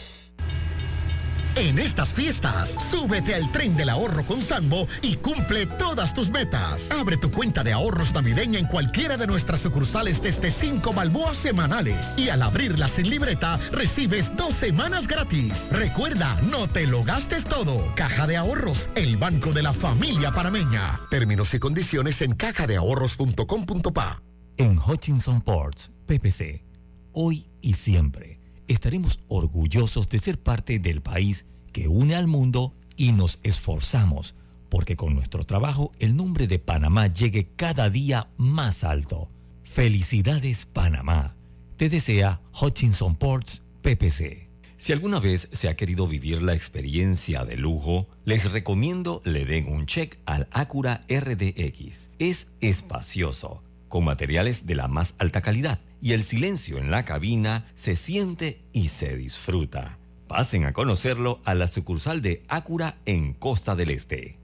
En 1.55 1.77
estas 1.79 2.13
fiestas, 2.13 2.69
súbete 2.89 3.35
al 3.35 3.51
tren 3.51 3.75
del 3.75 3.89
ahorro 3.89 4.25
con 4.25 4.41
Sambo 4.41 4.87
y 5.01 5.17
cumple 5.17 5.65
todas 5.65 6.13
tus 6.13 6.29
metas. 6.29 6.89
Abre 6.91 7.17
tu 7.17 7.29
cuenta 7.29 7.61
de 7.61 7.73
ahorros 7.73 8.13
navideña 8.13 8.57
en 8.57 8.67
cualquiera 8.67 9.17
de 9.17 9.27
nuestras 9.27 9.59
sucursales 9.59 10.21
desde 10.21 10.49
5 10.49 10.93
balboas 10.93 11.35
semanales. 11.37 12.17
Y 12.17 12.29
al 12.29 12.41
abrirla 12.41 12.87
sin 12.87 13.09
libreta, 13.09 13.59
recibes 13.73 14.35
dos 14.37 14.55
semanas 14.55 15.07
gratis. 15.07 15.69
Recuerda, 15.71 16.39
no 16.49 16.69
te 16.69 16.87
lo 16.87 17.03
gastes 17.03 17.43
todo. 17.43 17.83
Caja 17.95 18.27
de 18.27 18.37
Ahorros, 18.37 18.89
el 18.95 19.17
banco 19.17 19.51
de 19.51 19.63
la 19.63 19.73
familia 19.73 20.31
parameña. 20.31 21.01
Términos 21.09 21.53
y 21.53 21.59
condiciones 21.59 22.21
en 22.21 22.33
cajadeahorros.com.pa. 22.33 24.21
En 24.55 24.79
Hutchinson 24.79 25.41
Ports, 25.41 25.91
PPC, 26.05 26.63
hoy 27.11 27.49
y 27.61 27.73
siempre 27.73 28.40
estaremos 28.67 29.19
orgullosos 29.27 30.09
de 30.09 30.19
ser 30.19 30.39
parte 30.41 30.79
del 30.79 31.01
país 31.01 31.47
que 31.71 31.87
une 31.87 32.15
al 32.15 32.27
mundo 32.27 32.73
y 32.97 33.11
nos 33.11 33.39
esforzamos 33.43 34.35
porque 34.71 34.95
con 34.95 35.13
nuestro 35.13 35.43
trabajo 35.43 35.91
el 35.99 36.15
nombre 36.15 36.47
de 36.47 36.57
Panamá 36.57 37.07
llegue 37.07 37.49
cada 37.57 37.89
día 37.89 38.31
más 38.37 38.85
alto. 38.85 39.29
Felicidades 39.63 40.65
Panamá. 40.65 41.35
Te 41.75 41.89
desea 41.89 42.41
Hutchinson 42.59 43.15
Ports 43.15 43.63
PPC. 43.81 44.49
Si 44.77 44.93
alguna 44.93 45.19
vez 45.19 45.49
se 45.51 45.67
ha 45.67 45.75
querido 45.75 46.07
vivir 46.07 46.41
la 46.41 46.53
experiencia 46.53 47.43
de 47.43 47.57
lujo, 47.57 48.07
les 48.23 48.49
recomiendo 48.49 49.21
le 49.25 49.43
den 49.43 49.67
un 49.67 49.85
check 49.87 50.17
al 50.25 50.47
Acura 50.51 51.05
RDX. 51.09 52.07
Es 52.17 52.47
espacioso, 52.61 53.63
con 53.91 54.05
materiales 54.05 54.65
de 54.65 54.73
la 54.73 54.87
más 54.87 55.13
alta 55.19 55.41
calidad 55.41 55.79
y 56.01 56.13
el 56.13 56.23
silencio 56.23 56.79
en 56.79 56.89
la 56.89 57.05
cabina 57.05 57.67
se 57.75 57.95
siente 57.95 58.63
y 58.73 58.87
se 58.87 59.15
disfruta. 59.15 59.99
Pasen 60.27 60.65
a 60.65 60.73
conocerlo 60.73 61.41
a 61.45 61.53
la 61.53 61.67
sucursal 61.67 62.23
de 62.23 62.41
Acura 62.47 62.97
en 63.05 63.33
Costa 63.33 63.75
del 63.75 63.91
Este. 63.91 64.39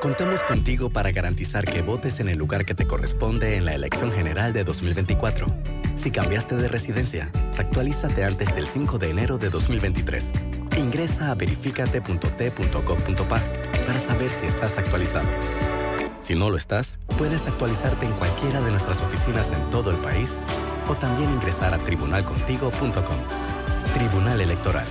Contamos 0.00 0.42
contigo 0.44 0.90
para 0.90 1.12
garantizar 1.12 1.64
que 1.64 1.82
votes 1.82 2.20
en 2.20 2.28
el 2.28 2.38
lugar 2.38 2.64
que 2.64 2.74
te 2.74 2.86
corresponde 2.86 3.56
en 3.56 3.64
la 3.64 3.74
elección 3.74 4.10
general 4.10 4.52
de 4.52 4.64
2024. 4.64 5.54
Si 5.94 6.10
cambiaste 6.10 6.56
de 6.56 6.68
residencia, 6.68 7.30
actualízate 7.58 8.24
antes 8.24 8.54
del 8.54 8.66
5 8.66 8.98
de 8.98 9.10
enero 9.10 9.38
de 9.38 9.50
2023. 9.50 10.32
Ingresa 10.78 11.30
a 11.30 11.34
verificate.t.gov.pa 11.34 13.42
para 13.86 14.00
saber 14.00 14.30
si 14.30 14.46
estás 14.46 14.78
actualizado. 14.78 15.28
Si 16.22 16.36
no 16.36 16.50
lo 16.50 16.56
estás, 16.56 17.00
puedes 17.18 17.46
actualizarte 17.48 18.06
en 18.06 18.12
cualquiera 18.12 18.60
de 18.60 18.70
nuestras 18.70 19.02
oficinas 19.02 19.50
en 19.52 19.70
todo 19.70 19.90
el 19.90 19.96
país 19.98 20.38
o 20.88 20.94
también 20.94 21.30
ingresar 21.30 21.74
a 21.74 21.78
tribunalcontigo.com. 21.78 23.18
Tribunal 23.92 24.40
Electoral. 24.40 24.86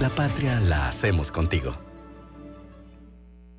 La 0.00 0.08
patria 0.08 0.58
la 0.60 0.88
hacemos 0.88 1.30
contigo. 1.30 1.76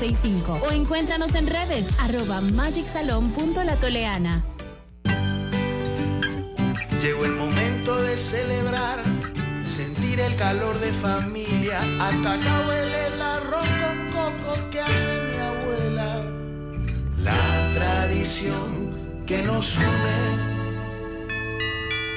o 0.00 0.70
encuéntranos 0.70 1.34
en 1.34 1.48
redes 1.48 1.88
arroba 1.98 2.40
magicsalon.latoleana. 2.40 4.44
Llegó 7.02 7.24
el 7.24 7.32
momento 7.32 8.00
de 8.02 8.16
celebrar, 8.16 9.02
sentir 9.76 10.20
el 10.20 10.36
calor 10.36 10.78
de 10.78 10.92
familia. 10.92 11.80
Hasta 12.00 12.34
acá 12.34 12.64
huele 12.68 13.06
el 13.08 13.20
arroz 13.20 13.66
con 13.82 13.98
coco 14.12 14.70
que 14.70 14.80
hace 14.80 15.20
mi 15.28 15.36
abuela. 15.50 16.22
La 17.18 17.72
tradición 17.74 18.94
que 19.26 19.42
nos 19.42 19.76
une. 19.78 20.46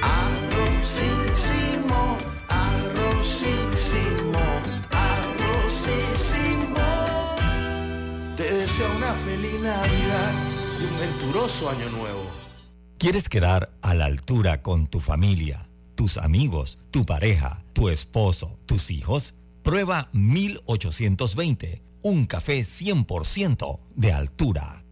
Arrozísimo, 0.02 2.16
arrozísimo, 2.48 3.61
una 9.12 9.20
feliz 9.24 9.60
Navidad 9.60 10.32
y 10.80 10.84
un 10.84 10.98
venturoso 10.98 11.68
año 11.68 11.90
nuevo. 11.90 12.22
¿Quieres 12.98 13.28
quedar 13.28 13.70
a 13.82 13.94
la 13.94 14.06
altura 14.06 14.62
con 14.62 14.86
tu 14.86 15.00
familia, 15.00 15.68
tus 15.94 16.16
amigos, 16.16 16.78
tu 16.90 17.04
pareja, 17.04 17.62
tu 17.72 17.88
esposo, 17.88 18.58
tus 18.64 18.90
hijos? 18.90 19.34
Prueba 19.62 20.08
1820, 20.12 21.82
un 22.02 22.26
café 22.26 22.60
100% 22.60 23.80
de 23.94 24.12
altura. 24.12 24.82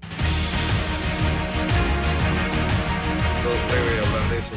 No 3.42 3.74
debe 3.74 4.06
hablar 4.06 4.30
de 4.30 4.38
eso. 4.38 4.54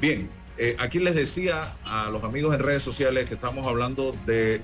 Bien, 0.00 0.30
eh, 0.58 0.76
aquí 0.80 0.98
les 0.98 1.14
decía 1.14 1.76
a 1.84 2.10
los 2.10 2.24
amigos 2.24 2.54
en 2.54 2.60
redes 2.60 2.82
sociales 2.82 3.28
que 3.28 3.34
estamos 3.34 3.66
hablando 3.66 4.12
de 4.26 4.60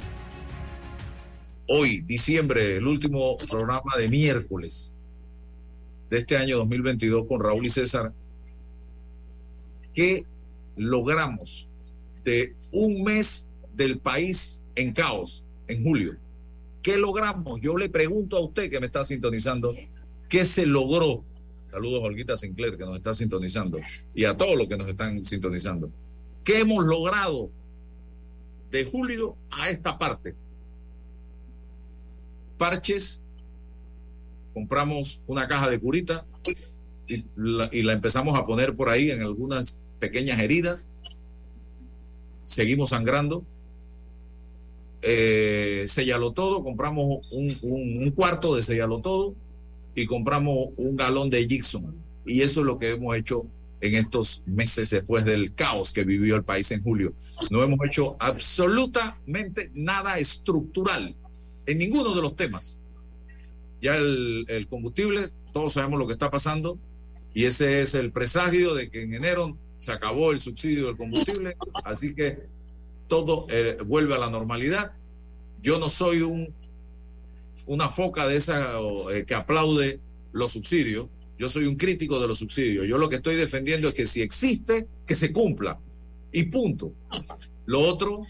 hoy, 1.73 2.01
diciembre, 2.01 2.79
el 2.79 2.87
último 2.87 3.37
programa 3.49 3.97
de 3.97 4.09
miércoles 4.09 4.93
de 6.11 6.19
este 6.19 6.37
año 6.37 6.59
2022 6.59 7.29
con 7.29 7.41
Raúl 7.41 7.65
y 7.65 7.71
César. 7.71 8.13
¿Qué 9.95 10.25
logramos 10.77 11.69
de 12.25 12.57
un 12.73 13.05
mes 13.05 13.53
del 13.73 13.99
país 13.99 14.65
en 14.75 14.93
caos 14.93 15.47
en 15.69 15.85
julio? 15.85 16.17
¿Qué 16.83 16.97
logramos? 16.97 17.61
Yo 17.61 17.77
le 17.77 17.89
pregunto 17.89 18.37
a 18.37 18.41
usted 18.41 18.69
que 18.69 18.81
me 18.81 18.87
está 18.87 19.05
sintonizando, 19.05 19.73
¿qué 20.29 20.45
se 20.45 20.67
logró? 20.67 21.23
Saludos 21.71 22.03
a 22.03 22.07
Olguita 22.07 22.37
Sinclair 22.37 22.77
que 22.77 22.85
nos 22.85 22.97
está 22.97 23.13
sintonizando 23.13 23.79
y 24.13 24.25
a 24.25 24.37
todos 24.37 24.57
los 24.57 24.67
que 24.67 24.77
nos 24.77 24.89
están 24.89 25.23
sintonizando. 25.23 25.89
¿Qué 26.43 26.59
hemos 26.59 26.85
logrado 26.85 27.49
de 28.73 28.85
julio 28.87 29.37
a 29.53 29.71
esta 29.71 29.97
parte? 29.97 30.35
Parches, 32.61 33.23
compramos 34.53 35.21
una 35.27 35.49
caja 35.49 35.71
de 35.71 35.81
curita 35.81 36.27
y 37.09 37.25
la, 37.35 37.71
y 37.73 37.83
la 37.83 37.95
empezamos 37.95 38.39
a 38.39 38.45
poner 38.45 38.75
por 38.75 38.91
ahí 38.91 39.11
en 39.11 39.23
algunas 39.23 39.79
pequeñas 39.99 40.39
heridas. 40.41 40.87
Seguimos 42.45 42.91
sangrando. 42.91 43.45
Eh, 45.01 45.87
sellalo 45.89 46.33
todo, 46.33 46.63
compramos 46.63 47.27
un, 47.33 47.51
un, 47.63 48.03
un 48.03 48.11
cuarto 48.11 48.55
de 48.55 48.61
sellalo 48.61 48.99
todo 48.99 49.35
y 49.95 50.05
compramos 50.05 50.69
un 50.77 50.97
galón 50.97 51.31
de 51.31 51.49
Gibson. 51.49 51.95
Y 52.27 52.43
eso 52.43 52.61
es 52.61 52.67
lo 52.67 52.79
que 52.79 52.91
hemos 52.91 53.17
hecho 53.17 53.47
en 53.81 53.95
estos 53.95 54.43
meses 54.45 54.91
después 54.91 55.25
del 55.25 55.55
caos 55.55 55.95
que 55.95 56.05
vivió 56.05 56.37
el 56.37 56.45
país 56.45 56.71
en 56.73 56.83
julio. 56.83 57.15
No 57.51 57.63
hemos 57.63 57.79
hecho 57.87 58.17
absolutamente 58.19 59.71
nada 59.73 60.19
estructural 60.19 61.15
en 61.67 61.79
ninguno 61.79 62.15
de 62.15 62.23
los 62.23 62.37
temas. 62.37 62.79
Ya 63.81 63.97
el, 63.97 64.45
el, 64.49 64.67
combustible, 64.67 65.31
todos 65.53 65.73
sabemos 65.73 65.99
lo 65.99 66.07
que 66.07 66.13
está 66.13 66.31
pasando 66.31 66.79
y 67.33 67.47
ese 67.47 67.81
es 67.81 67.95
el 67.95 68.13
presagio 68.13 68.75
de 68.75 68.91
que 68.91 69.03
en 69.03 69.15
enero 69.15 69.57
se 69.81 69.93
acabó 69.93 70.33
el 70.33 70.41
subsidio 70.41 70.87
del 70.87 70.97
combustible, 70.97 71.57
así 71.85 72.15
que 72.15 72.41
todo 73.09 73.47
eh, 73.49 73.79
vuelve 73.87 74.15
a 74.15 74.19
la 74.19 74.29
normalidad. 74.29 74.93
Yo 75.63 75.79
no 75.79 75.89
soy 75.89 76.23
un 76.23 76.55
una 77.67 77.89
foca 77.89 78.27
de 78.27 78.37
esa 78.37 78.79
eh, 79.13 79.25
que 79.27 79.35
aplaude 79.35 80.01
los 80.33 80.53
subsidios. 80.53 81.09
Yo 81.39 81.49
soy 81.49 81.67
un 81.67 81.77
crítico 81.77 82.19
de 82.21 82.27
los 82.27 82.39
subsidios. 82.39 82.87
Yo 82.87 82.99
lo 82.99 83.09
que 83.09 83.17
estoy 83.17 83.37
defendiendo 83.37 83.89
es 83.89 83.95
que 83.95 84.07
si 84.07 84.23
existe, 84.23 84.89
que 85.07 85.15
se 85.15 85.33
cumpla. 85.33 85.79
Y 86.33 86.45
punto. 86.45 86.93
Lo 87.67 87.81
otro, 87.81 88.23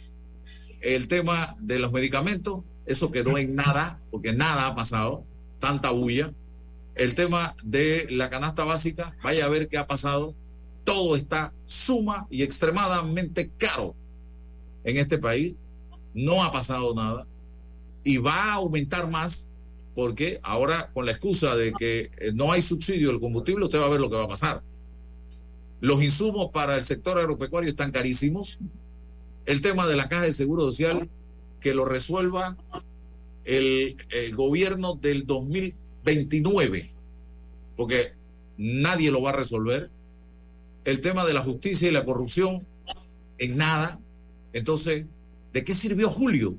el 0.81 1.09
tema 1.09 1.57
de 1.59 1.79
los 1.79 1.91
medicamentos, 1.91 2.65
eso 2.87 3.11
quedó 3.11 3.39
en 3.39 3.55
nada, 3.55 4.01
porque 4.11 4.33
nada 4.33 4.67
ha 4.67 4.75
pasado, 4.75 5.25
tanta 5.59 5.91
bulla. 5.91 6.31
El 6.95 7.15
tema 7.15 7.55
de 7.63 8.07
la 8.11 8.31
canasta 8.31 8.65
básica, 8.65 9.17
vaya 9.23 9.47
a 9.47 9.49
ver 9.49 9.69
qué 9.69 9.79
ha 9.79 9.87
pasado. 9.87 10.35
Todo 10.85 11.17
está 11.17 11.53
suma 11.67 12.27
y 12.31 12.43
extremadamente 12.43 13.51
caro 13.57 13.95
en 14.85 14.97
este 14.97 15.19
país. 15.19 15.55
No 16.15 16.43
ha 16.43 16.51
pasado 16.51 16.95
nada 16.95 17.27
y 18.05 18.17
va 18.17 18.45
a 18.45 18.55
aumentar 18.55 19.09
más 19.09 19.49
porque 19.95 20.41
ahora 20.43 20.91
con 20.93 21.05
la 21.05 21.13
excusa 21.13 21.55
de 21.57 21.73
que 21.73 22.11
eh, 22.17 22.33
no 22.33 22.53
hay 22.53 22.63
subsidio 22.63 23.09
del 23.09 23.21
combustible, 23.21 23.65
usted 23.65 23.81
va 23.81 23.87
a 23.87 23.91
ver 23.91 24.01
lo 24.01 24.09
que 24.09 24.17
va 24.17 24.25
a 24.25 24.29
pasar. 24.29 24.63
Los 25.81 26.03
insumos 26.03 26.51
para 26.53 26.75
el 26.75 26.83
sector 26.83 27.19
agropecuario 27.19 27.71
están 27.71 27.91
carísimos. 27.91 28.59
El 29.47 29.61
tema 29.61 29.87
de 29.87 29.97
la 29.97 30.09
caja 30.09 30.23
de 30.23 30.33
seguro 30.33 30.63
social, 30.63 31.09
que 31.61 31.75
lo 31.75 31.85
resuelva 31.85 32.57
el, 33.45 33.97
el 34.11 34.35
gobierno 34.35 34.95
del 34.95 35.27
2029, 35.27 36.91
porque 37.77 38.13
nadie 38.57 39.11
lo 39.11 39.23
va 39.23 39.31
a 39.31 39.35
resolver. 39.35 39.91
El 40.85 41.01
tema 41.01 41.25
de 41.25 41.35
la 41.35 41.43
justicia 41.43 41.89
y 41.89 41.93
la 41.93 42.05
corrupción, 42.05 42.67
en 43.39 43.57
nada. 43.57 43.99
Entonces, 44.53 45.07
¿de 45.53 45.65
qué 45.65 45.75
sirvió 45.75 46.11
Julio? 46.11 46.55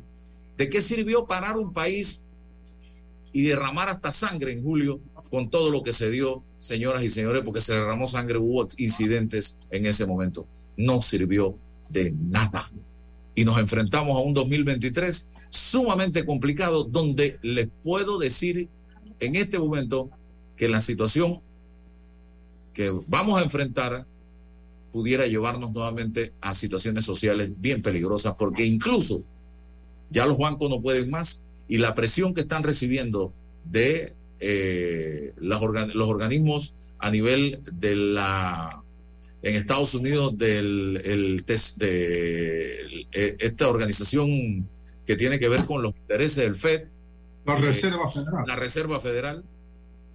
¿De 0.57 0.69
qué 0.69 0.81
sirvió 0.81 1.25
parar 1.25 1.57
un 1.57 1.73
país 1.73 2.21
y 3.33 3.43
derramar 3.43 3.89
hasta 3.89 4.11
sangre 4.11 4.51
en 4.51 4.61
julio 4.61 4.99
con 5.29 5.49
todo 5.49 5.71
lo 5.71 5.81
que 5.83 5.93
se 5.93 6.09
dio, 6.09 6.43
señoras 6.59 7.01
y 7.01 7.09
señores, 7.09 7.43
porque 7.43 7.61
se 7.61 7.73
derramó 7.73 8.05
sangre, 8.05 8.37
hubo 8.37 8.67
incidentes 8.77 9.57
en 9.69 9.85
ese 9.85 10.05
momento? 10.05 10.45
No 10.77 11.01
sirvió 11.01 11.55
de 11.89 12.11
nada. 12.11 12.69
Y 13.33 13.45
nos 13.45 13.57
enfrentamos 13.59 14.17
a 14.17 14.21
un 14.21 14.33
2023 14.33 15.27
sumamente 15.49 16.25
complicado, 16.25 16.83
donde 16.83 17.39
les 17.41 17.69
puedo 17.83 18.19
decir 18.19 18.67
en 19.19 19.35
este 19.35 19.57
momento 19.57 20.09
que 20.57 20.67
la 20.67 20.81
situación 20.81 21.39
que 22.73 22.91
vamos 23.07 23.39
a 23.39 23.43
enfrentar 23.43 24.05
pudiera 24.91 25.25
llevarnos 25.27 25.71
nuevamente 25.71 26.33
a 26.41 26.53
situaciones 26.53 27.05
sociales 27.05 27.51
bien 27.57 27.81
peligrosas, 27.81 28.35
porque 28.37 28.65
incluso 28.65 29.23
ya 30.09 30.25
los 30.25 30.37
bancos 30.37 30.69
no 30.69 30.81
pueden 30.81 31.09
más 31.09 31.43
y 31.67 31.77
la 31.77 31.95
presión 31.95 32.33
que 32.33 32.41
están 32.41 32.63
recibiendo 32.63 33.31
de 33.63 34.13
eh, 34.39 35.33
los 35.37 35.61
organismos 35.61 36.73
a 36.99 37.09
nivel 37.09 37.61
de 37.71 37.95
la 37.95 38.83
en 39.41 39.55
Estados 39.55 39.93
Unidos 39.93 40.37
del 40.37 41.01
el 41.03 41.43
test 41.43 41.77
de 41.77 43.05
eh, 43.11 43.35
esta 43.39 43.67
organización 43.67 44.67
que 45.05 45.15
tiene 45.15 45.39
que 45.39 45.49
ver 45.49 45.65
con 45.65 45.81
los 45.81 45.95
intereses 45.95 46.37
del 46.37 46.55
Fed 46.55 46.83
la 47.45 47.55
Reserva 47.55 48.07
Federal 48.07 48.43
la 48.47 48.55
Reserva 48.55 48.99
Federal 48.99 49.43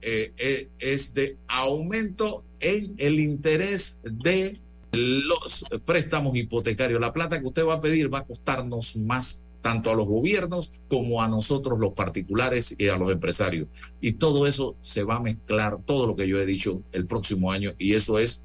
eh, 0.02 0.68
es 0.78 1.14
de 1.14 1.36
aumento 1.48 2.44
en 2.60 2.94
el 2.98 3.18
interés 3.18 3.98
de 4.02 4.56
los 4.92 5.64
préstamos 5.84 6.36
hipotecarios 6.36 7.00
la 7.00 7.12
plata 7.12 7.40
que 7.40 7.46
usted 7.46 7.64
va 7.66 7.74
a 7.74 7.80
pedir 7.80 8.12
va 8.12 8.18
a 8.18 8.24
costarnos 8.24 8.96
más 8.96 9.42
tanto 9.66 9.90
a 9.90 9.96
los 9.96 10.06
gobiernos 10.06 10.70
como 10.86 11.20
a 11.20 11.26
nosotros 11.26 11.80
los 11.80 11.92
particulares 11.92 12.76
y 12.78 12.86
a 12.86 12.96
los 12.96 13.10
empresarios. 13.10 13.66
Y 14.00 14.12
todo 14.12 14.46
eso 14.46 14.76
se 14.80 15.02
va 15.02 15.16
a 15.16 15.20
mezclar, 15.20 15.78
todo 15.84 16.06
lo 16.06 16.14
que 16.14 16.28
yo 16.28 16.38
he 16.38 16.46
dicho, 16.46 16.82
el 16.92 17.06
próximo 17.06 17.50
año. 17.50 17.72
Y 17.76 17.94
eso 17.94 18.20
es, 18.20 18.42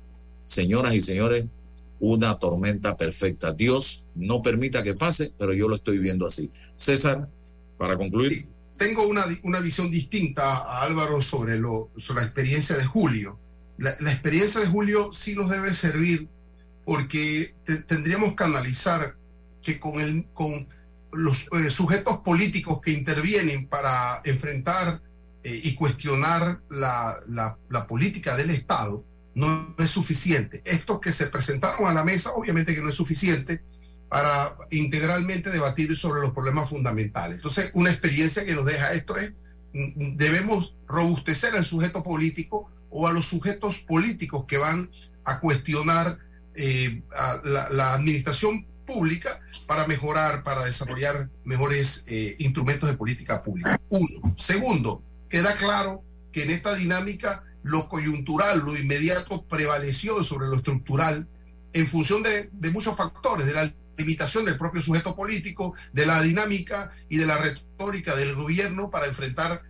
señoras 0.51 0.93
y 0.93 0.99
señores, 0.99 1.45
una 1.99 2.37
tormenta 2.37 2.97
perfecta. 2.97 3.53
Dios 3.53 4.03
no 4.15 4.41
permita 4.41 4.83
que 4.83 4.93
pase, 4.93 5.31
pero 5.37 5.53
yo 5.53 5.69
lo 5.69 5.75
estoy 5.77 5.97
viendo 5.97 6.25
así. 6.25 6.51
César, 6.75 7.29
para 7.77 7.95
concluir. 7.95 8.47
tengo 8.77 9.07
una, 9.07 9.23
una, 9.43 9.59
visión 9.61 9.89
distinta 9.89 10.57
a 10.57 10.81
Álvaro 10.81 11.21
sobre, 11.21 11.57
la 11.59 12.21
experiencia 12.21 12.75
de 12.75 12.85
Julio. 12.85 13.39
La, 13.77 13.91
experiencia 13.91 14.59
de 14.59 14.67
Julio 14.67 15.13
sí 15.13 15.35
nos 15.35 15.49
debe 15.49 15.73
servir 15.73 16.27
porque 16.83 17.55
tendríamos 17.87 18.35
que 18.35 18.43
analizar 18.43 19.15
que 19.61 19.79
con, 19.79 20.67
los 21.13 21.47
eh, 21.53 21.69
sujetos 21.69 22.21
políticos 22.21 22.81
que 22.81 22.91
intervienen 22.91 23.67
para 23.67 24.21
enfrentar 24.25 25.01
eh, 25.43 25.61
y 25.63 25.75
cuestionar 25.75 26.61
la, 26.69 27.57
política 27.87 28.35
del 28.35 28.49
Estado 28.49 29.05
no 29.33 29.75
es 29.77 29.89
suficiente. 29.89 30.61
Estos 30.65 30.99
que 30.99 31.11
se 31.11 31.27
presentaron 31.27 31.87
a 31.87 31.93
la 31.93 32.03
mesa, 32.03 32.31
obviamente 32.31 32.75
que 32.75 32.81
no 32.81 32.89
es 32.89 32.95
suficiente 32.95 33.63
para 34.09 34.57
integralmente 34.71 35.49
debatir 35.51 35.95
sobre 35.95 36.21
los 36.21 36.31
problemas 36.31 36.69
fundamentales. 36.69 37.37
Entonces, 37.37 37.71
una 37.73 37.91
experiencia 37.91 38.45
que 38.45 38.55
nos 38.55 38.65
deja 38.65 38.93
esto 38.93 39.15
es, 39.15 39.33
mm, 39.73 40.17
debemos 40.17 40.75
robustecer 40.87 41.55
al 41.55 41.65
sujeto 41.65 42.03
político 42.03 42.69
o 42.89 43.07
a 43.07 43.13
los 43.13 43.25
sujetos 43.25 43.77
políticos 43.79 44.45
que 44.47 44.57
van 44.57 44.89
a 45.23 45.39
cuestionar 45.39 46.19
eh, 46.55 47.01
la 47.45 47.93
administración 47.93 48.67
pública 48.85 49.39
para 49.67 49.87
mejorar, 49.87 50.43
para 50.43 50.63
desarrollar 50.63 51.29
mejores 51.43 52.05
eh, 52.07 52.35
instrumentos 52.39 52.89
de 52.89 52.97
política 52.97 53.43
pública. 53.43 53.79
Uno. 53.89 54.35
Segundo, 54.37 55.01
queda 55.29 55.55
claro 55.55 56.03
que 56.31 56.43
en 56.43 56.51
esta 56.51 56.75
dinámica 56.75 57.43
lo 57.63 57.89
coyuntural, 57.89 58.59
lo 58.65 58.75
inmediato 58.75 59.43
prevaleció 59.45 60.23
sobre 60.23 60.47
lo 60.47 60.55
estructural 60.55 61.27
en 61.73 61.87
función 61.87 62.23
de, 62.23 62.49
muchos 62.71 62.95
factores, 62.95 63.45
de 63.45 63.53
la 63.53 63.73
limitación 63.97 64.45
del 64.45 64.57
propio 64.57 64.81
sujeto 64.81 65.15
político, 65.15 65.73
de 65.93 66.05
la 66.05 66.21
dinámica 66.21 66.91
y 67.07 67.17
de 67.17 67.25
la 67.25 67.37
retórica 67.37 68.15
del 68.15 68.35
gobierno 68.35 68.89
para 68.89 69.07
enfrentar 69.07 69.63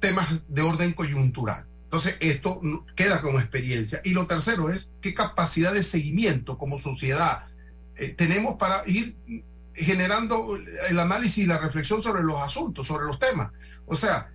temas 0.00 0.44
de 0.48 0.62
orden 0.62 0.92
coyuntural. 0.92 1.66
Entonces, 1.84 2.18
esto 2.20 2.60
queda 2.94 3.22
como 3.22 3.40
experiencia. 3.40 4.00
Y 4.04 4.10
lo 4.10 4.26
tercero 4.26 4.68
es 4.68 4.92
qué 5.00 5.14
capacidad 5.14 5.72
de 5.72 5.82
seguimiento 5.82 6.58
como 6.58 6.78
sociedad, 6.78 7.46
eh, 7.98 8.14
tenemos 8.14 8.56
para 8.56 8.82
ir 8.86 9.16
generando 9.74 10.56
el 10.56 10.98
análisis 10.98 11.38
y 11.38 11.46
la 11.46 11.58
reflexión 11.58 12.00
sobre 12.02 12.22
los 12.22 12.40
asuntos, 12.40 12.86
sobre 12.86 13.06
los 13.06 13.18
temas. 13.18 13.52
O 13.86 13.96
sea, 13.96 14.32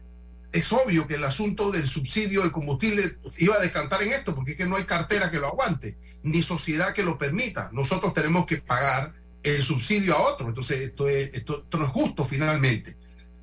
es 0.53 0.71
obvio 0.71 1.07
que 1.07 1.15
el 1.15 1.23
asunto 1.23 1.71
del 1.71 1.89
subsidio 1.89 2.41
del 2.41 2.51
combustible 2.51 3.17
iba 3.37 3.55
a 3.55 3.59
descantar 3.59 4.01
en 4.03 4.13
esto, 4.13 4.33
porque 4.33 4.51
es 4.51 4.57
que 4.57 4.65
no 4.65 4.77
hay 4.77 4.85
cartera 4.85 5.29
que 5.29 5.39
lo 5.39 5.47
aguante, 5.47 5.97
ni 6.23 6.41
sociedad 6.41 6.93
que 6.93 7.03
lo 7.03 7.17
permita. 7.17 7.69
Nosotros 7.73 8.13
tenemos 8.13 8.45
que 8.45 8.57
pagar 8.57 9.13
el 9.43 9.61
subsidio 9.61 10.15
a 10.15 10.21
otro. 10.21 10.47
Entonces, 10.47 10.79
esto, 10.79 11.09
esto, 11.09 11.65
no 11.73 11.85
es 11.85 11.91
justo 11.91 12.23
finalmente. 12.23 12.95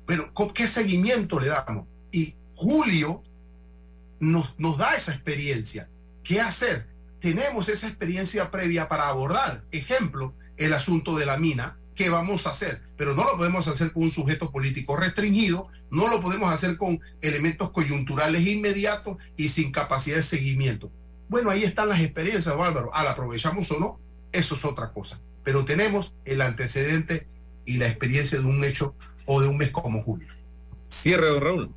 Pero, 0.07 0.33
¿con 0.33 0.51
qué 0.51 0.67
seguimiento 0.67 1.39
le 1.39 1.47
damos? 1.47 1.85
Y 2.11 2.35
Julio 2.53 3.21
nos, 4.19 4.57
nos 4.57 4.77
da 4.79 4.95
esa 4.95 5.11
experiencia. 5.11 5.89
¿Qué 6.23 6.41
hacer? 6.41 6.91
tenemos 7.21 7.69
esa 7.69 7.87
experiencia 7.87 8.51
previa 8.51 8.89
para 8.89 9.07
abordar, 9.07 9.63
ejemplo, 9.71 10.33
el 10.57 10.73
asunto 10.73 11.15
de 11.15 11.27
la 11.27 11.37
mina, 11.37 11.77
¿qué 11.95 12.09
vamos 12.09 12.45
a 12.45 12.49
hacer? 12.49 12.81
Pero 12.97 13.13
no 13.13 13.23
lo 13.23 13.37
podemos 13.37 13.67
hacer 13.67 13.93
con 13.93 14.03
un 14.03 14.11
sujeto 14.11 14.51
político 14.51 14.97
restringido, 14.97 15.67
no 15.91 16.07
lo 16.07 16.21
podemos 16.21 16.51
hacer 16.51 16.77
con 16.77 16.99
elementos 17.21 17.71
coyunturales 17.71 18.47
inmediatos 18.47 19.17
y 19.37 19.49
sin 19.49 19.71
capacidad 19.71 20.15
de 20.15 20.23
seguimiento. 20.23 20.89
Bueno, 21.29 21.49
ahí 21.49 21.63
están 21.63 21.89
las 21.89 22.01
experiencias, 22.01 22.47
Álvaro. 22.47 22.89
¿A 22.93 23.03
la 23.03 23.11
aprovechamos 23.11 23.69
o 23.71 23.79
no? 23.79 23.99
Eso 24.31 24.55
es 24.55 24.65
otra 24.65 24.91
cosa. 24.91 25.19
Pero 25.43 25.65
tenemos 25.65 26.15
el 26.25 26.41
antecedente 26.41 27.27
y 27.65 27.77
la 27.77 27.87
experiencia 27.87 28.39
de 28.39 28.45
un 28.45 28.63
hecho 28.63 28.95
o 29.25 29.41
de 29.41 29.47
un 29.47 29.57
mes 29.57 29.71
como 29.71 30.01
julio. 30.01 30.27
Cierre, 30.85 31.29
don 31.29 31.41
Raúl. 31.41 31.75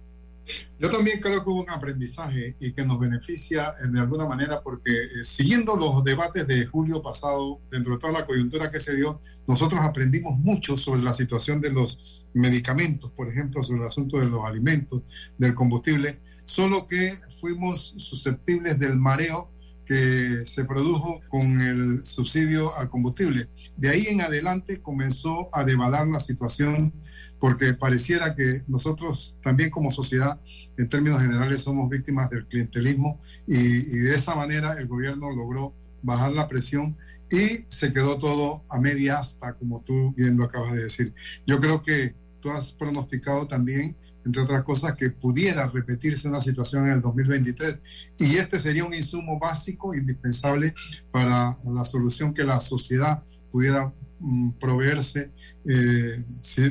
Yo 0.79 0.91
también 0.91 1.21
creo 1.21 1.43
que 1.43 1.51
hubo 1.51 1.63
un 1.63 1.71
aprendizaje 1.71 2.55
y 2.61 2.73
que 2.73 2.85
nos 2.85 2.99
beneficia 3.01 3.75
de 3.81 4.01
alguna 4.01 4.27
manera 4.27 4.61
porque 4.61 4.91
eh, 4.91 5.25
siguiendo 5.25 5.75
los 5.77 6.05
debates 6.05 6.47
de 6.47 6.67
julio 6.67 7.01
pasado, 7.01 7.61
dentro 7.71 7.95
de 7.95 7.99
toda 7.99 8.13
la 8.13 8.27
coyuntura 8.27 8.71
que 8.71 8.81
se 8.81 8.95
dio, 8.97 9.21
nosotros 9.47 9.81
aprendimos 9.81 10.37
mucho 10.39 10.77
sobre 10.77 11.03
la 11.03 11.15
situación 11.15 11.61
de 11.61 11.71
los 11.71 12.24
medicamentos, 12.35 13.11
por 13.13 13.29
ejemplo, 13.29 13.63
sobre 13.63 13.81
el 13.81 13.87
asunto 13.87 14.19
de 14.19 14.29
los 14.29 14.45
alimentos, 14.45 15.03
del 15.39 15.55
combustible, 15.55 16.21
solo 16.45 16.87
que 16.87 17.13
fuimos 17.41 17.95
susceptibles 17.97 18.79
del 18.79 18.97
mareo 18.97 19.51
que 19.85 20.47
se 20.47 20.65
produjo 20.65 21.21
con 21.29 21.61
el 21.61 22.05
subsidio 22.05 22.75
al 22.77 22.89
combustible. 22.89 23.49
De 23.77 23.91
ahí 23.91 24.07
en 24.09 24.21
adelante 24.21 24.81
comenzó 24.81 25.49
a 25.53 25.65
devalar 25.65 26.07
la 26.07 26.21
situación 26.21 26.93
porque 27.39 27.75
pareciera 27.75 28.35
que 28.35 28.63
nosotros 28.67 29.39
también 29.43 29.71
como 29.71 29.91
sociedad, 29.91 30.41
en 30.77 30.89
términos 30.89 31.21
generales, 31.21 31.63
somos 31.63 31.91
víctimas 31.91 32.31
del 32.31 32.47
clientelismo 32.47 33.21
y, 33.47 33.57
de 33.57 34.15
esa 34.15 34.35
manera 34.35 34.75
el 34.75 34.87
gobierno 34.87 35.31
logró 35.31 35.75
bajar 36.03 36.33
la 36.33 36.49
presión 36.49 36.97
y 37.31 37.65
se 37.67 37.93
quedó 37.93 38.19
todo 38.19 38.63
a 38.71 38.81
media 38.81 39.19
hasta, 39.19 39.55
como 39.55 39.83
tú 39.83 40.15
bien 40.15 40.37
lo 40.37 40.45
acabas 40.45 40.73
de 40.73 40.85
decir. 40.85 41.15
Yo 41.47 41.61
creo 41.61 41.83
que 41.83 42.15
tú 42.45 42.51
has 42.51 42.73
pronosticado 42.75 43.49
también, 43.49 43.97
entre 44.23 44.43
otras 44.43 44.63
cosas, 44.65 44.95
que 44.97 45.09
pudiera 45.09 45.67
repetirse 45.71 46.29
una 46.29 46.41
situación 46.41 46.85
en 46.85 46.93
el 46.93 47.01
2023 47.01 47.81
y 48.19 48.37
este 48.37 48.59
sería 48.59 48.85
un 48.85 48.93
insumo 48.93 49.39
básico, 49.39 49.95
indispensable 49.95 50.75
para 51.11 51.57
la 51.65 51.85
solución 51.85 52.35
que 52.35 52.45
la 52.45 52.61
sociedad 52.61 53.23
pudiera 53.51 53.91
mm, 54.21 54.51
proveerse 54.61 55.31
eh, 55.67 56.23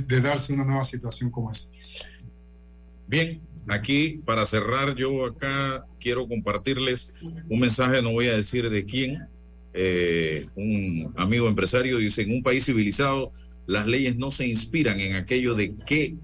de 0.07 0.21
darse 0.21 0.53
una 0.53 0.63
nueva 0.63 0.86
situación 0.86 1.32
como 1.32 1.49
esta. 1.49 1.76
Bien, 3.07 3.41
aquí 3.67 4.21
para 4.24 4.45
cerrar, 4.45 4.93
yo 4.93 5.26
acá 5.26 5.88
quiero 5.99 6.28
compartirles 6.28 7.11
un 7.49 7.59
mensaje, 7.59 7.99
no 8.03 8.11
voy 8.11 8.28
a 8.28 8.38
decir 8.38 8.69
de 8.69 8.86
quién, 8.86 9.28
eh, 9.74 10.45
un 10.53 11.11
amigo 11.17 11.47
empresario 11.47 11.97
dice, 11.97 12.21
en 12.21 12.32
un 12.32 12.43
país 12.43 12.63
civilizado 12.63 13.34
las 13.66 13.88
leyes 13.88 14.16
no 14.18 14.32
se 14.32 14.47
inspiran 14.47 14.99
en 14.99 15.16
aquello 15.16 15.55
de 15.55 15.76
que 15.76 16.16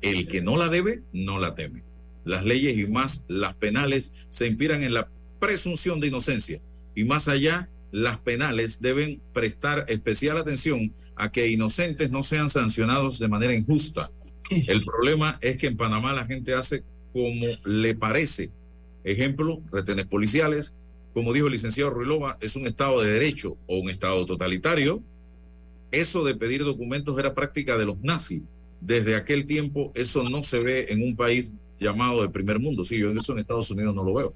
el 0.00 0.26
que 0.26 0.42
no 0.42 0.56
la 0.56 0.68
debe, 0.68 1.02
no 1.12 1.38
la 1.38 1.54
teme. 1.54 1.82
Las 2.24 2.44
leyes 2.44 2.76
y 2.76 2.86
más 2.86 3.24
las 3.28 3.54
penales 3.54 4.12
se 4.30 4.46
inspiran 4.46 4.82
en 4.82 4.94
la 4.94 5.08
presunción 5.38 6.00
de 6.00 6.08
inocencia 6.08 6.60
y 6.94 7.04
más 7.04 7.28
allá, 7.28 7.68
las 7.90 8.18
penales 8.18 8.80
deben 8.80 9.20
prestar 9.32 9.84
especial 9.88 10.38
atención 10.38 10.92
a 11.16 11.30
que 11.30 11.48
inocentes 11.48 12.10
no 12.10 12.22
sean 12.22 12.50
sancionados 12.50 13.18
de 13.18 13.28
manera 13.28 13.54
injusta. 13.54 14.10
El 14.50 14.82
problema 14.82 15.38
es 15.40 15.56
que 15.56 15.66
en 15.66 15.76
Panamá 15.76 16.12
la 16.12 16.26
gente 16.26 16.54
hace 16.54 16.84
como 17.12 17.46
le 17.64 17.94
parece. 17.94 18.50
Ejemplo, 19.04 19.60
retenes 19.70 20.06
policiales, 20.06 20.74
como 21.12 21.32
dijo 21.32 21.46
el 21.46 21.52
licenciado 21.52 21.90
Ruilova, 21.90 22.38
es 22.40 22.56
un 22.56 22.66
Estado 22.66 23.02
de 23.02 23.12
Derecho 23.12 23.56
o 23.66 23.78
un 23.78 23.90
Estado 23.90 24.24
totalitario. 24.24 25.02
Eso 25.92 26.24
de 26.24 26.34
pedir 26.34 26.64
documentos 26.64 27.18
era 27.18 27.34
práctica 27.34 27.78
de 27.78 27.84
los 27.84 28.00
nazis. 28.00 28.42
Desde 28.80 29.14
aquel 29.14 29.46
tiempo 29.46 29.92
eso 29.94 30.24
no 30.24 30.42
se 30.42 30.58
ve 30.58 30.86
en 30.88 31.02
un 31.02 31.14
país 31.14 31.52
llamado 31.78 32.22
de 32.22 32.28
primer 32.30 32.58
mundo. 32.58 32.84
Sí, 32.84 32.98
yo 32.98 33.10
en 33.10 33.18
eso 33.18 33.32
en 33.32 33.40
Estados 33.40 33.70
Unidos 33.70 33.94
no 33.94 34.02
lo 34.02 34.14
veo. 34.14 34.34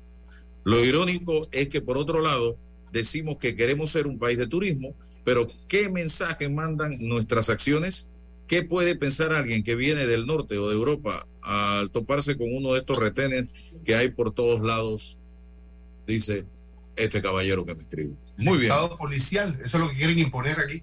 Lo 0.64 0.84
irónico 0.84 1.48
es 1.52 1.68
que 1.68 1.80
por 1.80 1.96
otro 1.96 2.20
lado 2.20 2.56
decimos 2.92 3.38
que 3.38 3.56
queremos 3.56 3.90
ser 3.90 4.06
un 4.06 4.18
país 4.18 4.38
de 4.38 4.46
turismo, 4.46 4.94
pero 5.24 5.46
¿qué 5.66 5.88
mensaje 5.88 6.48
mandan 6.48 6.98
nuestras 7.00 7.50
acciones? 7.50 8.06
¿Qué 8.46 8.62
puede 8.62 8.94
pensar 8.94 9.32
alguien 9.32 9.64
que 9.64 9.74
viene 9.74 10.06
del 10.06 10.26
norte 10.26 10.58
o 10.58 10.68
de 10.68 10.76
Europa 10.76 11.26
al 11.42 11.90
toparse 11.90 12.36
con 12.36 12.52
uno 12.52 12.74
de 12.74 12.80
estos 12.80 12.98
retenes 12.98 13.46
que 13.84 13.96
hay 13.96 14.10
por 14.10 14.32
todos 14.32 14.60
lados? 14.60 15.16
Dice, 16.06 16.44
este 16.94 17.20
caballero 17.20 17.64
que 17.64 17.74
me 17.74 17.82
escribe. 17.82 18.14
Muy 18.36 18.58
bien. 18.58 18.70
Estado 18.70 18.96
policial, 18.96 19.58
eso 19.64 19.78
es 19.78 19.84
lo 19.84 19.90
que 19.90 19.96
quieren 19.96 20.18
imponer 20.18 20.60
aquí. 20.60 20.82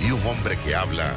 y 0.00 0.10
un 0.10 0.24
hombre 0.26 0.56
que 0.58 0.74
habla 0.74 1.14